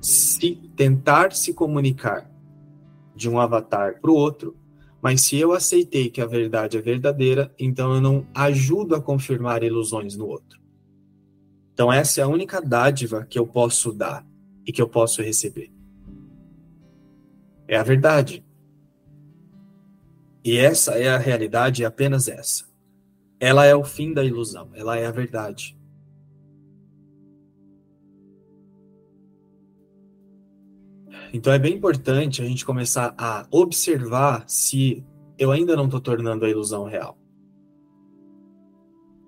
se 0.01 0.57
tentar 0.75 1.33
se 1.33 1.55
comunicar 1.55 2.29
de 3.14 3.29
um 3.29 3.39
avatar 3.39 4.01
para 4.01 4.11
o 4.11 4.14
outro, 4.14 4.57
mas 5.01 5.20
se 5.20 5.37
eu 5.37 5.53
aceitei 5.53 6.11
que 6.11 6.20
a 6.20 6.27
verdade 6.27 6.77
é 6.77 6.81
verdadeira, 6.81 7.55
então 7.59 7.95
eu 7.95 8.01
não 8.01 8.27
ajudo 8.35 8.97
a 8.97 9.01
confirmar 9.01 9.62
ilusões 9.62 10.16
no 10.16 10.27
outro. 10.27 10.61
Então, 11.73 11.93
essa 11.93 12.20
é 12.20 12.25
a 12.25 12.29
única 12.29 12.61
dádiva 12.61 13.25
que 13.25 13.39
eu 13.39 13.47
posso 13.47 13.93
dar 13.93 14.27
e 14.66 14.73
que 14.73 14.81
eu 14.81 14.89
posso 14.89 15.23
receber. 15.23 15.73
É 17.66 17.77
a 17.77 17.83
verdade. 17.83 18.45
E 20.45 20.57
essa 20.57 20.93
é 20.93 21.09
a 21.09 21.18
realidade, 21.18 21.85
é 21.85 21.87
apenas 21.87 22.29
essa. 22.29 22.64
Ela 23.39 23.64
é 23.64 23.75
o 23.75 23.85
fim 23.85 24.12
da 24.12 24.25
ilusão, 24.25 24.70
ela 24.75 24.97
é 24.97 25.07
a 25.07 25.11
verdade. 25.11 25.77
Então 31.33 31.53
é 31.53 31.59
bem 31.59 31.75
importante 31.75 32.43
a 32.43 32.45
gente 32.45 32.64
começar 32.64 33.14
a 33.16 33.47
observar 33.51 34.45
se 34.47 35.03
eu 35.39 35.51
ainda 35.51 35.75
não 35.75 35.87
estou 35.87 36.01
tornando 36.01 36.45
a 36.45 36.51
ilusão 36.51 36.85
real. 36.85 37.18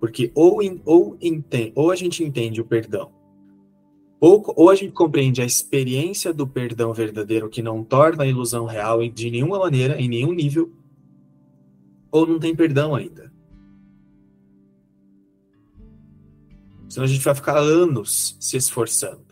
Porque 0.05 0.31
ou, 0.35 0.61
ou, 0.85 1.17
entende, 1.19 1.73
ou 1.75 1.91
a 1.91 1.97
gente 1.97 2.23
entende 2.23 2.61
o 2.61 2.65
perdão, 2.67 3.11
ou, 4.21 4.45
ou 4.55 4.69
a 4.69 4.75
gente 4.75 4.93
compreende 4.93 5.41
a 5.41 5.47
experiência 5.47 6.31
do 6.31 6.47
perdão 6.47 6.93
verdadeiro 6.93 7.49
que 7.49 7.63
não 7.63 7.83
torna 7.83 8.25
a 8.25 8.27
ilusão 8.27 8.67
real 8.67 9.01
de 9.09 9.31
nenhuma 9.31 9.59
maneira, 9.59 9.99
em 9.99 10.07
nenhum 10.07 10.35
nível, 10.35 10.71
ou 12.13 12.27
não 12.27 12.39
tem 12.39 12.55
perdão 12.55 12.95
ainda. 12.95 13.33
Senão 16.87 17.05
a 17.05 17.09
gente 17.09 17.25
vai 17.25 17.35
ficar 17.35 17.57
anos 17.57 18.37
se 18.39 18.59
esforçando. 18.59 19.25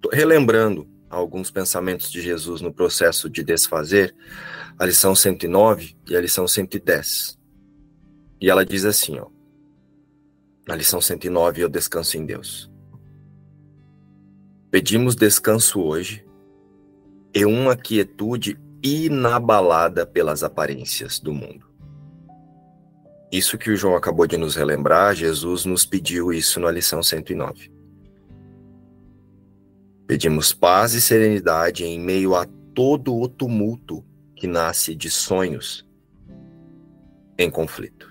Tô 0.00 0.10
relembrando 0.10 0.84
alguns 1.08 1.48
pensamentos 1.48 2.10
de 2.10 2.20
Jesus 2.20 2.60
no 2.60 2.74
processo 2.74 3.30
de 3.30 3.44
desfazer, 3.44 4.16
a 4.76 4.84
lição 4.84 5.14
109 5.14 5.96
e 6.08 6.16
a 6.16 6.20
lição 6.20 6.48
110. 6.48 7.38
E 8.40 8.50
ela 8.50 8.66
diz 8.66 8.84
assim, 8.84 9.20
ó. 9.20 9.32
Na 10.66 10.74
lição 10.74 11.00
109, 11.00 11.62
eu 11.62 11.68
descanso 11.68 12.16
em 12.16 12.24
Deus. 12.24 12.70
Pedimos 14.70 15.14
descanso 15.14 15.80
hoje 15.80 16.26
e 17.34 17.44
uma 17.44 17.76
quietude 17.76 18.58
inabalada 18.82 20.06
pelas 20.06 20.42
aparências 20.42 21.20
do 21.20 21.32
mundo. 21.32 21.66
Isso 23.30 23.58
que 23.58 23.70
o 23.70 23.76
João 23.76 23.96
acabou 23.96 24.26
de 24.26 24.36
nos 24.36 24.56
relembrar, 24.56 25.14
Jesus 25.14 25.64
nos 25.64 25.84
pediu 25.84 26.32
isso 26.32 26.60
na 26.60 26.70
lição 26.70 27.02
109. 27.02 27.72
Pedimos 30.06 30.52
paz 30.52 30.94
e 30.94 31.00
serenidade 31.00 31.84
em 31.84 31.98
meio 31.98 32.34
a 32.34 32.46
todo 32.74 33.14
o 33.14 33.28
tumulto 33.28 34.04
que 34.36 34.46
nasce 34.46 34.94
de 34.94 35.10
sonhos 35.10 35.86
em 37.38 37.50
conflito. 37.50 38.03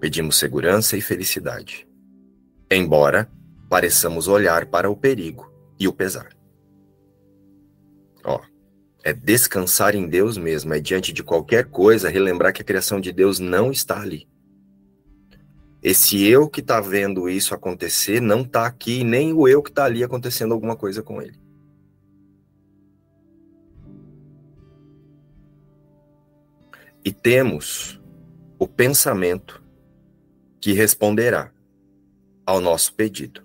Pedimos 0.00 0.36
segurança 0.36 0.96
e 0.96 1.00
felicidade, 1.02 1.86
embora 2.70 3.30
pareçamos 3.68 4.28
olhar 4.28 4.64
para 4.66 4.90
o 4.90 4.96
perigo 4.96 5.52
e 5.78 5.86
o 5.86 5.92
pesar. 5.92 6.30
Ó, 8.24 8.40
é 9.04 9.12
descansar 9.12 9.94
em 9.94 10.08
Deus 10.08 10.38
mesmo, 10.38 10.72
é 10.72 10.80
diante 10.80 11.12
de 11.12 11.22
qualquer 11.22 11.66
coisa 11.66 12.08
relembrar 12.08 12.52
que 12.52 12.62
a 12.62 12.64
criação 12.64 12.98
de 12.98 13.12
Deus 13.12 13.38
não 13.38 13.70
está 13.70 14.00
ali. 14.00 14.26
Esse 15.82 16.26
eu 16.26 16.48
que 16.48 16.60
está 16.60 16.80
vendo 16.80 17.28
isso 17.28 17.54
acontecer 17.54 18.20
não 18.20 18.40
está 18.40 18.66
aqui, 18.66 19.04
nem 19.04 19.32
o 19.34 19.46
eu 19.46 19.62
que 19.62 19.70
está 19.70 19.84
ali 19.84 20.02
acontecendo 20.02 20.52
alguma 20.52 20.76
coisa 20.76 21.02
com 21.02 21.20
ele. 21.20 21.38
E 27.04 27.12
temos 27.12 28.00
o 28.58 28.66
pensamento 28.66 29.59
que 30.60 30.72
responderá 30.72 31.50
ao 32.44 32.60
nosso 32.60 32.94
pedido 32.94 33.42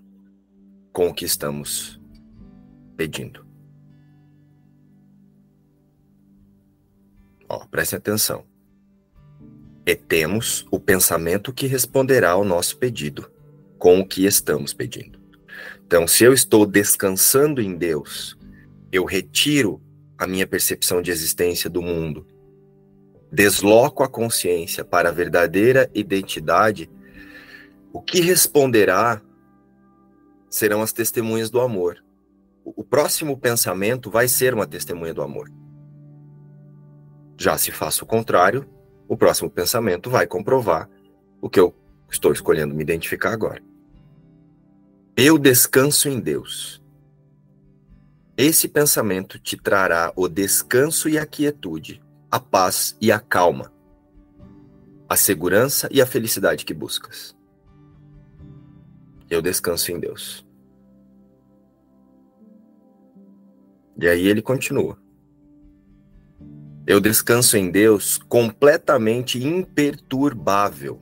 com 0.92 1.10
o 1.10 1.14
que 1.14 1.26
estamos 1.26 2.00
pedindo. 2.98 3.46
Ó, 7.48 7.66
preste 7.68 7.96
atenção 7.96 8.44
e 9.86 9.96
temos 9.96 10.66
o 10.72 10.80
pensamento 10.80 11.54
que 11.54 11.68
responderá 11.68 12.32
ao 12.32 12.44
nosso 12.44 12.78
pedido 12.78 13.32
com 13.78 14.00
o 14.00 14.08
que 14.08 14.26
estamos 14.26 14.74
pedindo. 14.74 15.20
Então, 15.86 16.08
se 16.08 16.24
eu 16.24 16.34
estou 16.34 16.66
descansando 16.66 17.62
em 17.62 17.76
Deus, 17.76 18.36
eu 18.92 19.06
retiro 19.06 19.80
a 20.18 20.26
minha 20.26 20.48
percepção 20.48 21.02
de 21.02 21.12
existência 21.12 21.70
do 21.70 21.82
mundo, 21.82 22.26
desloco 23.32 24.02
a 24.02 24.08
consciência 24.08 24.84
para 24.84 25.10
a 25.10 25.12
verdadeira 25.12 25.90
identidade, 25.94 26.90
o 27.96 28.02
que 28.02 28.20
responderá 28.20 29.22
serão 30.50 30.82
as 30.82 30.92
testemunhas 30.92 31.50
do 31.50 31.62
amor. 31.62 32.04
O 32.66 32.84
próximo 32.84 33.38
pensamento 33.38 34.12
vai 34.12 34.28
ser 34.28 34.54
uma 34.54 34.68
testemunha 34.68 35.14
do 35.14 35.22
amor. 35.22 35.50
Já 37.38 37.58
se 37.58 37.72
faço 37.72 38.04
o 38.04 38.08
contrário, 38.08 38.68
o 39.08 39.16
próximo 39.16 39.50
pensamento 39.50 40.10
vai 40.10 40.28
comprovar 40.28 40.90
o 41.40 41.50
que 41.50 41.58
eu 41.58 41.74
estou 42.12 42.34
escolhendo 42.34 42.76
me 42.76 42.84
identificar 42.84 43.32
agora. 43.32 43.64
Eu 45.16 45.38
descanso 45.38 46.10
em 46.10 46.20
Deus. 46.20 46.84
Esse 48.36 48.68
pensamento 48.68 49.40
te 49.40 49.56
trará 49.56 50.12
o 50.18 50.28
descanso 50.28 51.08
e 51.08 51.18
a 51.18 51.26
quietude, 51.26 52.04
a 52.30 52.42
paz 52.42 52.98
e 53.00 53.10
a 53.10 53.22
calma, 53.22 53.72
a 55.08 55.16
segurança 55.16 55.88
e 55.90 56.02
a 56.02 56.06
felicidade 56.06 56.66
que 56.66 56.74
buscas. 56.74 57.35
Eu 59.36 59.42
descanso 59.42 59.92
em 59.92 60.00
Deus. 60.00 60.48
E 64.00 64.08
aí 64.08 64.28
ele 64.30 64.42
continua. 64.42 64.98
Eu 66.88 67.02
descanso 67.02 67.58
em 67.58 67.70
Deus 67.70 68.18
completamente 68.18 69.46
imperturbável. 69.46 71.02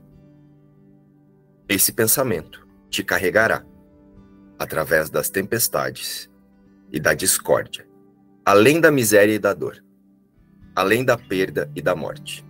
Esse 1.69 1.93
pensamento 1.93 2.67
te 2.89 3.03
carregará 3.03 3.63
através 4.57 5.11
das 5.11 5.29
tempestades 5.29 6.27
e 6.91 6.99
da 6.99 7.13
discórdia, 7.13 7.87
além 8.43 8.81
da 8.81 8.89
miséria 8.89 9.35
e 9.35 9.39
da 9.39 9.53
dor, 9.53 9.77
além 10.75 11.05
da 11.05 11.19
perda 11.19 11.69
e 11.75 11.83
da 11.83 11.95
morte. 11.95 12.43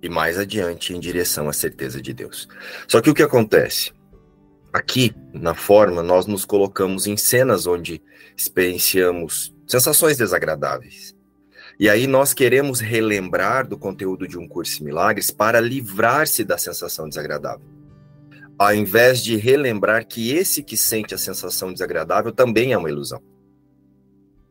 E 0.00 0.08
mais 0.08 0.38
adiante 0.38 0.94
em 0.94 1.00
direção 1.00 1.46
à 1.46 1.52
certeza 1.52 2.00
de 2.00 2.14
Deus. 2.14 2.48
Só 2.88 3.02
que 3.02 3.10
o 3.10 3.14
que 3.14 3.22
acontece? 3.22 3.97
Aqui, 4.72 5.14
na 5.32 5.54
forma, 5.54 6.02
nós 6.02 6.26
nos 6.26 6.44
colocamos 6.44 7.06
em 7.06 7.16
cenas 7.16 7.66
onde 7.66 8.02
experienciamos 8.36 9.54
sensações 9.66 10.16
desagradáveis 10.16 11.16
e 11.80 11.88
aí 11.88 12.08
nós 12.08 12.34
queremos 12.34 12.80
relembrar 12.80 13.64
do 13.64 13.78
conteúdo 13.78 14.26
de 14.26 14.36
um 14.36 14.48
curso 14.48 14.82
em 14.82 14.86
milagres 14.86 15.30
para 15.30 15.60
livrar-se 15.60 16.42
da 16.42 16.58
sensação 16.58 17.08
desagradável. 17.08 17.64
Ao 18.58 18.74
invés 18.74 19.22
de 19.22 19.36
relembrar 19.36 20.04
que 20.04 20.32
esse 20.32 20.60
que 20.60 20.76
sente 20.76 21.14
a 21.14 21.18
sensação 21.18 21.72
desagradável 21.72 22.32
também 22.32 22.72
é 22.72 22.78
uma 22.78 22.90
ilusão. 22.90 23.22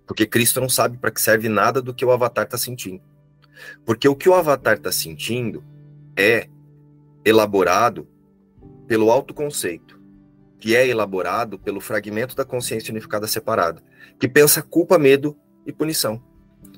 Porque 0.06 0.26
Cristo 0.26 0.62
não 0.62 0.70
sabe 0.70 0.98
para 0.98 1.12
que 1.12 1.22
serve 1.22 1.50
nada 1.50 1.82
do 1.82 1.94
que 1.94 2.06
o 2.06 2.12
avatar 2.12 2.46
está 2.46 2.58
sentindo. 2.58 3.04
Porque 3.86 4.08
o 4.08 4.16
que 4.16 4.30
o 4.30 4.34
avatar 4.34 4.78
está 4.78 4.92
sentindo 4.94 5.62
é 6.16 6.48
elaborado 7.26 8.08
pelo 8.88 9.12
autoconceito, 9.12 9.97
que 10.60 10.76
é 10.76 10.88
elaborado 10.88 11.60
pelo 11.60 11.80
fragmento 11.80 12.36
da 12.36 12.46
consciência 12.46 12.92
unificada 12.92 13.28
separada, 13.28 13.82
que 14.20 14.28
pensa 14.28 14.62
culpa, 14.62 14.98
medo 14.98 15.38
e 15.66 15.72
punição. 15.72 16.22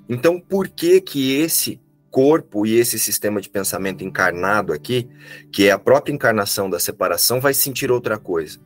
Então, 0.07 0.39
por 0.39 0.67
que 0.67 0.99
que 0.99 1.35
esse 1.35 1.79
corpo 2.09 2.65
e 2.65 2.75
esse 2.75 2.97
sistema 2.97 3.39
de 3.39 3.49
pensamento 3.49 4.03
encarnado 4.03 4.73
aqui, 4.73 5.07
que 5.51 5.67
é 5.67 5.71
a 5.71 5.79
própria 5.79 6.13
encarnação 6.13 6.69
da 6.69 6.79
separação, 6.79 7.39
vai 7.39 7.53
sentir 7.53 7.91
outra 7.91 8.17
coisa? 8.17 8.59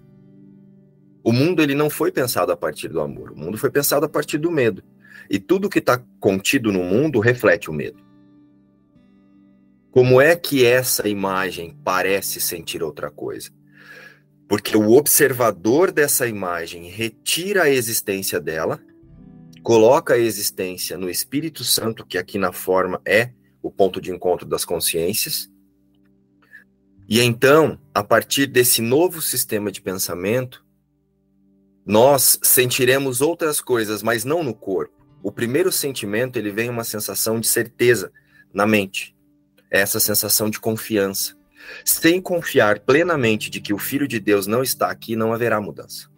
O 1.23 1.31
mundo 1.31 1.61
ele 1.61 1.75
não 1.75 1.89
foi 1.89 2.11
pensado 2.11 2.51
a 2.51 2.57
partir 2.57 2.87
do 2.87 2.99
amor, 2.99 3.31
o 3.31 3.37
mundo 3.37 3.57
foi 3.57 3.69
pensado 3.69 4.05
a 4.05 4.09
partir 4.09 4.37
do 4.37 4.51
medo. 4.51 4.83
E 5.29 5.39
tudo 5.39 5.69
que 5.69 5.79
está 5.79 6.01
contido 6.19 6.71
no 6.71 6.83
mundo 6.83 7.19
reflete 7.19 7.69
o 7.69 7.73
medo. 7.73 8.03
Como 9.89 10.19
é 10.19 10.35
que 10.35 10.65
essa 10.65 11.07
imagem 11.07 11.77
parece 11.83 12.41
sentir 12.41 12.83
outra 12.83 13.09
coisa? 13.09 13.51
Porque 14.53 14.77
o 14.77 14.91
observador 14.91 15.91
dessa 15.91 16.27
imagem 16.27 16.87
retira 16.87 17.63
a 17.63 17.69
existência 17.71 18.39
dela 18.39 18.79
coloca 19.63 20.13
a 20.13 20.19
existência 20.19 20.95
no 20.95 21.09
Espírito 21.09 21.63
Santo, 21.63 22.05
que 22.05 22.19
aqui 22.19 22.37
na 22.37 22.53
forma 22.53 23.01
é 23.03 23.31
o 23.63 23.71
ponto 23.71 23.99
de 23.99 24.11
encontro 24.11 24.47
das 24.47 24.63
consciências. 24.63 25.49
E 27.09 27.19
então, 27.19 27.79
a 27.95 28.03
partir 28.03 28.45
desse 28.45 28.79
novo 28.79 29.23
sistema 29.23 29.71
de 29.71 29.81
pensamento, 29.81 30.63
nós 31.83 32.37
sentiremos 32.43 33.21
outras 33.21 33.59
coisas, 33.59 34.03
mas 34.03 34.23
não 34.23 34.43
no 34.43 34.53
corpo. 34.53 35.03
O 35.23 35.31
primeiro 35.31 35.71
sentimento, 35.71 36.37
ele 36.37 36.51
vem 36.51 36.69
uma 36.69 36.83
sensação 36.83 37.39
de 37.39 37.47
certeza 37.47 38.11
na 38.53 38.67
mente. 38.67 39.15
É 39.71 39.79
essa 39.79 39.99
sensação 39.99 40.47
de 40.47 40.59
confiança. 40.59 41.35
Sem 41.85 42.21
confiar 42.21 42.79
plenamente 42.79 43.49
de 43.49 43.61
que 43.61 43.73
o 43.73 43.77
Filho 43.77 44.07
de 44.07 44.19
Deus 44.19 44.47
não 44.47 44.63
está 44.63 44.89
aqui, 44.89 45.15
não 45.15 45.33
haverá 45.33 45.59
mudança 45.59 46.13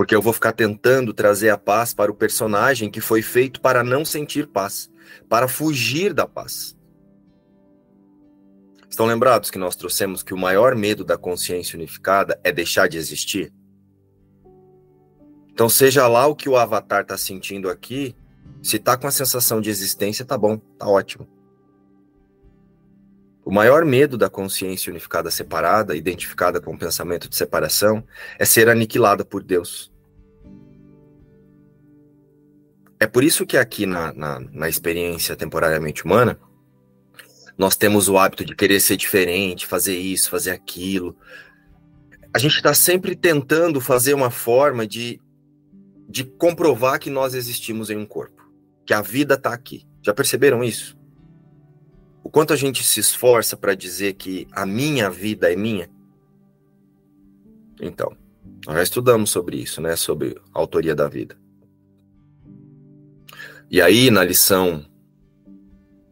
porque 0.00 0.14
eu 0.14 0.22
vou 0.22 0.32
ficar 0.32 0.52
tentando 0.52 1.12
trazer 1.12 1.50
a 1.50 1.58
paz 1.58 1.92
para 1.92 2.10
o 2.10 2.14
personagem 2.14 2.90
que 2.90 3.02
foi 3.02 3.20
feito 3.20 3.60
para 3.60 3.84
não 3.84 4.02
sentir 4.02 4.46
paz, 4.46 4.90
para 5.28 5.46
fugir 5.46 6.14
da 6.14 6.26
paz. 6.26 6.74
Estão 8.88 9.04
lembrados 9.04 9.50
que 9.50 9.58
nós 9.58 9.76
trouxemos 9.76 10.22
que 10.22 10.32
o 10.32 10.38
maior 10.38 10.74
medo 10.74 11.04
da 11.04 11.18
consciência 11.18 11.76
unificada 11.76 12.40
é 12.42 12.50
deixar 12.50 12.88
de 12.88 12.96
existir? 12.96 13.52
Então, 15.52 15.68
seja 15.68 16.08
lá 16.08 16.26
o 16.26 16.34
que 16.34 16.48
o 16.48 16.56
avatar 16.56 17.02
está 17.02 17.18
sentindo 17.18 17.68
aqui, 17.68 18.16
se 18.62 18.76
está 18.76 18.96
com 18.96 19.06
a 19.06 19.10
sensação 19.10 19.60
de 19.60 19.68
existência, 19.68 20.24
tá 20.24 20.38
bom, 20.38 20.56
tá 20.56 20.88
ótimo. 20.88 21.28
O 23.50 23.52
maior 23.52 23.84
medo 23.84 24.16
da 24.16 24.30
consciência 24.30 24.92
unificada 24.92 25.28
separada, 25.28 25.96
identificada 25.96 26.60
com 26.60 26.72
o 26.72 26.78
pensamento 26.78 27.28
de 27.28 27.34
separação, 27.34 28.04
é 28.38 28.44
ser 28.44 28.68
aniquilada 28.68 29.24
por 29.24 29.42
Deus. 29.42 29.92
É 33.00 33.08
por 33.08 33.24
isso 33.24 33.44
que 33.44 33.56
aqui 33.56 33.86
na, 33.86 34.12
na, 34.12 34.38
na 34.38 34.68
experiência 34.68 35.34
temporariamente 35.34 36.04
humana, 36.04 36.38
nós 37.58 37.74
temos 37.74 38.08
o 38.08 38.16
hábito 38.16 38.44
de 38.44 38.54
querer 38.54 38.78
ser 38.78 38.96
diferente, 38.96 39.66
fazer 39.66 39.98
isso, 39.98 40.30
fazer 40.30 40.52
aquilo. 40.52 41.16
A 42.32 42.38
gente 42.38 42.54
está 42.54 42.72
sempre 42.72 43.16
tentando 43.16 43.80
fazer 43.80 44.14
uma 44.14 44.30
forma 44.30 44.86
de, 44.86 45.20
de 46.08 46.22
comprovar 46.22 47.00
que 47.00 47.10
nós 47.10 47.34
existimos 47.34 47.90
em 47.90 47.96
um 47.96 48.06
corpo, 48.06 48.48
que 48.86 48.94
a 48.94 49.02
vida 49.02 49.34
está 49.34 49.52
aqui. 49.52 49.84
Já 50.02 50.14
perceberam 50.14 50.62
isso? 50.62 50.99
O 52.22 52.30
quanto 52.30 52.52
a 52.52 52.56
gente 52.56 52.84
se 52.84 53.00
esforça 53.00 53.56
para 53.56 53.74
dizer 53.74 54.14
que 54.14 54.46
a 54.52 54.66
minha 54.66 55.10
vida 55.10 55.52
é 55.52 55.56
minha? 55.56 55.90
Então, 57.80 58.16
nós 58.66 58.76
já 58.76 58.82
estudamos 58.82 59.30
sobre 59.30 59.56
isso, 59.56 59.80
né? 59.80 59.96
Sobre 59.96 60.36
a 60.52 60.58
autoria 60.58 60.94
da 60.94 61.08
vida. 61.08 61.36
E 63.70 63.80
aí, 63.80 64.10
na 64.10 64.22
lição 64.22 64.84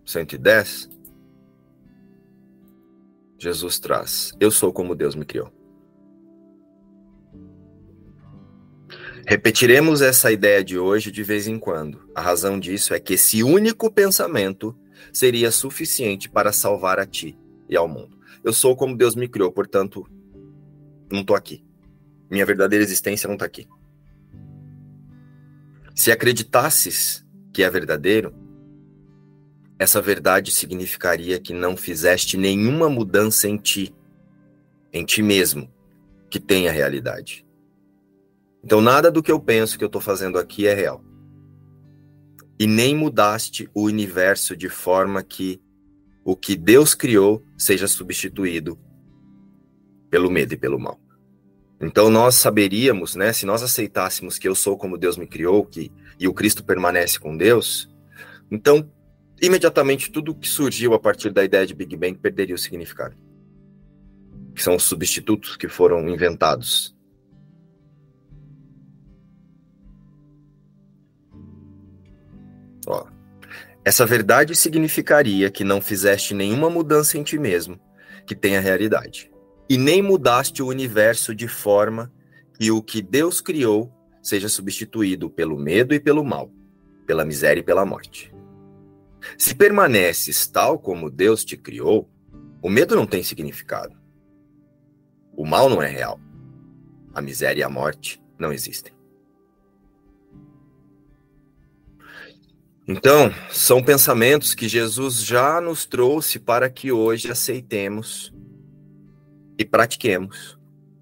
110, 0.07 0.89
Jesus 3.39 3.79
traz: 3.79 4.33
Eu 4.41 4.51
sou 4.51 4.73
como 4.73 4.95
Deus 4.95 5.15
me 5.15 5.25
criou. 5.25 5.53
Repetiremos 9.27 10.01
essa 10.01 10.33
ideia 10.33 10.65
de 10.65 10.79
hoje 10.79 11.13
de 11.13 11.23
vez 11.23 11.47
em 11.47 11.59
quando. 11.59 12.09
A 12.15 12.21
razão 12.23 12.59
disso 12.59 12.95
é 12.95 12.99
que 12.99 13.13
esse 13.13 13.43
único 13.43 13.91
pensamento 13.91 14.75
seria 15.13 15.51
suficiente 15.51 16.29
para 16.29 16.53
salvar 16.53 16.99
a 16.99 17.07
ti 17.07 17.39
e 17.69 17.77
ao 17.77 17.89
mundo. 17.89 18.19
Eu 18.43 18.53
sou 18.53 18.77
como 18.77 18.97
Deus 18.97 19.15
me 19.15 19.29
criou, 19.29 19.51
portanto, 19.51 20.07
não 21.11 21.21
estou 21.21 21.37
aqui. 21.37 21.65
Minha 22.31 22.47
verdadeira 22.47 22.85
existência 22.85 23.27
não 23.27 23.35
está 23.35 23.47
aqui. 23.47 23.67
Se 25.95 26.13
acreditasses 26.13 27.27
que 27.53 27.63
é 27.63 27.71
verdadeiro, 27.71 28.35
essa 29.79 30.01
verdade 30.01 30.51
significaria 30.51 31.41
que 31.41 31.53
não 31.53 31.77
fizeste 31.77 32.37
nenhuma 32.37 32.89
mudança 32.89 33.49
em 33.49 33.57
ti, 33.57 33.95
em 34.93 35.05
ti 35.05 35.23
mesmo, 35.23 35.73
que 36.31 36.39
tenha 36.39 36.71
realidade. 36.71 37.47
Então, 38.63 38.81
nada 38.81 39.11
do 39.11 39.23
que 39.23 39.33
eu 39.33 39.41
penso 39.41 39.79
que 39.79 39.85
eu 39.85 39.87
estou 39.87 40.01
fazendo 40.01 40.39
aqui 40.39 40.67
é 40.67 40.75
real 40.75 41.03
e 42.59 42.67
nem 42.67 42.95
mudaste 42.95 43.71
o 43.73 43.85
universo 43.85 44.57
de 44.57 44.69
forma 44.69 45.23
que 45.23 45.61
o 46.25 46.37
que 46.37 46.57
Deus 46.57 46.95
criou 46.95 47.43
seja 47.57 47.87
substituído 47.87 48.79
pelo 50.11 50.31
medo 50.31 50.55
e 50.55 50.57
pelo 50.57 50.79
mal. 50.79 51.01
Então 51.81 52.11
nós 52.11 52.35
saberíamos, 52.35 53.15
né, 53.15 53.33
se 53.33 53.47
nós 53.47 53.63
aceitássemos 53.63 54.39
que 54.39 54.49
eu 54.49 54.55
sou 54.55 54.77
como 54.77 54.99
Deus 54.99 55.17
me 55.17 55.27
criou, 55.27 55.65
que 55.65 55.93
e 56.19 56.27
o 56.27 56.35
Cristo 56.35 56.65
permanece 56.65 57.21
com 57.21 57.37
Deus, 57.37 57.89
então 58.51 58.91
imediatamente 59.41 60.11
tudo 60.11 60.35
que 60.35 60.49
surgiu 60.49 60.95
a 60.95 60.99
partir 60.99 61.31
da 61.31 61.45
ideia 61.45 61.65
de 61.65 61.75
Big 61.75 61.97
Bang 61.97 62.19
perderia 62.19 62.57
o 62.57 62.59
significado. 62.59 63.17
Que 64.53 64.63
são 64.63 64.75
os 64.75 64.83
substitutos 64.83 65.57
que 65.57 65.69
foram 65.69 66.09
inventados 66.09 66.98
Ó, 72.89 73.05
essa 73.85 74.07
verdade 74.07 74.57
significaria 74.57 75.51
que 75.51 75.63
não 75.63 75.81
fizeste 75.81 76.35
nenhuma 76.35 76.71
mudança 76.71 77.19
em 77.19 77.23
ti 77.23 77.39
mesmo, 77.39 77.79
que 78.27 78.35
tenha 78.35 78.61
realidade, 78.61 79.31
e 79.69 79.77
nem 79.77 80.03
mudaste 80.03 80.63
o 80.63 80.67
universo 80.67 81.35
de 81.35 81.47
forma 81.47 82.11
que 82.59 82.71
o 82.71 82.83
que 82.83 83.03
Deus 83.03 83.41
criou 83.41 83.93
seja 84.23 84.49
substituído 84.49 85.29
pelo 85.29 85.59
medo 85.59 85.95
e 85.95 86.01
pelo 86.01 86.25
mal, 86.25 86.51
pela 87.07 87.25
miséria 87.25 87.61
e 87.61 87.65
pela 87.65 87.85
morte. 87.85 88.35
Se 89.37 89.55
permaneces 89.55 90.47
tal 90.47 90.79
como 90.79 91.11
Deus 91.11 91.45
te 91.45 91.57
criou, 91.57 92.09
o 92.63 92.71
medo 92.71 92.97
não 92.97 93.07
tem 93.07 93.23
significado. 93.23 93.97
O 95.37 95.47
mal 95.47 95.69
não 95.69 95.83
é 95.83 95.89
real. 95.89 96.19
A 97.15 97.21
miséria 97.21 97.61
e 97.61 97.63
a 97.63 97.69
morte 97.69 98.21
não 98.39 98.53
existem. 98.53 98.98
Então, 102.91 103.31
são 103.51 103.83
pensamentos 103.83 104.55
que 104.55 104.67
Jesus 104.67 105.23
já 105.23 105.61
nos 105.61 105.85
trouxe 105.85 106.39
para 106.39 106.71
que 106.71 106.91
hoje 106.91 107.31
aceitemos 107.31 108.33
e 109.59 109.65
pratiquemos. 109.65 110.59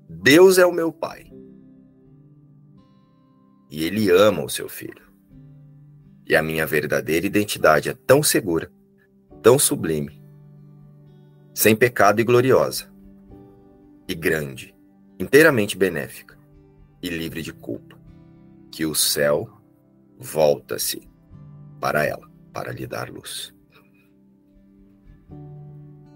Deus 0.09 0.59
é 0.59 0.66
o 0.66 0.72
meu 0.72 0.91
Pai. 0.91 1.30
E 3.70 3.84
Ele 3.84 4.11
ama 4.11 4.43
o 4.43 4.49
seu 4.49 4.68
filho. 4.68 5.07
E 6.26 6.34
a 6.34 6.43
minha 6.43 6.66
verdadeira 6.66 7.24
identidade 7.24 7.89
é 7.89 7.95
tão 7.95 8.20
segura, 8.20 8.68
tão 9.41 9.57
sublime, 9.57 10.20
sem 11.55 11.76
pecado 11.76 12.20
e 12.20 12.24
gloriosa, 12.24 12.93
e 14.09 14.14
grande, 14.14 14.74
inteiramente 15.20 15.78
benéfica 15.78 16.37
e 17.01 17.09
livre 17.09 17.43
de 17.43 17.53
culpa, 17.53 17.97
que 18.72 18.84
o 18.84 18.93
céu 18.93 19.49
volta-se 20.18 21.09
para 21.81 22.05
ela, 22.05 22.29
para 22.53 22.72
lhe 22.72 22.87
dar 22.87 23.11
luz. 23.11 23.55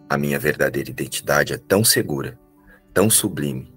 A 0.09 0.19
minha 0.19 0.39
verdadeira 0.39 0.91
identidade 0.91 1.53
é 1.53 1.59
tão 1.59 1.85
segura, 1.85 2.39
tão 2.93 3.09
sublime, 3.09 3.73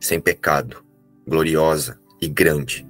sem 0.00 0.20
pecado, 0.20 0.84
gloriosa 1.26 2.00
e 2.20 2.28
grande, 2.28 2.86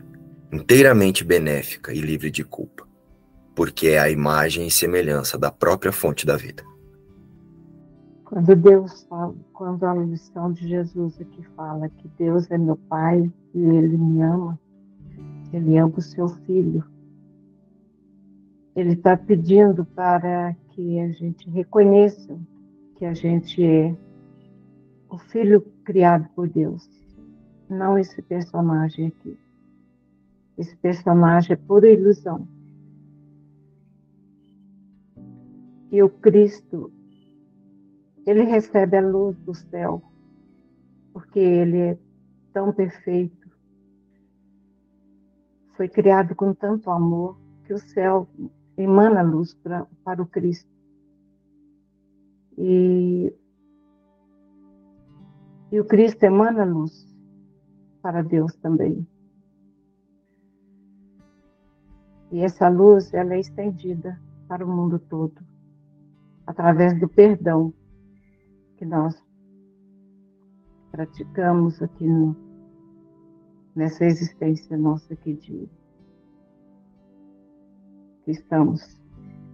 inteiramente 0.51 1.23
benéfica 1.23 1.93
e 1.93 2.01
livre 2.01 2.31
de 2.31 2.43
culpa, 2.43 2.87
porque 3.55 3.89
é 3.89 3.99
a 3.99 4.09
imagem 4.09 4.67
e 4.67 4.71
semelhança 4.71 5.37
da 5.37 5.51
própria 5.51 5.93
fonte 5.93 6.25
da 6.25 6.37
vida. 6.37 6.65
Quando 8.25 8.55
Deus 8.55 9.03
fala, 9.11 9.35
quando 9.53 9.85
a 9.85 9.95
lição 9.95 10.53
de 10.53 10.69
Jesus 10.69 11.21
aqui 11.21 11.45
fala 11.57 11.89
que 11.89 12.09
Deus 12.17 12.51
é 12.51 12.57
meu 12.57 12.77
Pai 12.77 13.31
e 13.53 13.59
Ele 13.59 13.99
me 13.99 14.23
ama, 14.23 14.59
Ele 15.53 15.77
ama 15.77 15.93
o 15.97 16.01
seu 16.01 16.29
Filho, 16.47 16.85
ele 18.75 18.93
está 18.93 19.17
pedindo 19.17 19.85
para 19.85 20.55
que 20.71 21.01
a 21.01 21.09
gente 21.13 21.49
reconheça 21.51 22.39
que 22.97 23.05
a 23.05 23.15
gente 23.15 23.65
é 23.65 23.97
o 25.09 25.19
filho 25.19 25.61
criado 25.85 26.29
por 26.35 26.49
Deus, 26.49 26.89
não 27.69 27.99
esse 27.99 28.23
personagem 28.23 29.09
aqui. 29.09 29.37
Esse 30.57 30.77
personagem 30.77 31.55
é 31.55 31.57
pura 31.57 31.91
ilusão. 31.91 32.47
E 35.91 36.03
o 36.03 36.09
Cristo, 36.09 36.93
ele 38.27 38.45
recebe 38.45 38.97
a 38.97 39.01
luz 39.01 39.37
do 39.39 39.55
céu, 39.55 40.03
porque 41.13 41.41
ele 41.41 41.79
é 41.79 41.99
tão 42.53 42.73
perfeito, 42.73 43.51
foi 45.77 45.89
criado 45.89 46.35
com 46.35 46.53
tanto 46.53 46.91
amor 46.91 47.37
que 47.65 47.73
o 47.73 47.79
céu 47.79 48.29
emana 48.83 49.23
luz 49.23 49.55
pra, 49.55 49.87
para 50.05 50.23
o 50.23 50.27
Cristo. 50.27 50.71
E, 52.57 53.33
e 55.73 55.81
o 55.81 55.85
Cristo 55.85 56.23
emana 56.25 56.65
luz 56.65 57.07
para 58.03 58.23
Deus 58.23 58.55
também. 58.57 59.07
E 62.33 62.41
essa 62.41 62.69
luz 62.69 63.13
ela 63.13 63.35
é 63.35 63.41
estendida 63.41 64.21
para 64.47 64.65
o 64.65 64.69
mundo 64.69 64.99
todo 64.99 65.41
através 66.47 66.99
do 66.99 67.09
perdão 67.09 67.73
que 68.77 68.85
nós 68.85 69.21
praticamos 70.91 71.81
aqui 71.81 72.07
no, 72.07 72.37
nessa 73.75 74.05
existência 74.05 74.77
nossa 74.77 75.15
aqui 75.15 75.35
de 75.35 75.69
cristãos. 78.31 78.81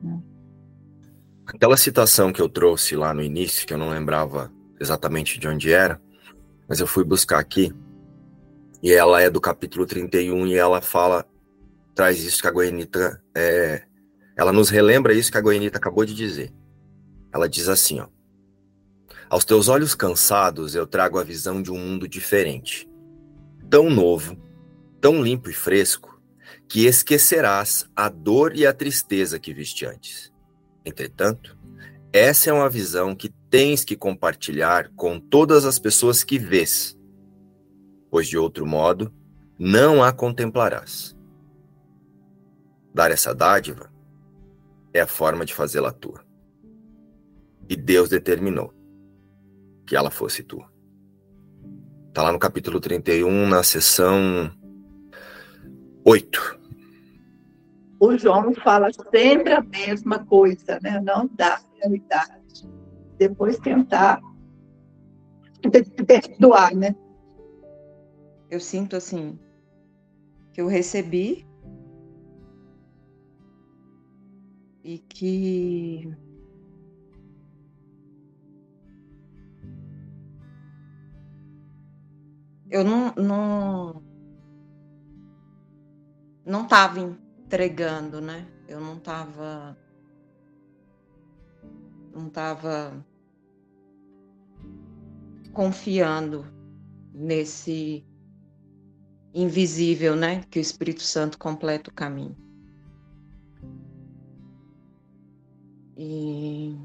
Né? 0.03 0.21
Aquela 1.47 1.77
citação 1.77 2.33
que 2.33 2.43
eu 2.43 2.49
trouxe 2.49 2.97
lá 2.97 3.15
no 3.15 3.23
início, 3.23 3.67
que 3.67 3.73
eu 3.73 3.79
não 3.79 3.91
lembrava 3.91 4.53
exatamente 4.81 5.39
de 5.39 5.49
onde 5.49 5.73
era, 5.73 6.01
mas 6.69 6.81
eu 6.81 6.87
fui 6.87 7.05
buscar 7.05 7.39
aqui, 7.39 7.73
e 8.83 8.93
ela 8.93 9.23
é 9.23 9.31
do 9.31 9.41
capítulo 9.41 9.87
31, 9.87 10.47
e 10.49 10.55
ela 10.55 10.81
fala, 10.83 11.27
traz 11.95 12.23
isso 12.23 12.43
que 12.43 12.49
a 12.49 12.51
Goianita, 12.51 13.23
é, 13.35 13.85
ela 14.37 14.53
nos 14.53 14.69
relembra 14.69 15.15
isso 15.15 15.33
que 15.33 15.39
a 15.39 15.41
Goianita 15.41 15.79
acabou 15.79 16.05
de 16.05 16.15
dizer. 16.15 16.53
Ela 17.33 17.49
diz 17.49 17.69
assim, 17.69 18.01
ó, 18.01 18.09
Aos 19.31 19.45
teus 19.45 19.69
olhos 19.69 19.95
cansados 19.95 20.75
eu 20.75 20.87
trago 20.87 21.19
a 21.19 21.25
visão 21.25 21.63
de 21.63 21.71
um 21.71 21.79
mundo 21.79 22.07
diferente, 22.07 22.89
tão 23.71 23.89
novo, 23.89 24.37
tão 25.01 25.23
limpo 25.23 25.49
e 25.49 25.55
fresco, 25.55 26.16
que 26.69 26.87
esquecerás 26.87 27.89
a 27.95 28.09
dor 28.09 28.57
e 28.57 28.67
a 28.67 28.73
tristeza 28.73 29.39
que 29.39 29.55
viste 29.55 29.87
antes. 29.87 30.33
Entretanto, 30.85 31.57
essa 32.13 32.51
é 32.51 32.53
uma 32.53 32.69
visão 32.69 33.15
que 33.15 33.29
tens 33.51 33.85
que 33.85 33.97
compartilhar 33.97 34.91
com 34.97 35.21
todas 35.21 35.65
as 35.65 35.79
pessoas 35.79 36.25
que 36.25 36.39
vês, 36.39 36.99
pois 38.11 38.27
de 38.27 38.39
outro 38.39 38.67
modo 38.67 39.13
não 39.59 40.03
a 40.03 40.13
contemplarás. 40.13 41.17
Dar 42.93 43.11
essa 43.11 43.35
dádiva 43.35 43.93
é 44.93 45.01
a 45.01 45.07
forma 45.07 45.45
de 45.45 45.55
fazê-la 45.55 45.93
tua. 45.93 46.25
E 47.69 47.77
Deus 47.77 48.09
determinou 48.09 48.73
que 49.87 49.97
ela 49.97 50.11
fosse 50.11 50.43
tua. 50.43 50.71
Está 52.09 52.23
lá 52.23 52.33
no 52.33 52.39
capítulo 52.39 52.81
31, 52.81 53.49
na 53.49 53.63
seção 53.63 54.51
8. 56.09 56.61
O 57.99 58.17
João 58.17 58.55
fala 58.55 58.91
sempre 59.11 59.53
a 59.53 59.61
mesma 59.61 60.25
coisa, 60.25 60.79
né? 60.81 61.01
Não 61.01 61.29
dá 61.35 61.61
realidade. 61.81 62.71
Depois 63.19 63.59
tentar 63.59 64.21
perdoar, 66.07 66.77
né? 66.77 66.95
Eu 68.49 68.61
sinto 68.61 68.95
assim 68.95 69.37
que 70.53 70.61
eu 70.61 70.69
recebi 70.69 71.45
e 74.85 74.99
que 74.99 76.15
eu 82.71 82.85
não 82.85 83.13
não 83.17 84.06
não 86.47 86.63
estava 86.63 87.01
entregando, 87.01 88.21
né? 88.21 88.47
Eu 88.69 88.81
não 88.81 88.97
estava 88.97 89.77
não 92.15 92.29
estava 92.29 93.05
confiando 95.53 96.47
nesse 97.13 98.07
invisível, 99.35 100.15
né? 100.17 100.43
Que 100.49 100.59
o 100.59 100.63
Espírito 100.63 101.03
Santo 101.03 101.39
completa 101.39 101.91
o 101.91 101.95
caminho. 101.95 102.37
E, 105.99 106.77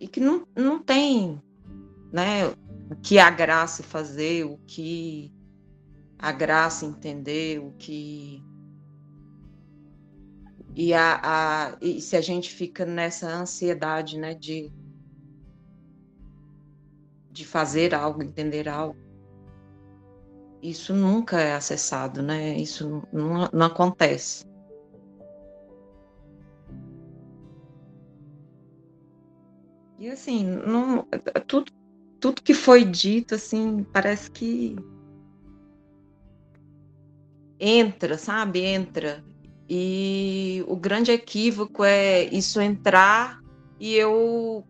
e 0.00 0.08
que 0.08 0.20
não, 0.20 0.46
não 0.56 0.80
tem 0.80 1.40
né, 2.12 2.46
o 2.46 2.96
que 3.02 3.18
a 3.18 3.28
graça 3.28 3.82
fazer, 3.82 4.44
o 4.44 4.56
que 4.66 5.32
a 6.22 6.30
graça 6.30 6.86
entender, 6.86 7.58
o 7.58 7.72
que. 7.72 8.40
E, 10.74 10.94
a, 10.94 11.20
a, 11.22 11.76
e 11.82 12.00
se 12.00 12.16
a 12.16 12.20
gente 12.20 12.48
fica 12.48 12.86
nessa 12.86 13.28
ansiedade 13.28 14.16
né, 14.16 14.32
de, 14.32 14.72
de 17.30 17.44
fazer 17.44 17.92
algo, 17.92 18.22
entender 18.22 18.68
algo, 18.68 18.96
isso 20.62 20.94
nunca 20.94 21.40
é 21.40 21.54
acessado, 21.54 22.22
né? 22.22 22.56
Isso 22.56 23.02
não, 23.12 23.50
não 23.52 23.66
acontece. 23.66 24.46
E 29.98 30.08
assim, 30.08 30.44
não, 30.44 31.06
tudo, 31.46 31.70
tudo 32.20 32.42
que 32.42 32.54
foi 32.54 32.84
dito, 32.84 33.34
assim, 33.34 33.84
parece 33.92 34.30
que 34.30 34.76
entra, 37.62 38.18
sabe? 38.18 38.60
Entra. 38.60 39.24
E 39.68 40.64
o 40.66 40.76
grande 40.76 41.12
equívoco 41.12 41.84
é 41.84 42.24
isso 42.24 42.60
entrar 42.60 43.40
e 43.78 43.94
eu 43.94 44.66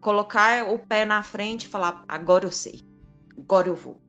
colocar 0.00 0.68
o 0.68 0.78
pé 0.80 1.04
na 1.04 1.22
frente 1.22 1.64
e 1.64 1.68
falar, 1.68 2.04
agora 2.08 2.44
eu 2.44 2.50
sei, 2.50 2.80
agora 3.38 3.68
eu 3.68 3.76
vou. 3.76 4.00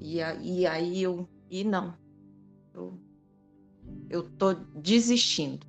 E, 0.00 0.16
e 0.16 0.66
aí 0.66 1.02
eu, 1.02 1.28
e 1.50 1.62
não, 1.62 1.94
eu, 2.74 2.98
eu 4.08 4.22
tô 4.22 4.54
desistindo, 4.74 5.66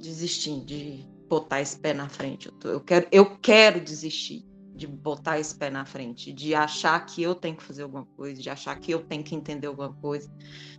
desistindo 0.00 0.64
de 0.64 1.06
botar 1.28 1.60
esse 1.60 1.78
pé 1.78 1.92
na 1.92 2.08
frente. 2.08 2.46
Eu, 2.46 2.52
tô, 2.52 2.68
eu, 2.68 2.80
quero, 2.80 3.06
eu 3.12 3.38
quero 3.38 3.78
desistir 3.78 4.47
de 4.78 4.86
botar 4.86 5.40
esse 5.40 5.56
pé 5.56 5.68
na 5.68 5.84
frente, 5.84 6.32
de 6.32 6.54
achar 6.54 7.04
que 7.04 7.20
eu 7.20 7.34
tenho 7.34 7.56
que 7.56 7.64
fazer 7.64 7.82
alguma 7.82 8.06
coisa, 8.16 8.40
de 8.40 8.48
achar 8.48 8.78
que 8.78 8.92
eu 8.92 9.00
tenho 9.00 9.24
que 9.24 9.34
entender 9.34 9.66
alguma 9.66 9.92
coisa, 9.92 10.30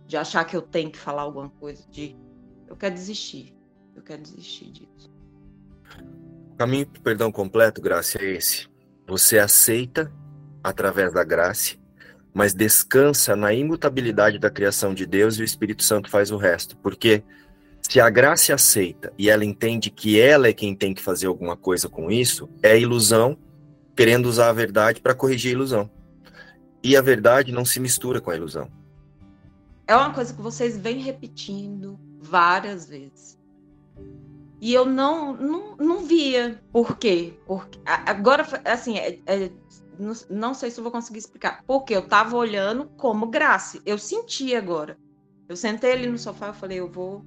de 0.06 0.16
achar 0.16 0.42
que 0.46 0.56
eu 0.56 0.62
tenho 0.62 0.90
que 0.90 0.98
falar 0.98 1.22
alguma 1.22 1.50
coisa, 1.50 1.84
de 1.90 2.16
eu 2.66 2.74
quero 2.74 2.94
desistir. 2.94 3.54
Eu 3.94 4.02
quero 4.02 4.22
desistir 4.22 4.70
disso. 4.70 5.10
O 6.52 6.56
caminho 6.56 6.86
para 6.86 6.98
o 6.98 7.02
perdão 7.02 7.30
completo, 7.30 7.82
Graça, 7.82 8.18
é 8.22 8.36
esse. 8.36 8.66
Você 9.06 9.38
aceita 9.38 10.10
através 10.64 11.12
da 11.12 11.22
graça, 11.22 11.76
mas 12.32 12.54
descansa 12.54 13.36
na 13.36 13.52
imutabilidade 13.52 14.38
da 14.38 14.48
criação 14.48 14.94
de 14.94 15.04
Deus 15.04 15.36
e 15.36 15.42
o 15.42 15.44
Espírito 15.44 15.82
Santo 15.82 16.08
faz 16.08 16.30
o 16.30 16.38
resto. 16.38 16.74
Porque 16.78 17.22
se 17.82 18.00
a 18.00 18.08
graça 18.08 18.54
aceita 18.54 19.12
e 19.18 19.28
ela 19.28 19.44
entende 19.44 19.90
que 19.90 20.18
ela 20.18 20.48
é 20.48 20.54
quem 20.54 20.74
tem 20.74 20.94
que 20.94 21.02
fazer 21.02 21.26
alguma 21.26 21.56
coisa 21.56 21.88
com 21.88 22.10
isso, 22.10 22.48
é 22.62 22.78
ilusão, 22.78 23.36
querendo 23.96 24.26
usar 24.26 24.48
a 24.48 24.52
verdade 24.52 25.00
para 25.00 25.14
corrigir 25.14 25.50
a 25.50 25.54
ilusão. 25.54 25.90
E 26.82 26.96
a 26.96 27.02
verdade 27.02 27.52
não 27.52 27.64
se 27.64 27.78
mistura 27.78 28.20
com 28.20 28.30
a 28.30 28.36
ilusão. 28.36 28.70
É 29.86 29.94
uma 29.94 30.14
coisa 30.14 30.32
que 30.32 30.40
vocês 30.40 30.78
vêm 30.78 31.00
repetindo 31.00 31.98
várias 32.20 32.88
vezes. 32.88 33.38
E 34.60 34.72
eu 34.72 34.84
não, 34.84 35.34
não, 35.34 35.76
não 35.76 36.04
via 36.04 36.60
por 36.72 36.96
quê. 36.96 37.34
Porque, 37.46 37.78
agora, 37.84 38.46
assim, 38.64 38.98
é, 38.98 39.18
é, 39.26 39.50
não, 39.98 40.12
não 40.28 40.54
sei 40.54 40.70
se 40.70 40.78
eu 40.78 40.84
vou 40.84 40.92
conseguir 40.92 41.18
explicar. 41.18 41.62
Porque 41.66 41.94
eu 41.94 42.00
estava 42.00 42.36
olhando 42.36 42.86
como 42.96 43.26
graça. 43.26 43.80
Eu 43.84 43.98
senti 43.98 44.54
agora. 44.54 44.96
Eu 45.48 45.56
sentei 45.56 45.92
ali 45.92 46.06
no 46.06 46.18
sofá 46.18 46.50
e 46.50 46.54
falei, 46.54 46.78
eu 46.78 46.88
vou 46.88 47.24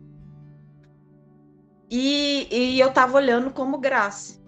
e, 1.96 2.48
e 2.50 2.80
eu 2.80 2.90
estava 2.90 3.16
olhando 3.18 3.52
como 3.52 3.78
graça. 3.78 4.42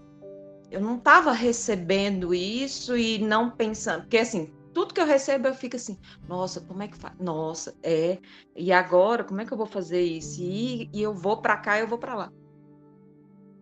Eu 0.76 0.82
não 0.82 0.98
estava 0.98 1.32
recebendo 1.32 2.34
isso 2.34 2.98
e 2.98 3.18
não 3.18 3.50
pensando, 3.50 4.02
porque 4.02 4.18
assim, 4.18 4.54
tudo 4.74 4.94
que 4.94 5.00
eu 5.00 5.06
recebo 5.06 5.48
eu 5.48 5.56
fico 5.56 5.78
assim, 5.78 5.98
nossa, 6.28 6.60
como 6.60 6.84
é 6.84 6.90
que 6.90 6.98
faz? 6.98 7.18
Nossa, 7.18 7.74
é. 7.82 8.20
E 8.54 8.74
agora, 8.74 9.24
como 9.24 9.40
é 9.40 9.46
que 9.46 9.54
eu 9.54 9.58
vou 9.58 9.66
fazer 9.66 10.02
isso? 10.02 10.42
E, 10.42 10.90
e 10.92 11.02
eu 11.02 11.14
vou 11.14 11.38
para 11.38 11.56
cá, 11.56 11.80
eu 11.80 11.88
vou 11.88 11.98
para 11.98 12.14
lá. 12.14 12.30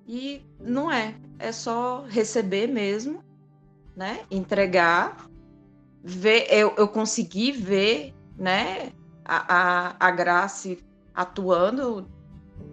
E 0.07 0.43
não 0.59 0.91
é, 0.91 1.15
é 1.37 1.51
só 1.51 2.03
receber 2.07 2.65
mesmo, 2.65 3.23
né? 3.95 4.25
Entregar, 4.31 5.29
ver, 6.03 6.47
eu, 6.49 6.73
eu 6.79 6.87
consegui 6.87 7.51
ver, 7.51 8.11
né? 8.35 8.91
A, 9.23 9.91
a, 9.99 10.07
a 10.07 10.09
Grace 10.09 10.83
atuando 11.13 12.09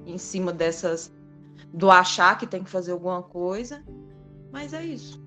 em 0.06 0.16
cima 0.16 0.50
dessas 0.50 1.12
do 1.74 1.90
achar 1.90 2.38
que 2.38 2.46
tem 2.46 2.64
que 2.64 2.70
fazer 2.70 2.92
alguma 2.92 3.22
coisa, 3.22 3.84
mas 4.52 4.72
é 4.72 4.84
isso. 4.84 5.20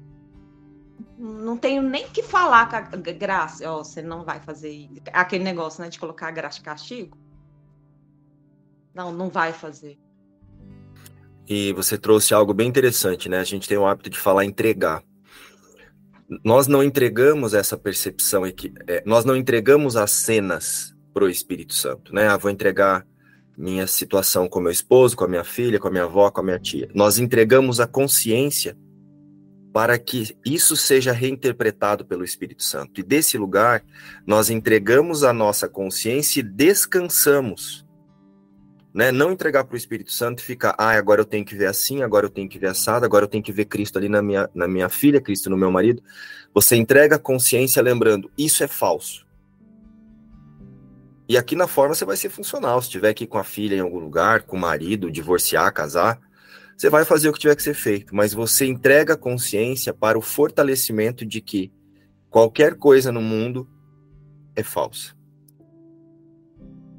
Não 1.17 1.57
tenho 1.57 1.81
nem 1.81 2.07
que 2.07 2.23
falar 2.23 2.69
com 2.69 2.75
a 2.75 3.13
graça, 3.13 3.69
ó, 3.69 3.79
oh, 3.79 3.83
você 3.83 4.01
não 4.01 4.23
vai 4.23 4.39
fazer 4.39 4.89
aquele 5.11 5.43
negócio, 5.43 5.81
né, 5.81 5.89
de 5.89 5.99
colocar 5.99 6.27
a 6.27 6.31
graça 6.31 6.57
de 6.57 6.65
castigo. 6.65 7.17
Não, 8.93 9.11
não 9.11 9.29
vai 9.29 9.53
fazer. 9.53 9.97
E 11.47 11.73
você 11.73 11.97
trouxe 11.97 12.33
algo 12.33 12.53
bem 12.53 12.69
interessante, 12.69 13.27
né? 13.27 13.39
A 13.39 13.43
gente 13.43 13.67
tem 13.67 13.77
o 13.77 13.85
hábito 13.85 14.09
de 14.09 14.17
falar 14.17 14.45
entregar. 14.45 15.03
Nós 16.43 16.67
não 16.67 16.83
entregamos 16.83 17.53
essa 17.53 17.77
percepção 17.77 18.43
aqui, 18.43 18.73
é, 18.87 19.03
nós 19.05 19.25
não 19.25 19.35
entregamos 19.35 19.95
as 19.95 20.11
cenas 20.11 20.95
para 21.13 21.25
o 21.25 21.29
Espírito 21.29 21.73
Santo, 21.73 22.13
né? 22.13 22.27
Ah, 22.27 22.37
vou 22.37 22.49
entregar 22.49 23.05
minha 23.57 23.85
situação 23.85 24.47
com 24.47 24.59
meu 24.59 24.71
esposo, 24.71 25.15
com 25.15 25.25
a 25.25 25.27
minha 25.27 25.43
filha, 25.43 25.79
com 25.79 25.87
a 25.87 25.91
minha 25.91 26.05
avó, 26.05 26.31
com 26.31 26.41
a 26.41 26.43
minha 26.43 26.59
tia. 26.59 26.89
Nós 26.93 27.19
entregamos 27.19 27.79
a 27.79 27.85
consciência 27.85 28.75
para 29.73 29.97
que 29.97 30.37
isso 30.45 30.77
seja 30.77 31.11
reinterpretado 31.11 32.05
pelo 32.05 32.23
Espírito 32.23 32.61
Santo. 32.61 32.99
E 32.99 33.03
desse 33.03 33.39
lugar, 33.39 33.83
nós 34.25 34.51
entregamos 34.51 35.23
a 35.23 35.33
nossa 35.33 35.67
consciência 35.67 36.41
e 36.41 36.43
descansamos. 36.43 37.83
Né? 38.93 39.11
Não 39.11 39.31
entregar 39.31 39.63
para 39.63 39.73
o 39.73 39.77
Espírito 39.77 40.11
Santo 40.11 40.41
e 40.41 40.45
ficar, 40.45 40.75
ah, 40.77 40.91
agora 40.91 41.21
eu 41.21 41.25
tenho 41.25 41.43
que 41.43 41.55
ver 41.55 41.65
assim, 41.65 42.03
agora 42.03 42.27
eu 42.27 42.29
tenho 42.29 42.47
que 42.47 42.59
ver 42.59 42.67
assado, 42.67 43.03
agora 43.03 43.25
eu 43.25 43.27
tenho 43.27 43.43
que 43.43 43.51
ver 43.51 43.65
Cristo 43.65 43.97
ali 43.97 44.07
na 44.07 44.21
minha, 44.21 44.47
na 44.53 44.67
minha 44.67 44.87
filha, 44.89 45.19
Cristo 45.19 45.49
no 45.49 45.57
meu 45.57 45.71
marido. 45.71 46.03
Você 46.53 46.75
entrega 46.75 47.15
a 47.15 47.19
consciência 47.19 47.81
lembrando, 47.81 48.31
isso 48.37 48.63
é 48.63 48.67
falso. 48.67 49.25
E 51.27 51.35
aqui 51.35 51.55
na 51.55 51.67
forma 51.67 51.95
você 51.95 52.05
vai 52.05 52.15
ser 52.15 52.29
funcional. 52.29 52.79
Se 52.79 52.89
estiver 52.89 53.09
aqui 53.09 53.25
com 53.25 53.39
a 53.39 53.43
filha 53.43 53.75
em 53.75 53.79
algum 53.79 53.97
lugar, 53.97 54.43
com 54.43 54.55
o 54.55 54.59
marido, 54.59 55.09
divorciar, 55.09 55.73
casar, 55.73 56.19
você 56.75 56.89
vai 56.89 57.05
fazer 57.05 57.29
o 57.29 57.33
que 57.33 57.39
tiver 57.39 57.55
que 57.55 57.63
ser 57.63 57.73
feito, 57.73 58.15
mas 58.15 58.33
você 58.33 58.65
entrega 58.65 59.13
a 59.13 59.17
consciência 59.17 59.93
para 59.93 60.17
o 60.17 60.21
fortalecimento 60.21 61.25
de 61.25 61.41
que 61.41 61.71
qualquer 62.29 62.75
coisa 62.75 63.11
no 63.11 63.21
mundo 63.21 63.67
é 64.55 64.63
falsa. 64.63 65.15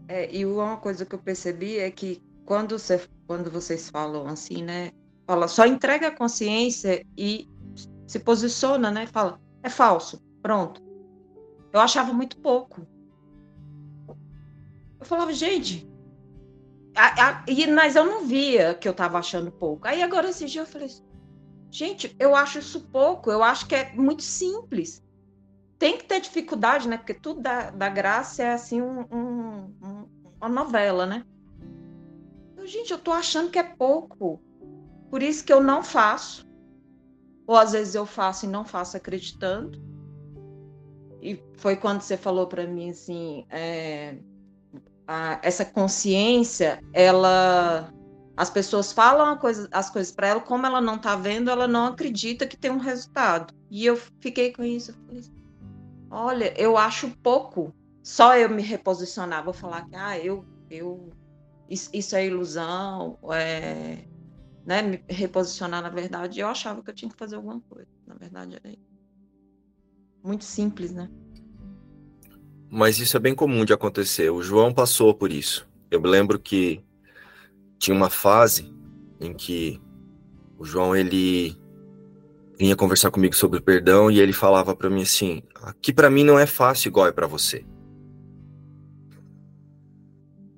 É, 0.08 0.34
e 0.34 0.44
uma 0.46 0.76
coisa 0.76 1.04
que 1.04 1.14
eu 1.14 1.18
percebi 1.18 1.78
é 1.78 1.90
que 1.90 2.22
quando, 2.44 2.78
você, 2.78 3.02
quando 3.26 3.50
vocês 3.50 3.90
falam 3.90 4.26
assim, 4.26 4.62
né? 4.62 4.92
Fala, 5.26 5.48
só 5.48 5.66
entrega 5.66 6.08
a 6.08 6.16
consciência 6.16 7.04
e 7.16 7.48
se 8.06 8.18
posiciona, 8.18 8.90
né? 8.90 9.06
Fala, 9.06 9.40
é 9.62 9.70
falso, 9.70 10.22
pronto. 10.42 10.82
Eu 11.72 11.80
achava 11.80 12.12
muito 12.12 12.36
pouco. 12.36 12.86
Eu 15.00 15.06
falava, 15.06 15.32
gente, 15.32 15.88
a, 16.94 17.28
a, 17.28 17.44
e, 17.48 17.66
mas 17.66 17.96
eu 17.96 18.04
não 18.04 18.24
via 18.24 18.74
que 18.74 18.86
eu 18.86 18.92
estava 18.92 19.18
achando 19.18 19.50
pouco. 19.50 19.86
Aí 19.86 20.02
agora 20.02 20.28
esse 20.30 20.46
dia 20.46 20.62
eu 20.62 20.66
falei, 20.66 20.88
gente, 21.70 22.14
eu 22.18 22.34
acho 22.36 22.58
isso 22.58 22.80
pouco, 22.88 23.30
eu 23.30 23.42
acho 23.42 23.66
que 23.66 23.74
é 23.74 23.92
muito 23.94 24.22
simples. 24.22 25.02
Tem 25.78 25.98
que 25.98 26.04
ter 26.04 26.20
dificuldade, 26.20 26.88
né? 26.88 26.96
Porque 26.96 27.14
tudo 27.14 27.40
da, 27.40 27.70
da 27.70 27.88
graça 27.88 28.42
é 28.42 28.52
assim 28.52 28.80
um, 28.80 29.00
um, 29.10 29.74
um, 29.82 30.08
uma 30.40 30.48
novela, 30.48 31.04
né? 31.04 31.24
Eu, 32.56 32.66
gente, 32.66 32.92
eu 32.92 32.98
tô 32.98 33.12
achando 33.12 33.50
que 33.50 33.58
é 33.58 33.64
pouco. 33.64 34.40
Por 35.10 35.22
isso 35.22 35.44
que 35.44 35.52
eu 35.52 35.62
não 35.62 35.82
faço. 35.82 36.48
Ou 37.46 37.56
às 37.56 37.72
vezes 37.72 37.94
eu 37.94 38.06
faço 38.06 38.46
e 38.46 38.48
não 38.48 38.64
faço 38.64 38.96
acreditando. 38.96 39.82
E 41.20 41.42
foi 41.56 41.76
quando 41.76 42.02
você 42.02 42.16
falou 42.16 42.46
para 42.46 42.66
mim 42.66 42.90
assim, 42.90 43.46
é, 43.50 44.16
a, 45.06 45.38
essa 45.42 45.64
consciência, 45.64 46.80
ela 46.92 47.92
as 48.36 48.50
pessoas 48.50 48.92
falam 48.92 49.38
coisa, 49.38 49.68
as 49.70 49.88
coisas 49.88 50.12
para 50.12 50.26
ela, 50.28 50.40
como 50.40 50.66
ela 50.66 50.80
não 50.80 50.96
está 50.96 51.14
vendo, 51.14 51.50
ela 51.50 51.68
não 51.68 51.86
acredita 51.86 52.46
que 52.46 52.56
tem 52.56 52.70
um 52.70 52.78
resultado. 52.78 53.54
E 53.70 53.86
eu 53.86 53.96
fiquei 54.20 54.52
com 54.52 54.64
isso. 54.64 54.90
Eu 54.90 54.96
falei, 55.06 55.22
olha, 56.10 56.60
eu 56.60 56.76
acho 56.76 57.10
pouco. 57.22 57.72
Só 58.02 58.36
eu 58.36 58.50
me 58.50 58.62
reposicionar, 58.62 59.44
vou 59.44 59.54
falar 59.54 59.88
que 59.88 59.94
ah, 59.94 60.18
eu, 60.18 60.44
eu 60.68 61.10
isso, 61.68 61.88
isso 61.92 62.14
é 62.16 62.26
ilusão, 62.26 63.18
é, 63.32 64.04
né, 64.66 64.82
me 64.82 65.02
reposicionar 65.08 65.80
na 65.80 65.88
verdade. 65.88 66.40
Eu 66.40 66.48
achava 66.48 66.82
que 66.82 66.90
eu 66.90 66.94
tinha 66.94 67.10
que 67.10 67.16
fazer 67.16 67.36
alguma 67.36 67.60
coisa. 67.60 67.88
Na 68.06 68.14
verdade, 68.16 68.60
é 68.64 68.74
muito 70.22 70.44
simples, 70.44 70.92
né? 70.92 71.08
Mas 72.70 72.98
isso 72.98 73.16
é 73.16 73.20
bem 73.20 73.34
comum 73.34 73.64
de 73.64 73.72
acontecer. 73.72 74.30
O 74.30 74.42
João 74.42 74.72
passou 74.72 75.14
por 75.14 75.30
isso. 75.30 75.68
Eu 75.90 76.00
me 76.00 76.08
lembro 76.08 76.38
que 76.38 76.84
tinha 77.78 77.96
uma 77.96 78.10
fase 78.10 78.72
em 79.20 79.32
que 79.32 79.80
o 80.58 80.64
João 80.64 80.96
ele 80.96 81.56
vinha 82.58 82.76
conversar 82.76 83.10
comigo 83.10 83.34
sobre 83.34 83.60
perdão 83.60 84.10
e 84.10 84.20
ele 84.20 84.32
falava 84.32 84.74
para 84.74 84.90
mim 84.90 85.02
assim: 85.02 85.42
"Aqui 85.62 85.92
para 85.92 86.10
mim 86.10 86.24
não 86.24 86.38
é 86.38 86.46
fácil 86.46 86.88
igual 86.88 87.06
é 87.06 87.12
para 87.12 87.26
você". 87.26 87.64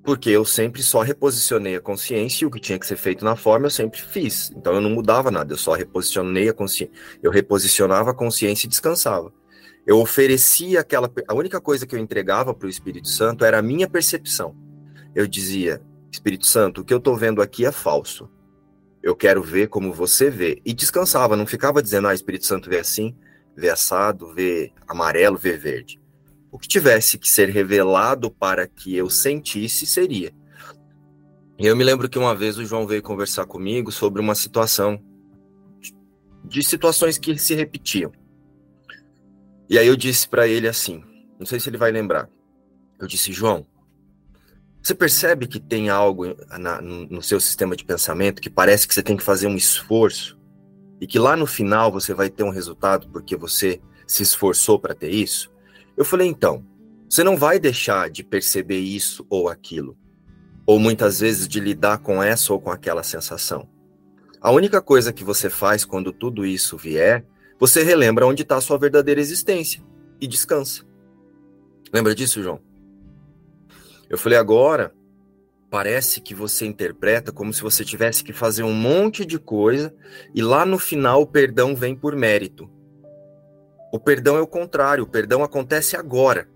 Porque 0.03 0.29
eu 0.29 0.45
sempre 0.45 0.81
só 0.81 1.01
reposicionei 1.01 1.75
a 1.75 1.81
consciência 1.81 2.45
e 2.45 2.47
o 2.47 2.51
que 2.51 2.61
tinha 2.61 2.79
que 2.79 2.87
ser 2.87 2.95
feito 2.95 3.25
na 3.25 3.35
forma 3.35 3.65
eu 3.65 3.69
sempre 3.69 4.01
fiz. 4.01 4.49
Então 4.55 4.73
eu 4.73 4.79
não 4.81 4.89
mudava 4.89 5.29
nada, 5.29 5.51
eu 5.53 5.57
só 5.57 5.73
reposicionei 5.73 6.47
a 6.47 6.53
consciência. 6.53 6.93
Eu 7.21 7.29
reposicionava 7.29 8.11
a 8.11 8.13
consciência 8.13 8.67
e 8.67 8.69
descansava 8.69 9.33
eu 9.87 10.01
oferecia 10.01 10.81
aquela. 10.81 11.09
A 11.29 11.33
única 11.33 11.61
coisa 11.61 11.87
que 11.87 11.95
eu 11.95 11.99
entregava 11.99 12.53
para 12.53 12.67
o 12.67 12.69
Espírito 12.69 13.07
Santo 13.07 13.45
era 13.45 13.57
a 13.57 13.61
minha 13.61 13.87
percepção. 13.87 14.53
Eu 15.15 15.25
dizia, 15.25 15.81
Espírito 16.11 16.45
Santo, 16.45 16.81
o 16.81 16.83
que 16.83 16.93
eu 16.93 16.97
estou 16.97 17.15
vendo 17.15 17.41
aqui 17.41 17.65
é 17.65 17.71
falso. 17.71 18.29
Eu 19.01 19.15
quero 19.15 19.41
ver 19.41 19.69
como 19.69 19.93
você 19.93 20.29
vê. 20.29 20.61
E 20.65 20.73
descansava, 20.73 21.37
não 21.37 21.47
ficava 21.47 21.81
dizendo, 21.81 22.09
ah, 22.09 22.13
Espírito 22.13 22.45
Santo 22.45 22.69
vê 22.69 22.79
assim, 22.79 23.15
vê 23.55 23.69
assado, 23.69 24.33
vê 24.33 24.73
amarelo, 24.85 25.37
vê 25.37 25.55
verde. 25.55 26.01
O 26.51 26.59
que 26.59 26.67
tivesse 26.67 27.17
que 27.17 27.29
ser 27.29 27.47
revelado 27.47 28.29
para 28.29 28.67
que 28.67 28.93
eu 28.93 29.09
sentisse 29.09 29.85
seria. 29.85 30.33
E 31.57 31.65
eu 31.65 31.77
me 31.77 31.83
lembro 31.85 32.09
que 32.09 32.19
uma 32.19 32.35
vez 32.35 32.57
o 32.57 32.65
João 32.65 32.85
veio 32.85 33.01
conversar 33.01 33.45
comigo 33.45 33.89
sobre 33.89 34.21
uma 34.21 34.35
situação, 34.35 35.01
de 36.43 36.61
situações 36.61 37.17
que 37.17 37.37
se 37.37 37.55
repetiam. 37.55 38.11
E 39.69 39.77
aí 39.77 39.87
eu 39.87 39.95
disse 39.95 40.27
para 40.27 40.47
ele 40.47 40.67
assim, 40.67 41.03
não 41.39 41.45
sei 41.45 41.59
se 41.59 41.69
ele 41.69 41.77
vai 41.77 41.91
lembrar. 41.91 42.29
Eu 42.99 43.07
disse, 43.07 43.31
João, 43.31 43.65
você 44.81 44.95
percebe 44.95 45.47
que 45.47 45.59
tem 45.59 45.89
algo 45.89 46.25
na, 46.57 46.81
no 46.81 47.21
seu 47.21 47.39
sistema 47.39 47.75
de 47.75 47.83
pensamento 47.83 48.41
que 48.41 48.49
parece 48.49 48.87
que 48.87 48.93
você 48.93 49.03
tem 49.03 49.17
que 49.17 49.23
fazer 49.23 49.47
um 49.47 49.55
esforço 49.55 50.37
e 51.01 51.05
que 51.05 51.19
lá 51.19 51.35
no 51.35 51.45
final 51.45 51.91
você 51.91 52.13
vai 52.13 52.29
ter 52.29 52.43
um 52.43 52.49
resultado 52.49 53.09
porque 53.09 53.35
você 53.35 53.81
se 54.07 54.23
esforçou 54.23 54.79
para 54.79 54.95
ter 54.95 55.11
isso? 55.11 55.51
Eu 55.95 56.05
falei, 56.05 56.27
então, 56.27 56.65
você 57.09 57.23
não 57.23 57.35
vai 57.35 57.59
deixar 57.59 58.09
de 58.09 58.23
perceber 58.23 58.79
isso 58.79 59.25
ou 59.29 59.49
aquilo, 59.49 59.97
ou 60.65 60.79
muitas 60.79 61.19
vezes 61.19 61.47
de 61.47 61.59
lidar 61.59 61.99
com 61.99 62.21
essa 62.23 62.53
ou 62.53 62.59
com 62.59 62.71
aquela 62.71 63.03
sensação. 63.03 63.67
A 64.39 64.51
única 64.51 64.81
coisa 64.81 65.11
que 65.11 65.23
você 65.23 65.49
faz 65.49 65.83
quando 65.83 66.13
tudo 66.13 66.45
isso 66.45 66.77
vier 66.77 67.25
você 67.59 67.83
relembra 67.83 68.25
onde 68.25 68.43
está 68.43 68.57
a 68.57 68.61
sua 68.61 68.77
verdadeira 68.77 69.19
existência 69.19 69.81
e 70.19 70.27
descansa. 70.27 70.83
Lembra 71.91 72.13
disso, 72.13 72.41
João? 72.41 72.59
Eu 74.09 74.17
falei 74.17 74.37
agora, 74.37 74.93
parece 75.69 76.21
que 76.21 76.33
você 76.33 76.65
interpreta 76.65 77.31
como 77.31 77.53
se 77.53 77.61
você 77.61 77.83
tivesse 77.83 78.23
que 78.23 78.31
fazer 78.31 78.63
um 78.63 78.73
monte 78.73 79.25
de 79.25 79.37
coisa 79.37 79.93
e 80.33 80.41
lá 80.41 80.65
no 80.65 80.77
final 80.77 81.21
o 81.21 81.27
perdão 81.27 81.75
vem 81.75 81.95
por 81.95 82.15
mérito. 82.15 82.69
O 83.91 83.99
perdão 83.99 84.37
é 84.37 84.41
o 84.41 84.47
contrário, 84.47 85.03
o 85.03 85.07
perdão 85.07 85.43
acontece 85.43 85.95
agora. 85.95 86.49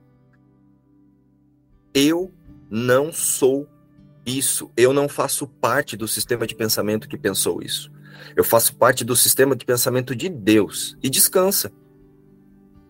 Eu 1.93 2.31
não 2.69 3.11
sou 3.11 3.67
isso, 4.25 4.71
eu 4.77 4.93
não 4.93 5.09
faço 5.09 5.47
parte 5.47 5.97
do 5.97 6.07
sistema 6.07 6.45
de 6.45 6.55
pensamento 6.55 7.07
que 7.07 7.17
pensou 7.17 7.61
isso. 7.61 7.91
Eu 8.35 8.43
faço 8.43 8.75
parte 8.75 9.03
do 9.03 9.15
sistema 9.15 9.55
de 9.55 9.65
pensamento 9.65 10.15
de 10.15 10.29
Deus 10.29 10.97
e 11.01 11.09
descansa. 11.09 11.71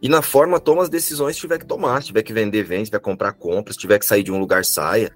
E 0.02 0.10
na 0.10 0.22
forma, 0.22 0.60
toma 0.60 0.82
as 0.82 0.90
decisões 0.90 1.36
que 1.36 1.42
tiver 1.42 1.60
que 1.60 1.66
tomar. 1.66 2.02
Se 2.02 2.08
tiver 2.08 2.24
que 2.24 2.34
vender, 2.34 2.64
vende. 2.64 2.86
Se 2.86 2.92
tiver 2.92 3.00
que 3.00 3.06
comprar, 3.06 3.34
compra. 3.34 3.72
Se 3.72 3.80
tiver 3.80 4.00
que 4.00 4.06
sair 4.06 4.24
de 4.24 4.32
um 4.32 4.40
lugar, 4.40 4.66
saia. 4.66 5.12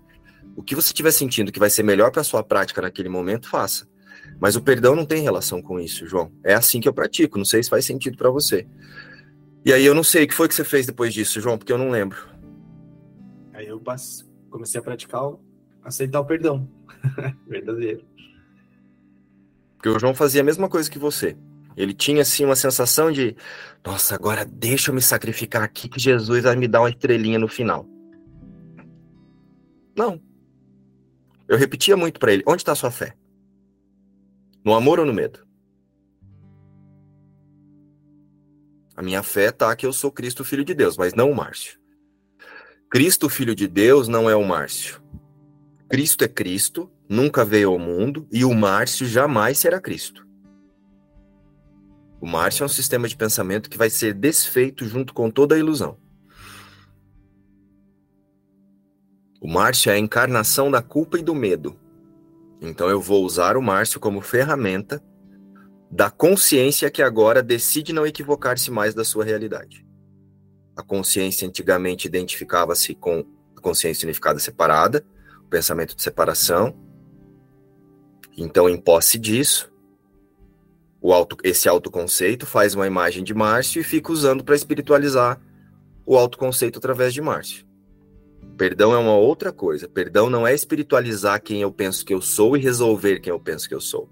O 0.55 0.61
que 0.61 0.75
você 0.75 0.87
estiver 0.87 1.11
sentindo 1.11 1.51
que 1.51 1.59
vai 1.59 1.69
ser 1.69 1.83
melhor 1.83 2.11
para 2.11 2.23
sua 2.23 2.43
prática 2.43 2.81
naquele 2.81 3.09
momento, 3.09 3.49
faça. 3.49 3.87
Mas 4.39 4.55
o 4.55 4.61
perdão 4.61 4.95
não 4.95 5.05
tem 5.05 5.23
relação 5.23 5.61
com 5.61 5.79
isso, 5.79 6.05
João. 6.05 6.31
É 6.43 6.53
assim 6.53 6.79
que 6.79 6.87
eu 6.87 6.93
pratico. 6.93 7.37
Não 7.37 7.45
sei 7.45 7.63
se 7.63 7.69
faz 7.69 7.85
sentido 7.85 8.17
para 8.17 8.29
você. 8.29 8.67
E 9.65 9.73
aí 9.73 9.83
eu 9.83 9.95
não 9.95 10.03
sei 10.03 10.25
o 10.25 10.27
que 10.27 10.33
foi 10.33 10.47
que 10.47 10.53
você 10.53 10.63
fez 10.63 10.85
depois 10.85 11.13
disso, 11.13 11.41
João, 11.41 11.57
porque 11.57 11.73
eu 11.73 11.77
não 11.77 11.89
lembro. 11.89 12.17
Aí 13.53 13.67
eu 13.67 13.81
comecei 14.51 14.79
a 14.79 14.83
praticar, 14.83 15.23
aceitar 15.83 16.19
o 16.19 16.25
perdão 16.25 16.69
verdadeiro. 17.47 18.05
Porque 19.75 19.89
o 19.89 19.99
João 19.99 20.15
fazia 20.15 20.41
a 20.41 20.43
mesma 20.43 20.67
coisa 20.69 20.89
que 20.89 20.99
você. 20.99 21.37
Ele 21.75 21.93
tinha 21.93 22.21
assim 22.21 22.45
uma 22.45 22.55
sensação 22.55 23.11
de, 23.11 23.35
nossa, 23.85 24.15
agora 24.15 24.45
deixa 24.45 24.91
eu 24.91 24.95
me 24.95 25.01
sacrificar 25.01 25.61
aqui 25.61 25.89
que 25.89 25.99
Jesus 25.99 26.43
vai 26.43 26.55
me 26.55 26.67
dar 26.67 26.81
uma 26.81 26.89
estrelinha 26.89 27.37
no 27.37 27.47
final. 27.47 27.85
Não. 29.95 30.21
Eu 31.47 31.57
repetia 31.57 31.95
muito 31.95 32.19
para 32.19 32.33
ele: 32.33 32.43
onde 32.47 32.61
está 32.61 32.73
sua 32.73 32.91
fé? 32.91 33.15
No 34.63 34.73
amor 34.73 34.99
ou 34.99 35.05
no 35.05 35.13
medo? 35.13 35.45
A 38.95 39.01
minha 39.01 39.21
fé 39.21 39.51
tá 39.51 39.75
que 39.75 39.85
eu 39.85 39.91
sou 39.91 40.11
Cristo, 40.11 40.45
filho 40.45 40.63
de 40.63 40.73
Deus, 40.73 40.97
mas 40.97 41.13
não 41.13 41.29
o 41.29 41.35
Márcio. 41.35 41.77
Cristo, 42.89 43.27
filho 43.27 43.53
de 43.53 43.67
Deus, 43.67 44.07
não 44.07 44.29
é 44.29 44.35
o 44.35 44.45
Márcio. 44.45 45.03
Cristo 45.89 46.23
é 46.23 46.27
Cristo, 46.27 46.89
nunca 47.07 47.45
veio 47.45 47.69
ao 47.69 47.79
mundo 47.79 48.27
e 48.31 48.43
o 48.43 48.53
Márcio 48.53 49.05
jamais 49.05 49.59
será 49.59 49.79
Cristo. 49.79 50.25
O 52.19 52.27
Márcio 52.27 52.63
é 52.63 52.65
um 52.65 52.69
sistema 52.69 53.07
de 53.07 53.15
pensamento 53.15 53.69
que 53.69 53.77
vai 53.77 53.89
ser 53.89 54.13
desfeito 54.13 54.85
junto 54.85 55.13
com 55.13 55.29
toda 55.29 55.55
a 55.55 55.59
ilusão. 55.59 55.97
O 59.39 59.47
Márcio 59.47 59.91
é 59.91 59.93
a 59.93 59.99
encarnação 59.99 60.71
da 60.71 60.81
culpa 60.81 61.19
e 61.19 61.23
do 61.23 61.35
medo. 61.35 61.79
Então 62.59 62.89
eu 62.89 62.99
vou 62.99 63.23
usar 63.23 63.57
o 63.57 63.61
Márcio 63.61 63.99
como 63.99 64.21
ferramenta 64.21 65.03
da 65.91 66.09
consciência 66.09 66.89
que 66.89 67.03
agora 67.03 67.43
decide 67.43 67.93
não 67.93 68.07
equivocar-se 68.07 68.71
mais 68.71 68.95
da 68.95 69.03
sua 69.03 69.23
realidade. 69.23 69.85
A 70.75 70.81
consciência 70.81 71.47
antigamente 71.47 72.07
identificava-se 72.07 72.95
com 72.95 73.23
a 73.55 73.61
consciência 73.61 74.05
unificada 74.05 74.39
separada, 74.39 75.05
o 75.45 75.47
pensamento 75.47 75.95
de 75.95 76.01
separação, 76.01 76.75
então, 78.37 78.69
em 78.69 78.77
posse 78.77 79.17
disso, 79.17 79.71
o 81.01 81.13
auto, 81.13 81.37
esse 81.43 81.69
autoconceito 81.69 82.45
faz 82.45 82.73
uma 82.73 82.87
imagem 82.87 83.23
de 83.23 83.33
Márcio 83.33 83.79
e 83.79 83.83
fica 83.83 84.11
usando 84.11 84.43
para 84.43 84.55
espiritualizar 84.55 85.39
o 86.05 86.17
autoconceito 86.17 86.79
através 86.79 87.13
de 87.13 87.21
Márcio. 87.21 87.65
Perdão 88.57 88.93
é 88.93 88.97
uma 88.97 89.15
outra 89.15 89.51
coisa. 89.51 89.87
Perdão 89.87 90.29
não 90.29 90.47
é 90.47 90.53
espiritualizar 90.53 91.41
quem 91.41 91.61
eu 91.61 91.71
penso 91.71 92.05
que 92.05 92.13
eu 92.13 92.21
sou 92.21 92.55
e 92.55 92.59
resolver 92.59 93.19
quem 93.19 93.31
eu 93.31 93.39
penso 93.39 93.67
que 93.67 93.75
eu 93.75 93.81
sou. 93.81 94.09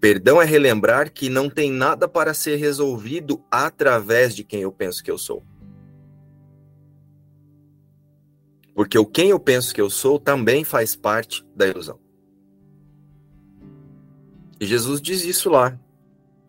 perdão 0.00 0.40
é 0.40 0.44
relembrar 0.44 1.12
que 1.12 1.28
não 1.28 1.48
tem 1.48 1.70
nada 1.70 2.06
para 2.06 2.34
ser 2.34 2.56
resolvido 2.56 3.42
através 3.50 4.34
de 4.34 4.44
quem 4.44 4.62
eu 4.62 4.72
penso 4.72 5.02
que 5.02 5.10
eu 5.10 5.18
sou. 5.18 5.42
Porque 8.74 8.98
o 8.98 9.06
quem 9.06 9.30
eu 9.30 9.38
penso 9.38 9.74
que 9.74 9.80
eu 9.80 9.88
sou 9.88 10.18
também 10.18 10.64
faz 10.64 10.96
parte 10.96 11.44
da 11.54 11.66
ilusão. 11.66 12.03
E 14.60 14.66
Jesus 14.66 15.00
diz 15.00 15.24
isso 15.24 15.50
lá. 15.50 15.78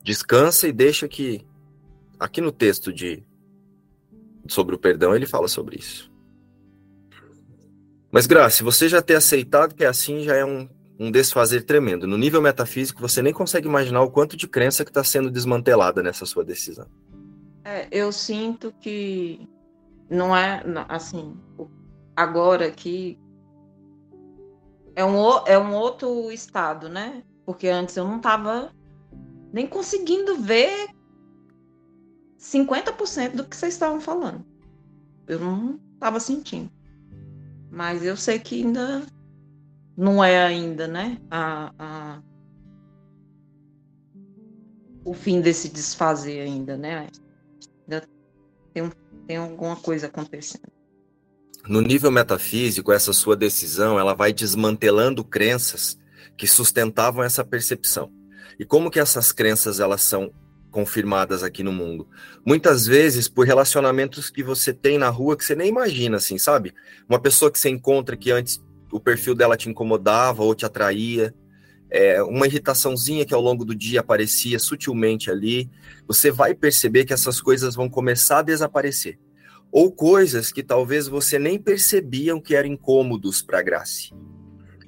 Descansa 0.04 0.68
e 0.68 0.72
deixa 0.72 1.08
que 1.08 1.46
aqui 2.20 2.42
no 2.42 2.52
texto 2.52 2.94
de 2.94 3.24
sobre 4.48 4.76
o 4.76 4.80
perdão 4.80 5.16
ele 5.16 5.26
fala 5.26 5.48
sobre 5.48 5.78
isso. 5.78 6.12
Mas 8.12 8.28
Graça, 8.28 8.64
você 8.64 8.88
já 8.88 9.02
ter 9.02 9.16
aceitado 9.16 9.76
que 9.76 9.84
é 9.84 9.88
assim 9.88 10.24
já 10.24 10.36
é 10.36 10.46
um, 10.46 10.70
um 11.00 11.12
desfazer 11.12 11.64
tremendo. 11.64 12.08
No 12.08 12.18
nível 12.18 12.42
metafísico, 12.42 13.02
você 13.02 13.22
nem 13.22 13.34
consegue 13.34 13.68
imaginar 13.68 14.02
o 14.02 14.12
quanto 14.12 14.38
de 14.38 14.48
crença 14.48 14.86
que 14.86 14.92
está 14.92 15.04
sendo 15.04 15.30
desmantelada 15.30 16.02
nessa 16.02 16.26
sua 16.26 16.46
decisão. 16.46 16.88
É, 17.64 17.88
eu 17.92 18.12
sinto 18.12 18.72
que 18.80 19.50
não 20.10 20.36
é 20.36 20.64
assim 20.88 21.36
agora 22.16 22.72
que 22.72 23.20
é 24.96 25.04
um, 25.04 25.18
é 25.46 25.60
um 25.60 25.74
outro 25.74 26.32
estado, 26.32 26.88
né? 26.88 27.24
Porque 27.46 27.68
antes 27.68 27.96
eu 27.96 28.06
não 28.06 28.18
estava 28.18 28.72
nem 29.54 29.68
conseguindo 29.68 30.36
ver 30.38 30.90
50% 32.40 33.36
do 33.36 33.46
que 33.46 33.56
vocês 33.56 33.74
estavam 33.74 34.02
falando. 34.02 34.46
Eu 35.28 35.40
não 35.40 35.80
estava 35.94 36.20
sentindo. 36.20 36.70
Mas 37.72 38.04
eu 38.04 38.16
sei 38.16 38.40
que 38.40 38.64
ainda 38.64 39.06
não 39.98 40.24
é 40.24 40.44
ainda, 40.44 40.88
né? 40.88 41.18
A, 41.30 41.72
a, 41.80 42.22
o 45.04 45.14
fim 45.14 45.42
desse 45.42 45.70
desfazer 45.70 46.42
ainda, 46.42 46.78
né? 46.78 47.08
Ainda 47.84 48.08
tem, 48.74 48.92
tem 49.28 49.38
alguma 49.38 49.76
coisa 49.76 50.08
acontecendo. 50.08 50.72
No 51.68 51.82
nível 51.82 52.12
metafísico, 52.12 52.92
essa 52.92 53.12
sua 53.12 53.36
decisão, 53.36 54.00
ela 54.00 54.14
vai 54.14 54.32
desmantelando 54.32 55.24
crenças 55.24 55.98
que 56.38 56.48
sustentavam 56.48 57.24
essa 57.24 57.44
percepção. 57.44 58.12
E 58.60 58.66
como 58.66 58.90
que 58.90 59.00
essas 59.00 59.32
crenças 59.32 59.80
elas 59.80 60.02
são 60.02 60.32
confirmadas 60.76 61.42
aqui 61.42 61.64
no 61.64 61.72
mundo. 61.72 62.06
Muitas 62.46 62.86
vezes 62.86 63.30
por 63.30 63.48
relacionamentos 63.48 64.30
que 64.30 64.44
você 64.44 64.74
tem 64.74 64.98
na 64.98 65.08
rua 65.08 65.38
que 65.38 65.46
você 65.46 65.56
nem 65.56 65.70
imagina, 65.70 66.18
assim, 66.18 66.38
sabe? 66.38 66.74
Uma 67.08 67.18
pessoa 67.18 67.50
que 67.50 67.58
você 67.58 67.70
encontra 67.70 68.18
que 68.18 68.30
antes 68.30 68.62
o 68.92 69.00
perfil 69.00 69.34
dela 69.34 69.56
te 69.56 69.70
incomodava 69.70 70.44
ou 70.44 70.54
te 70.54 70.66
atraía, 70.66 71.34
é, 71.90 72.22
uma 72.22 72.46
irritaçãozinha 72.46 73.26
que 73.26 73.34
ao 73.34 73.40
longo 73.40 73.64
do 73.64 73.74
dia 73.74 74.02
aparecia 74.02 74.60
sutilmente 74.60 75.32
ali, 75.32 75.70
você 76.06 76.30
vai 76.30 76.54
perceber 76.54 77.06
que 77.06 77.14
essas 77.14 77.40
coisas 77.40 77.74
vão 77.74 77.90
começar 77.90 78.40
a 78.40 78.44
desaparecer. 78.44 79.18
Ou 79.72 79.90
coisas 79.90 80.52
que 80.52 80.62
talvez 80.62 81.08
você 81.08 81.40
nem 81.40 81.58
percebiam 81.58 82.42
que 82.42 82.54
eram 82.54 82.68
incômodos 82.68 83.42
para 83.42 83.60
a 83.60 83.62
Grace. 83.62 84.12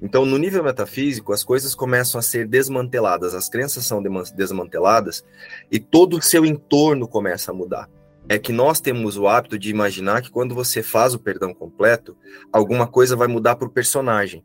Então, 0.02 0.26
no 0.26 0.38
nível 0.38 0.64
metafísico, 0.64 1.34
as 1.34 1.44
coisas 1.44 1.74
começam 1.74 2.20
a 2.20 2.22
ser 2.22 2.48
desmanteladas, 2.48 3.34
as 3.34 3.50
crenças 3.50 3.86
são 3.86 4.02
desmanteladas 4.36 5.26
e 5.72 5.80
todo 5.80 6.18
o 6.18 6.22
seu 6.22 6.46
entorno 6.46 7.08
começa 7.08 7.52
a 7.52 7.54
mudar. 7.54 7.90
É 8.30 8.38
que 8.38 8.52
nós 8.52 8.80
temos 8.80 9.18
o 9.18 9.28
hábito 9.28 9.58
de 9.58 9.70
imaginar 9.70 10.22
que 10.22 10.30
quando 10.30 10.54
você 10.54 10.84
faz 10.84 11.14
o 11.14 11.20
perdão 11.20 11.54
completo, 11.54 12.16
alguma 12.52 12.86
coisa 12.86 13.16
vai 13.16 13.28
mudar 13.28 13.56
para 13.56 13.68
o 13.68 13.72
personagem. 13.72 14.44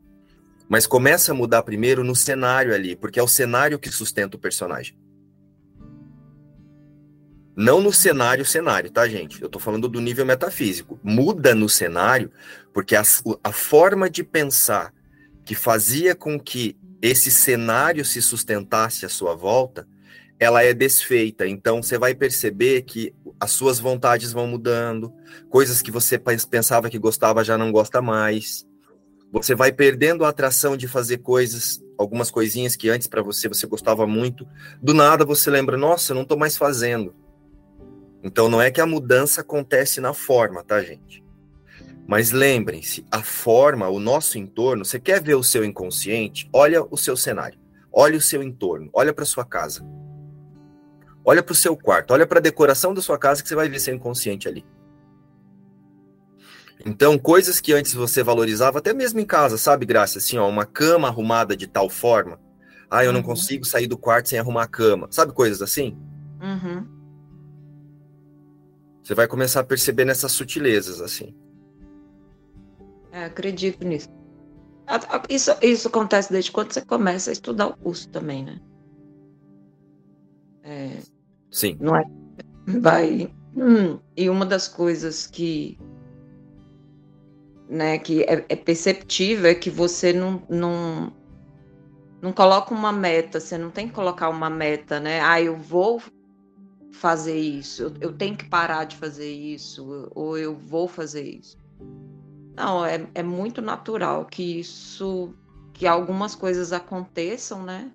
Mas 0.69 0.87
começa 0.87 1.33
a 1.33 1.35
mudar 1.35 1.61
primeiro 1.63 2.03
no 2.03 2.15
cenário 2.15 2.73
ali, 2.73 2.95
porque 2.95 3.19
é 3.19 3.23
o 3.23 3.27
cenário 3.27 3.77
que 3.77 3.89
sustenta 3.89 4.37
o 4.37 4.39
personagem. 4.39 4.97
Não 7.55 7.81
no 7.81 7.93
cenário, 7.93 8.43
cenário, 8.43 8.89
tá, 8.89 9.07
gente? 9.07 9.39
Eu 9.41 9.49
tô 9.49 9.59
falando 9.59 9.87
do 9.87 10.01
nível 10.01 10.25
metafísico. 10.25 10.99
Muda 11.03 11.53
no 11.53 11.69
cenário, 11.69 12.31
porque 12.73 12.95
a, 12.95 13.03
a 13.43 13.51
forma 13.51 14.09
de 14.09 14.23
pensar 14.23 14.91
que 15.45 15.55
fazia 15.55 16.15
com 16.15 16.39
que 16.39 16.77
esse 17.01 17.29
cenário 17.29 18.05
se 18.05 18.21
sustentasse 18.21 19.05
à 19.05 19.09
sua 19.09 19.35
volta, 19.35 19.87
ela 20.39 20.63
é 20.63 20.73
desfeita. 20.73 21.47
Então 21.47 21.81
você 21.81 21.97
vai 21.97 22.15
perceber 22.15 22.83
que 22.83 23.13
as 23.39 23.51
suas 23.51 23.79
vontades 23.79 24.31
vão 24.31 24.47
mudando, 24.47 25.13
coisas 25.49 25.81
que 25.81 25.91
você 25.91 26.17
pensava 26.17 26.89
que 26.89 26.97
gostava 26.97 27.43
já 27.43 27.57
não 27.57 27.71
gosta 27.71 28.01
mais. 28.01 28.65
Você 29.31 29.55
vai 29.55 29.71
perdendo 29.71 30.23
a 30.23 30.29
atração 30.29 30.77
de 30.77 30.87
fazer 30.87 31.17
coisas, 31.17 31.83
algumas 31.97 32.29
coisinhas 32.29 32.75
que 32.75 32.89
antes 32.89 33.07
para 33.07 33.23
você 33.23 33.47
você 33.47 33.65
gostava 33.65 34.05
muito. 34.05 34.47
Do 34.81 34.93
nada 34.93 35.25
você 35.25 35.49
lembra, 35.49 35.75
nossa, 35.75 36.13
não 36.13 36.21
estou 36.21 36.37
mais 36.37 36.55
fazendo. 36.55 37.15
Então 38.23 38.47
não 38.47 38.61
é 38.61 38.69
que 38.69 38.79
a 38.79 38.85
mudança 38.85 39.41
acontece 39.41 39.99
na 39.99 40.13
forma, 40.13 40.63
tá, 40.63 40.81
gente? 40.81 41.22
Mas 42.07 42.31
lembrem-se, 42.31 43.05
a 43.09 43.23
forma, 43.23 43.87
o 43.87 43.99
nosso 43.99 44.37
entorno, 44.37 44.83
você 44.83 44.99
quer 44.99 45.21
ver 45.21 45.35
o 45.35 45.43
seu 45.43 45.63
inconsciente? 45.63 46.49
Olha 46.51 46.83
o 46.89 46.97
seu 46.97 47.15
cenário, 47.15 47.57
olha 47.91 48.17
o 48.17 48.21
seu 48.21 48.43
entorno, 48.43 48.89
olha 48.93 49.13
para 49.13 49.25
sua 49.25 49.45
casa. 49.45 49.85
Olha 51.25 51.41
para 51.41 51.53
o 51.53 51.55
seu 51.55 51.77
quarto, 51.77 52.11
olha 52.11 52.27
para 52.27 52.39
a 52.39 52.41
decoração 52.41 52.93
da 52.93 53.01
sua 53.01 53.17
casa 53.17 53.41
que 53.41 53.47
você 53.47 53.55
vai 53.55 53.69
ver 53.69 53.79
seu 53.79 53.95
inconsciente 53.95 54.47
ali. 54.47 54.65
Então, 56.85 57.17
coisas 57.17 57.61
que 57.61 57.71
antes 57.71 57.93
você 57.93 58.21
valorizava, 58.21 58.79
até 58.79 58.93
mesmo 58.93 59.19
em 59.19 59.25
casa, 59.25 59.57
sabe, 59.57 59.85
Graça? 59.85 60.17
Assim, 60.17 60.37
ó, 60.37 60.49
uma 60.49 60.65
cama 60.65 61.07
arrumada 61.07 61.55
de 61.55 61.65
tal 61.65 61.89
forma. 61.89 62.37
Ah, 62.91 63.05
eu 63.05 63.13
não 63.13 63.21
uhum. 63.21 63.25
consigo 63.25 63.63
sair 63.63 63.87
do 63.87 63.97
quarto 63.97 64.27
sem 64.27 64.37
arrumar 64.37 64.63
a 64.63 64.67
cama. 64.67 65.07
Sabe 65.09 65.31
coisas 65.31 65.61
assim? 65.61 65.97
Uhum. 66.41 66.85
Você 69.01 69.15
vai 69.15 69.27
começar 69.27 69.61
a 69.61 69.63
perceber 69.63 70.03
nessas 70.03 70.33
sutilezas, 70.33 70.99
assim. 70.99 71.33
É, 73.13 73.25
acredito 73.25 73.85
nisso. 73.85 74.09
Isso, 75.29 75.51
isso 75.61 75.87
acontece 75.87 76.31
desde 76.31 76.51
quando 76.51 76.73
você 76.73 76.81
começa 76.81 77.29
a 77.29 77.33
estudar 77.33 77.67
o 77.67 77.77
curso 77.77 78.09
também, 78.09 78.43
né? 78.43 78.59
É, 80.63 80.97
Sim. 81.51 81.77
Não 81.79 81.95
é? 81.95 82.03
Vai. 82.79 83.31
Hum, 83.55 83.99
e 84.17 84.29
uma 84.29 84.45
das 84.45 84.67
coisas 84.67 85.27
que, 85.27 85.77
né, 87.69 87.99
que 87.99 88.23
é, 88.23 88.43
é 88.49 88.55
perceptível 88.55 89.51
é 89.51 89.53
que 89.53 89.69
você 89.69 90.11
não, 90.11 90.41
não, 90.49 91.13
não 92.19 92.33
coloca 92.33 92.73
uma 92.73 92.91
meta, 92.91 93.39
você 93.39 93.59
não 93.59 93.69
tem 93.69 93.87
que 93.87 93.93
colocar 93.93 94.29
uma 94.29 94.49
meta, 94.49 94.99
né? 94.99 95.21
Ah, 95.21 95.39
eu 95.39 95.55
vou 95.55 96.01
fazer 96.91 97.37
isso, 97.37 97.83
eu, 97.83 97.93
eu 98.01 98.13
tenho 98.13 98.35
que 98.35 98.49
parar 98.49 98.85
de 98.85 98.95
fazer 98.95 99.31
isso, 99.31 100.09
ou 100.15 100.35
eu 100.35 100.55
vou 100.55 100.87
fazer 100.87 101.23
isso. 101.23 101.61
Não, 102.55 102.85
é, 102.85 103.07
é 103.15 103.23
muito 103.23 103.61
natural 103.61 104.25
que 104.25 104.59
isso, 104.59 105.33
que 105.73 105.87
algumas 105.87 106.35
coisas 106.35 106.71
aconteçam, 106.71 107.63
né? 107.63 107.91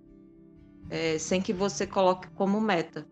É, 0.90 1.18
sem 1.18 1.40
que 1.40 1.52
você 1.52 1.86
coloque 1.86 2.28
como 2.30 2.60
meta. 2.60 3.06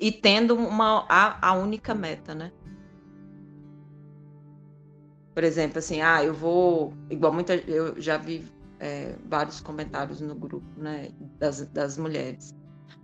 E 0.00 0.12
tendo 0.12 0.54
uma, 0.54 1.04
a, 1.08 1.48
a 1.48 1.52
única 1.54 1.94
meta, 1.94 2.34
né? 2.34 2.52
Por 5.34 5.44
exemplo, 5.44 5.78
assim, 5.78 6.00
ah, 6.02 6.22
eu 6.22 6.34
vou. 6.34 6.92
Igual 7.10 7.32
muita. 7.32 7.54
Eu 7.56 8.00
já 8.00 8.18
vi 8.18 8.44
é, 8.78 9.16
vários 9.28 9.60
comentários 9.60 10.20
no 10.20 10.34
grupo, 10.34 10.66
né? 10.76 11.10
Das, 11.38 11.66
das 11.68 11.96
mulheres. 11.96 12.54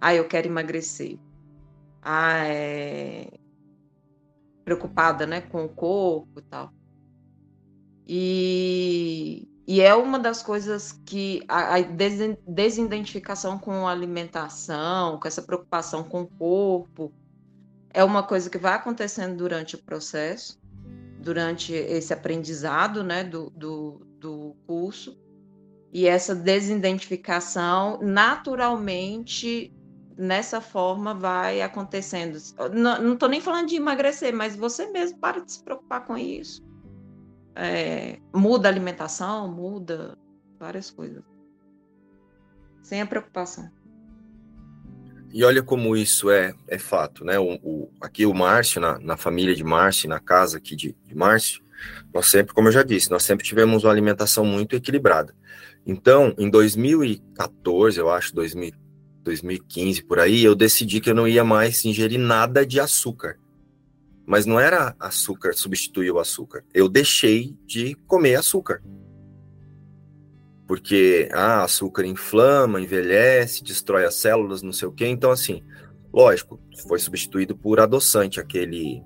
Ah, 0.01 0.15
eu 0.15 0.29
quero 0.29 0.47
emagrecer. 0.47 1.19
Ah, 2.03 2.47
é. 2.47 3.31
Preocupada, 4.65 5.27
né? 5.27 5.41
Com 5.41 5.65
o 5.65 5.69
corpo 5.69 6.39
e 6.39 6.43
tal. 6.43 6.71
E, 8.09 9.47
e 9.67 9.83
é 9.83 9.95
uma 9.95 10.19
das 10.19 10.43
coisas 10.43 10.93
que 11.05 11.43
a, 11.47 11.75
a 11.75 11.81
desidentificação 11.83 13.59
com 13.59 13.87
a 13.87 13.91
alimentação, 13.91 15.21
com 15.21 15.29
essa 15.29 15.43
preocupação 15.43 16.03
com 16.03 16.23
o 16.23 16.27
corpo, 16.27 17.13
é 17.93 18.03
uma 18.03 18.23
coisa 18.23 18.49
que 18.49 18.57
vai 18.57 18.73
acontecendo 18.73 19.37
durante 19.37 19.75
o 19.75 19.83
processo, 19.83 20.59
durante 21.21 21.75
esse 21.75 22.15
aprendizado 22.15 23.05
né, 23.05 23.23
do, 23.23 23.51
do, 23.51 24.07
do 24.19 24.57
curso. 24.67 25.21
E 25.93 26.07
essa 26.07 26.35
desidentificação, 26.35 27.99
naturalmente, 28.01 29.71
nessa 30.17 30.63
forma, 30.63 31.13
vai 31.13 31.61
acontecendo. 31.61 32.39
Não 32.73 33.13
estou 33.13 33.29
nem 33.29 33.41
falando 33.41 33.69
de 33.69 33.77
emagrecer, 33.77 34.35
mas 34.35 34.57
você 34.57 34.87
mesmo 34.87 35.19
para 35.19 35.41
de 35.41 35.53
se 35.53 35.63
preocupar 35.63 36.07
com 36.07 36.17
isso 36.17 36.68
é, 37.59 38.19
muda 38.33 38.69
a 38.69 38.71
alimentação, 38.71 39.49
muda 39.49 40.17
várias 40.59 40.91
coisas. 40.91 41.23
Sem 42.83 43.01
a 43.01 43.07
preocupação. 43.07 43.69
E 45.31 45.45
olha 45.45 45.63
como 45.63 45.97
isso 45.97 46.31
é, 46.31 46.55
é 46.69 46.79
fato, 46.79 47.25
né? 47.25 47.39
O, 47.39 47.59
o 47.63 47.91
aqui 48.01 48.25
o 48.25 48.33
Márcio, 48.33 48.81
na, 48.81 48.99
na, 48.99 49.17
família 49.17 49.55
de 49.55 49.63
Márcio, 49.63 50.09
na 50.09 50.21
casa 50.21 50.57
aqui 50.57 50.75
de, 50.75 50.97
de 51.05 51.15
Márcio, 51.15 51.63
nós 52.15 52.27
sempre, 52.27 52.55
como 52.55 52.69
eu 52.69 52.73
já 52.73 52.83
disse, 52.83 53.11
nós 53.11 53.25
sempre 53.25 53.45
tivemos 53.45 53.85
uma 53.85 53.93
alimentação 53.93 54.45
muito 54.45 54.75
equilibrada. 54.75 55.35
Então, 55.87 56.35
em 56.39 56.49
2014, 56.49 57.99
eu 57.99 58.09
acho, 58.09 58.35
2000, 58.35 58.73
2015 59.23 60.05
por 60.05 60.19
aí, 60.19 60.43
eu 60.43 60.55
decidi 60.55 61.01
que 61.01 61.11
eu 61.11 61.15
não 61.15 61.29
ia 61.29 61.45
mais 61.45 61.85
ingerir 61.85 62.19
nada 62.19 62.65
de 62.65 62.81
açúcar. 62.81 63.37
Mas 64.29 64.45
não 64.45 64.61
era 64.61 64.95
açúcar 65.01 65.55
substituir 65.55 66.11
o 66.11 66.19
açúcar. 66.19 66.63
Eu 66.75 66.87
deixei 66.87 67.57
de 67.65 67.95
comer 68.07 68.35
açúcar. 68.35 68.83
Porque 70.67 71.31
ah, 71.33 71.65
açúcar 71.65 72.05
inflama, 72.05 72.79
envelhece, 72.79 73.65
destrói 73.65 74.05
as 74.05 74.17
células, 74.17 74.61
não 74.61 74.71
sei 74.71 74.87
o 74.87 74.93
quê. 74.93 75.07
Então, 75.07 75.31
assim, 75.31 75.63
lógico, 76.13 76.61
foi 76.87 76.99
substituído 76.99 77.57
por 77.57 77.81
adoçante, 77.81 78.39
aquele. 78.39 79.03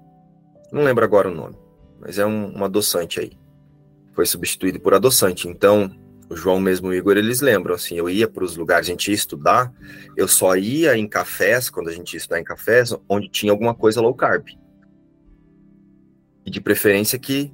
Não 0.73 0.83
lembro 0.83 1.05
agora 1.05 1.29
o 1.29 1.35
nome, 1.35 1.55
mas 2.01 2.19
é 2.19 2.27
um, 2.27 2.59
um 2.59 2.65
adoçante 2.65 3.21
aí. 3.21 3.31
Foi 4.15 4.27
substituído 4.27 4.81
por 4.81 4.93
adoçante. 4.93 5.47
Então, 5.47 5.89
o 6.29 6.35
João 6.35 6.59
mesmo 6.59 6.89
o 6.89 6.95
Igor, 6.95 7.17
eles 7.17 7.41
lembram, 7.41 7.77
assim, 7.77 7.97
eu 7.97 8.11
ia 8.11 8.27
para 8.27 8.43
os 8.43 8.57
lugares, 8.57 8.89
a 8.89 8.91
gente 8.91 9.07
ia 9.07 9.15
estudar, 9.15 9.73
eu 10.17 10.27
só 10.27 10.57
ia 10.57 10.97
em 10.97 11.07
cafés, 11.07 11.71
quando 11.71 11.91
a 11.91 11.93
gente 11.93 12.15
ia 12.15 12.19
estudar 12.19 12.41
em 12.41 12.45
cafés, 12.45 12.93
onde 13.09 13.29
tinha 13.29 13.53
alguma 13.53 13.73
coisa 13.73 14.01
low 14.01 14.15
carb. 14.15 14.61
E 16.45 16.51
de 16.51 16.61
preferência 16.61 17.19
que, 17.19 17.53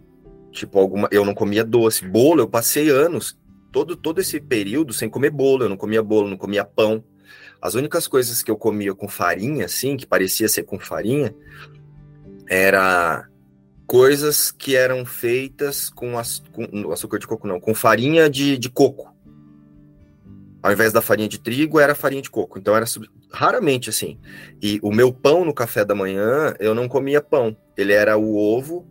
tipo, 0.50 0.78
alguma, 0.78 1.08
eu 1.10 1.24
não 1.24 1.34
comia 1.34 1.64
doce. 1.64 2.06
Bolo, 2.06 2.40
eu 2.40 2.48
passei 2.48 2.90
anos, 2.90 3.38
todo, 3.72 3.96
todo 3.96 4.20
esse 4.20 4.40
período 4.40 4.92
sem 4.92 5.08
comer 5.08 5.30
bolo, 5.30 5.64
eu 5.64 5.68
não 5.68 5.76
comia 5.76 6.02
bolo, 6.02 6.28
não 6.28 6.36
comia 6.36 6.64
pão. 6.64 7.04
As 7.60 7.74
únicas 7.74 8.06
coisas 8.06 8.42
que 8.42 8.50
eu 8.50 8.56
comia 8.56 8.94
com 8.94 9.08
farinha, 9.08 9.66
assim, 9.66 9.96
que 9.96 10.06
parecia 10.06 10.48
ser 10.48 10.62
com 10.62 10.78
farinha, 10.78 11.34
era 12.48 13.28
coisas 13.86 14.50
que 14.50 14.76
eram 14.76 15.04
feitas 15.04 15.90
com, 15.90 16.18
as, 16.18 16.42
com 16.52 16.92
açúcar 16.92 17.18
de 17.18 17.26
coco, 17.26 17.46
não, 17.48 17.58
com 17.58 17.74
farinha 17.74 18.28
de, 18.28 18.56
de 18.58 18.68
coco. 18.68 19.14
Ao 20.62 20.72
invés 20.72 20.92
da 20.92 21.00
farinha 21.00 21.28
de 21.28 21.38
trigo, 21.38 21.80
era 21.80 21.94
farinha 21.94 22.22
de 22.22 22.30
coco. 22.30 22.58
Então 22.58 22.76
era 22.76 22.86
raramente 23.32 23.90
assim. 23.90 24.18
E 24.62 24.78
o 24.82 24.92
meu 24.92 25.12
pão 25.12 25.44
no 25.44 25.54
café 25.54 25.84
da 25.84 25.94
manhã, 25.94 26.54
eu 26.58 26.74
não 26.74 26.88
comia 26.88 27.20
pão. 27.20 27.56
Ele 27.76 27.92
era 27.92 28.16
o 28.16 28.36
ovo 28.36 28.86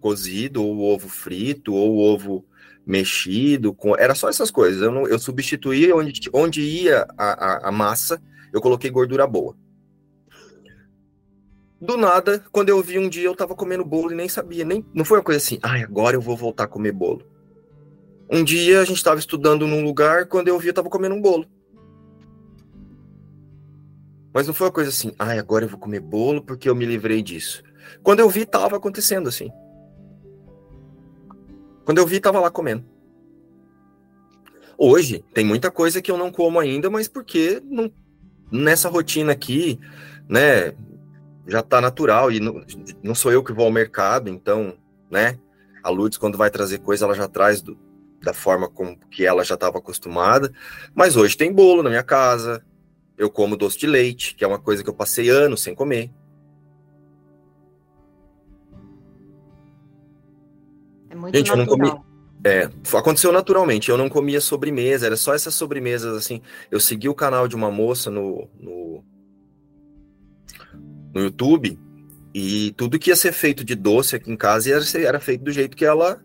cozido, 0.00 0.62
ou 0.62 0.76
o 0.76 0.82
ovo 0.82 1.08
frito, 1.08 1.74
ou 1.74 1.96
o 1.96 1.98
ovo 1.98 2.44
mexido. 2.86 3.74
Com... 3.74 3.96
Era 3.96 4.14
só 4.14 4.28
essas 4.28 4.50
coisas. 4.50 4.80
Eu, 4.80 4.92
não, 4.92 5.06
eu 5.06 5.18
substituía 5.18 5.94
onde, 5.94 6.20
onde 6.32 6.62
ia 6.62 7.06
a, 7.18 7.66
a, 7.66 7.68
a 7.68 7.72
massa, 7.72 8.22
eu 8.52 8.60
coloquei 8.60 8.90
gordura 8.90 9.26
boa. 9.26 9.56
Do 11.80 11.96
nada, 11.96 12.42
quando 12.50 12.70
eu 12.70 12.82
vi 12.82 12.98
um 12.98 13.08
dia, 13.08 13.24
eu 13.24 13.36
tava 13.36 13.54
comendo 13.54 13.84
bolo 13.84 14.10
e 14.10 14.14
nem 14.14 14.28
sabia, 14.28 14.64
nem 14.64 14.84
não 14.94 15.04
foi 15.04 15.18
uma 15.18 15.24
coisa 15.24 15.36
assim, 15.36 15.58
ai, 15.62 15.82
agora 15.82 16.16
eu 16.16 16.22
vou 16.22 16.34
voltar 16.34 16.64
a 16.64 16.68
comer 16.68 16.92
bolo. 16.92 17.22
Um 18.30 18.42
dia 18.42 18.80
a 18.80 18.84
gente 18.84 18.96
estava 18.96 19.20
estudando 19.20 19.66
num 19.66 19.84
lugar, 19.84 20.26
quando 20.26 20.48
eu 20.48 20.58
vi, 20.58 20.68
eu 20.68 20.74
tava 20.74 20.88
comendo 20.88 21.14
um 21.14 21.20
bolo. 21.20 21.46
Mas 24.36 24.46
não 24.46 24.52
foi 24.52 24.66
uma 24.66 24.72
coisa 24.72 24.90
assim, 24.90 25.12
ai, 25.18 25.38
agora 25.38 25.64
eu 25.64 25.68
vou 25.70 25.78
comer 25.78 25.98
bolo 25.98 26.42
porque 26.42 26.68
eu 26.68 26.74
me 26.74 26.84
livrei 26.84 27.22
disso. 27.22 27.62
Quando 28.02 28.20
eu 28.20 28.28
vi, 28.28 28.44
tava 28.44 28.76
acontecendo 28.76 29.30
assim. 29.30 29.50
Quando 31.86 31.96
eu 31.96 32.06
vi, 32.06 32.20
tava 32.20 32.38
lá 32.38 32.50
comendo. 32.50 32.84
Hoje, 34.76 35.24
tem 35.32 35.42
muita 35.42 35.70
coisa 35.70 36.02
que 36.02 36.10
eu 36.10 36.18
não 36.18 36.30
como 36.30 36.60
ainda, 36.60 36.90
mas 36.90 37.08
porque 37.08 37.62
não, 37.64 37.90
nessa 38.52 38.90
rotina 38.90 39.32
aqui, 39.32 39.80
né, 40.28 40.74
já 41.46 41.60
está 41.60 41.80
natural 41.80 42.30
e 42.30 42.38
não, 42.38 42.62
não, 43.02 43.14
sou 43.14 43.32
eu 43.32 43.42
que 43.42 43.54
vou 43.54 43.64
ao 43.64 43.72
mercado, 43.72 44.28
então, 44.28 44.76
né? 45.10 45.38
A 45.82 45.88
Lourdes, 45.88 46.18
quando 46.18 46.36
vai 46.36 46.50
trazer 46.50 46.80
coisa, 46.80 47.06
ela 47.06 47.14
já 47.14 47.26
traz 47.26 47.62
do, 47.62 47.78
da 48.20 48.34
forma 48.34 48.68
com 48.68 48.98
que 49.10 49.24
ela 49.24 49.42
já 49.42 49.54
estava 49.54 49.78
acostumada. 49.78 50.52
Mas 50.94 51.16
hoje 51.16 51.38
tem 51.38 51.50
bolo 51.50 51.82
na 51.82 51.88
minha 51.88 52.02
casa, 52.02 52.62
eu 53.16 53.30
como 53.30 53.56
doce 53.56 53.78
de 53.78 53.86
leite, 53.86 54.34
que 54.34 54.44
é 54.44 54.46
uma 54.46 54.58
coisa 54.58 54.82
que 54.82 54.90
eu 54.90 54.94
passei 54.94 55.28
anos 55.28 55.62
sem 55.62 55.74
comer. 55.74 56.10
É 61.08 61.14
muito 61.14 61.36
Gente, 61.36 61.48
natural. 61.48 61.66
eu 61.68 61.78
não 61.78 61.90
comi. 61.90 62.06
É, 62.44 62.70
aconteceu 62.96 63.32
naturalmente. 63.32 63.90
Eu 63.90 63.96
não 63.96 64.08
comia 64.08 64.40
sobremesa, 64.40 65.06
era 65.06 65.16
só 65.16 65.34
essas 65.34 65.54
sobremesas 65.54 66.14
assim. 66.16 66.40
Eu 66.70 66.78
segui 66.78 67.08
o 67.08 67.14
canal 67.14 67.48
de 67.48 67.56
uma 67.56 67.70
moça 67.70 68.10
no, 68.10 68.48
no 68.60 69.04
no 71.16 71.22
YouTube 71.22 71.78
e 72.34 72.72
tudo 72.72 72.98
que 72.98 73.08
ia 73.08 73.16
ser 73.16 73.32
feito 73.32 73.64
de 73.64 73.74
doce 73.74 74.16
aqui 74.16 74.30
em 74.30 74.36
casa 74.36 74.70
era, 74.70 75.06
era 75.06 75.18
feito 75.18 75.42
do 75.42 75.50
jeito 75.50 75.74
que 75.74 75.84
ela 75.86 76.22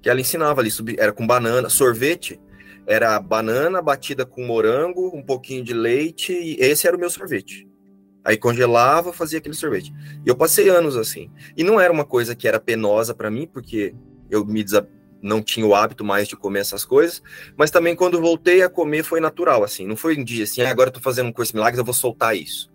que 0.00 0.08
ela 0.08 0.20
ensinava 0.20 0.60
ali, 0.60 0.70
era 0.96 1.12
com 1.12 1.26
banana, 1.26 1.68
sorvete, 1.68 2.40
era 2.86 3.18
banana 3.20 3.82
batida 3.82 4.24
com 4.24 4.44
morango, 4.44 5.10
um 5.14 5.22
pouquinho 5.22 5.64
de 5.64 5.74
leite, 5.74 6.32
e 6.32 6.56
esse 6.60 6.86
era 6.86 6.96
o 6.96 7.00
meu 7.00 7.10
sorvete. 7.10 7.68
Aí 8.24 8.36
congelava, 8.36 9.12
fazia 9.12 9.38
aquele 9.38 9.54
sorvete. 9.54 9.92
E 10.24 10.28
eu 10.28 10.36
passei 10.36 10.68
anos 10.68 10.96
assim. 10.96 11.30
E 11.56 11.62
não 11.62 11.80
era 11.80 11.92
uma 11.92 12.04
coisa 12.04 12.34
que 12.34 12.48
era 12.48 12.58
penosa 12.58 13.14
para 13.14 13.30
mim, 13.30 13.46
porque 13.46 13.94
eu 14.30 14.44
me 14.44 14.64
não 15.22 15.42
tinha 15.42 15.66
o 15.66 15.74
hábito 15.74 16.04
mais 16.04 16.28
de 16.28 16.36
comer 16.36 16.60
essas 16.60 16.84
coisas, 16.84 17.22
mas 17.56 17.70
também 17.70 17.96
quando 17.96 18.20
voltei 18.20 18.62
a 18.62 18.68
comer 18.68 19.02
foi 19.02 19.20
natural, 19.20 19.64
assim. 19.64 19.86
Não 19.86 19.96
foi 19.96 20.16
um 20.16 20.22
dia 20.22 20.44
assim, 20.44 20.62
ah, 20.62 20.70
agora 20.70 20.88
eu 20.88 20.92
tô 20.92 21.00
fazendo 21.00 21.28
um 21.28 21.32
curso 21.32 21.52
de 21.52 21.56
milagres, 21.56 21.78
eu 21.78 21.84
vou 21.84 21.94
soltar 21.94 22.36
isso. 22.36 22.70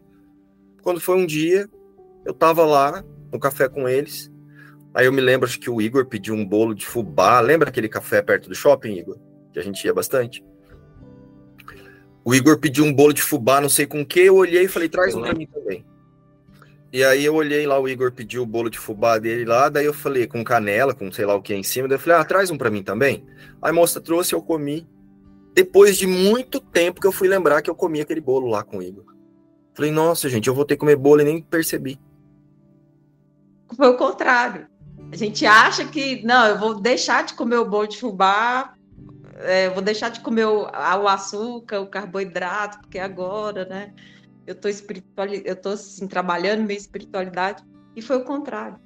Quando 0.82 1.00
foi 1.00 1.18
um 1.18 1.26
dia, 1.26 1.70
eu 2.26 2.34
tava 2.34 2.66
lá 2.66 3.04
no 3.32 3.40
café 3.40 3.70
com 3.70 3.88
eles. 3.88 4.32
Aí 4.94 5.06
eu 5.06 5.14
me 5.14 5.22
lembro, 5.22 5.48
acho 5.48 5.60
que 5.60 5.70
o 5.70 5.82
Igor 5.82 6.06
pediu 6.06 6.34
um 6.34 6.46
bolo 6.46 6.74
de 6.74 6.86
fubá. 6.86 7.40
Lembra 7.40 7.70
aquele 7.70 7.88
café 7.88 8.22
perto 8.22 8.50
do 8.50 8.56
shopping, 8.56 8.98
Igor? 8.98 9.18
Que 9.52 9.60
a 9.60 9.64
gente 9.64 9.84
ia 9.86 9.94
bastante. 9.94 10.44
O 12.24 12.36
Igor 12.36 12.60
pediu 12.60 12.86
um 12.86 12.94
bolo 12.94 13.14
de 13.14 13.22
fubá, 13.22 13.60
não 13.60 13.70
sei 13.70 13.86
com 13.86 14.02
o 14.02 14.06
que. 14.06 14.20
Eu 14.22 14.36
olhei 14.36 14.64
e 14.64 14.68
falei, 14.68 14.88
traz 14.88 15.16
um 15.16 15.22
pra 15.22 15.34
mim 15.34 15.48
também. 15.48 15.86
E 16.94 17.04
aí 17.04 17.24
eu 17.24 17.34
olhei 17.34 17.66
lá, 17.66 17.80
o 17.80 17.88
Igor 17.88 18.12
pediu 18.12 18.44
o 18.44 18.46
bolo 18.46 18.70
de 18.70 18.78
fubá 18.78 19.18
dele 19.18 19.46
lá, 19.46 19.70
daí 19.70 19.86
eu 19.86 19.94
falei, 19.94 20.28
com 20.28 20.44
canela, 20.44 20.94
com 20.94 21.10
sei 21.10 21.26
lá 21.26 21.34
o 21.34 21.42
que 21.42 21.54
em 21.54 21.64
cima, 21.64 21.88
daí 21.88 21.96
eu 21.96 22.00
falei, 22.00 22.20
ah, 22.20 22.26
traz 22.26 22.52
um 22.52 22.58
para 22.58 22.70
mim 22.70 22.84
também. 22.84 23.26
Aí 23.62 23.70
a 23.70 23.74
moça 23.74 24.02
trouxe, 24.02 24.34
eu 24.34 24.42
comi. 24.42 24.86
Depois 25.54 25.98
de 25.98 26.06
muito 26.06 26.60
tempo 26.60 27.00
que 27.00 27.08
eu 27.08 27.12
fui 27.12 27.30
lembrar 27.30 27.62
que 27.62 27.70
eu 27.70 27.76
comi 27.76 28.02
aquele 28.02 28.20
bolo 28.20 28.48
lá 28.48 28.62
com 28.62 28.78
o 28.78 28.84
Igor. 28.84 29.06
Falei, 29.74 29.90
nossa, 29.90 30.28
gente, 30.30 30.48
eu 30.48 30.54
vou 30.54 30.66
ter 30.66 30.76
que 30.76 30.82
comer 30.82 30.98
bolo 30.98 31.22
e 31.22 31.24
nem 31.24 31.42
percebi. 31.42 31.98
Foi 33.76 33.88
o 33.88 33.98
contrário. 33.98 34.68
A 35.14 35.16
gente 35.16 35.46
acha 35.46 35.86
que, 35.86 36.24
não, 36.26 36.46
eu 36.46 36.60
vou 36.60 36.80
deixar 36.80 37.24
de 37.24 37.34
comer 37.36 37.58
o 37.58 37.66
bolo 37.66 37.88
de 37.88 37.98
fubá, 37.98 38.74
é, 39.44 39.70
vou 39.70 39.82
deixar 39.82 40.10
de 40.10 40.20
comer 40.22 40.46
o, 40.46 40.64
o, 40.64 41.08
açúcar, 41.08 41.82
o 41.82 41.88
carboidrato, 41.88 42.80
porque 42.80 43.00
agora, 43.00 43.66
né? 43.66 43.94
Eu 44.46 44.56
tô 44.56 44.68
espiritual, 44.68 45.28
eu 45.28 45.56
tô 45.56 45.70
assim, 45.70 46.08
trabalhando 46.08 46.64
minha 46.66 46.78
espiritualidade, 46.78 47.64
e 47.96 48.02
foi 48.02 48.18
o 48.18 48.26
contrário. 48.26 48.80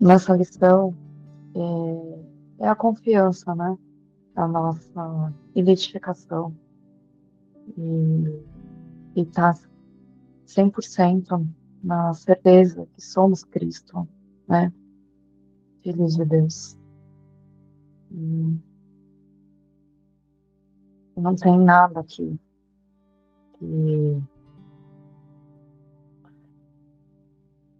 Nossa 0.00 0.36
lição 0.36 0.94
é, 2.60 2.64
é 2.64 2.68
a 2.68 2.74
confiança, 2.74 3.54
né? 3.54 3.76
A 4.36 4.46
nossa 4.46 5.32
identificação. 5.54 6.54
E 7.76 8.48
e 9.18 9.22
estar 9.22 9.54
tá 9.54 9.60
100% 10.46 11.46
na 11.82 12.14
certeza 12.14 12.86
que 12.94 13.02
somos 13.02 13.44
Cristo, 13.44 14.08
né? 14.48 14.72
Filhos 15.82 16.16
de 16.16 16.24
Deus. 16.24 16.76
E 18.10 18.58
não 21.20 21.34
tem 21.34 21.58
nada 21.58 22.00
aqui 22.00 22.38
que, 23.58 24.22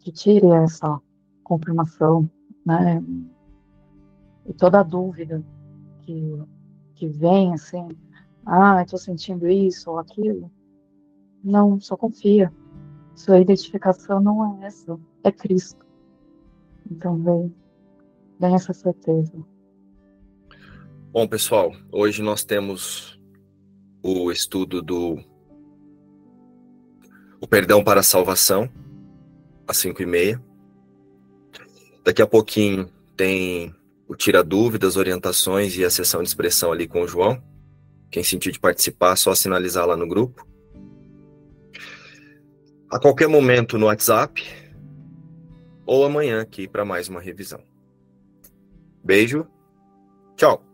que 0.01 0.13
tire 0.13 0.49
essa 0.49 1.01
confirmação, 1.45 2.29
né? 2.65 3.03
E 4.47 4.53
toda 4.53 4.83
dúvida 4.83 5.45
que, 6.03 6.43
que 6.95 7.09
vem, 7.09 7.53
assim, 7.53 7.89
ah, 8.45 8.83
estou 8.83 8.99
sentindo 8.99 9.49
isso 9.49 9.91
ou 9.91 9.99
aquilo, 9.99 10.51
não, 11.43 11.81
só 11.81 11.97
confia. 11.97 12.53
Sua 13.15 13.39
identificação 13.39 14.21
não 14.21 14.63
é 14.63 14.67
essa, 14.67 14.99
é 15.23 15.31
Cristo. 15.31 15.85
Então 16.91 17.17
vem, 17.23 17.55
vem 18.41 18.55
essa 18.55 18.73
certeza. 18.73 19.33
Bom, 21.13 21.27
pessoal, 21.27 21.73
hoje 21.93 22.23
nós 22.23 22.45
temos 22.45 23.18
o 24.09 24.33
estudo 24.33 24.81
do 24.83 25.19
o 27.41 27.47
perdão 27.47 27.85
para 27.85 28.01
a 28.01 28.03
salvação, 28.03 28.69
às 29.67 29.77
5 29.77 30.03
e 30.03 30.07
meia. 30.07 30.43
Daqui 32.05 32.23
a 32.23 32.27
pouquinho 32.27 32.91
tem 33.17 33.75
o 34.09 34.17
tira 34.17 34.43
dúvidas, 34.43 34.97
orientações 34.97 35.77
e 35.77 35.85
a 35.85 35.91
sessão 35.91 36.23
de 36.23 36.29
expressão 36.29 36.73
ali 36.73 36.89
com 36.89 37.03
o 37.03 37.09
João. 37.09 37.43
Quem 38.11 38.25
sentir 38.25 38.51
de 38.51 38.59
participar, 38.59 39.17
só 39.17 39.35
sinalizar 39.35 39.87
lá 39.87 39.97
no 39.97 40.09
grupo 40.09 40.49
a 42.91 42.99
qualquer 42.99 43.29
momento 43.29 43.79
no 43.79 43.87
WhatsApp 43.87 44.43
ou 45.87 46.05
amanhã 46.05 46.41
aqui 46.41 46.67
para 46.67 46.85
mais 46.85 47.09
uma 47.09 47.21
revisão. 47.21 47.61
Beijo, 49.05 49.47
tchau. 50.37 50.68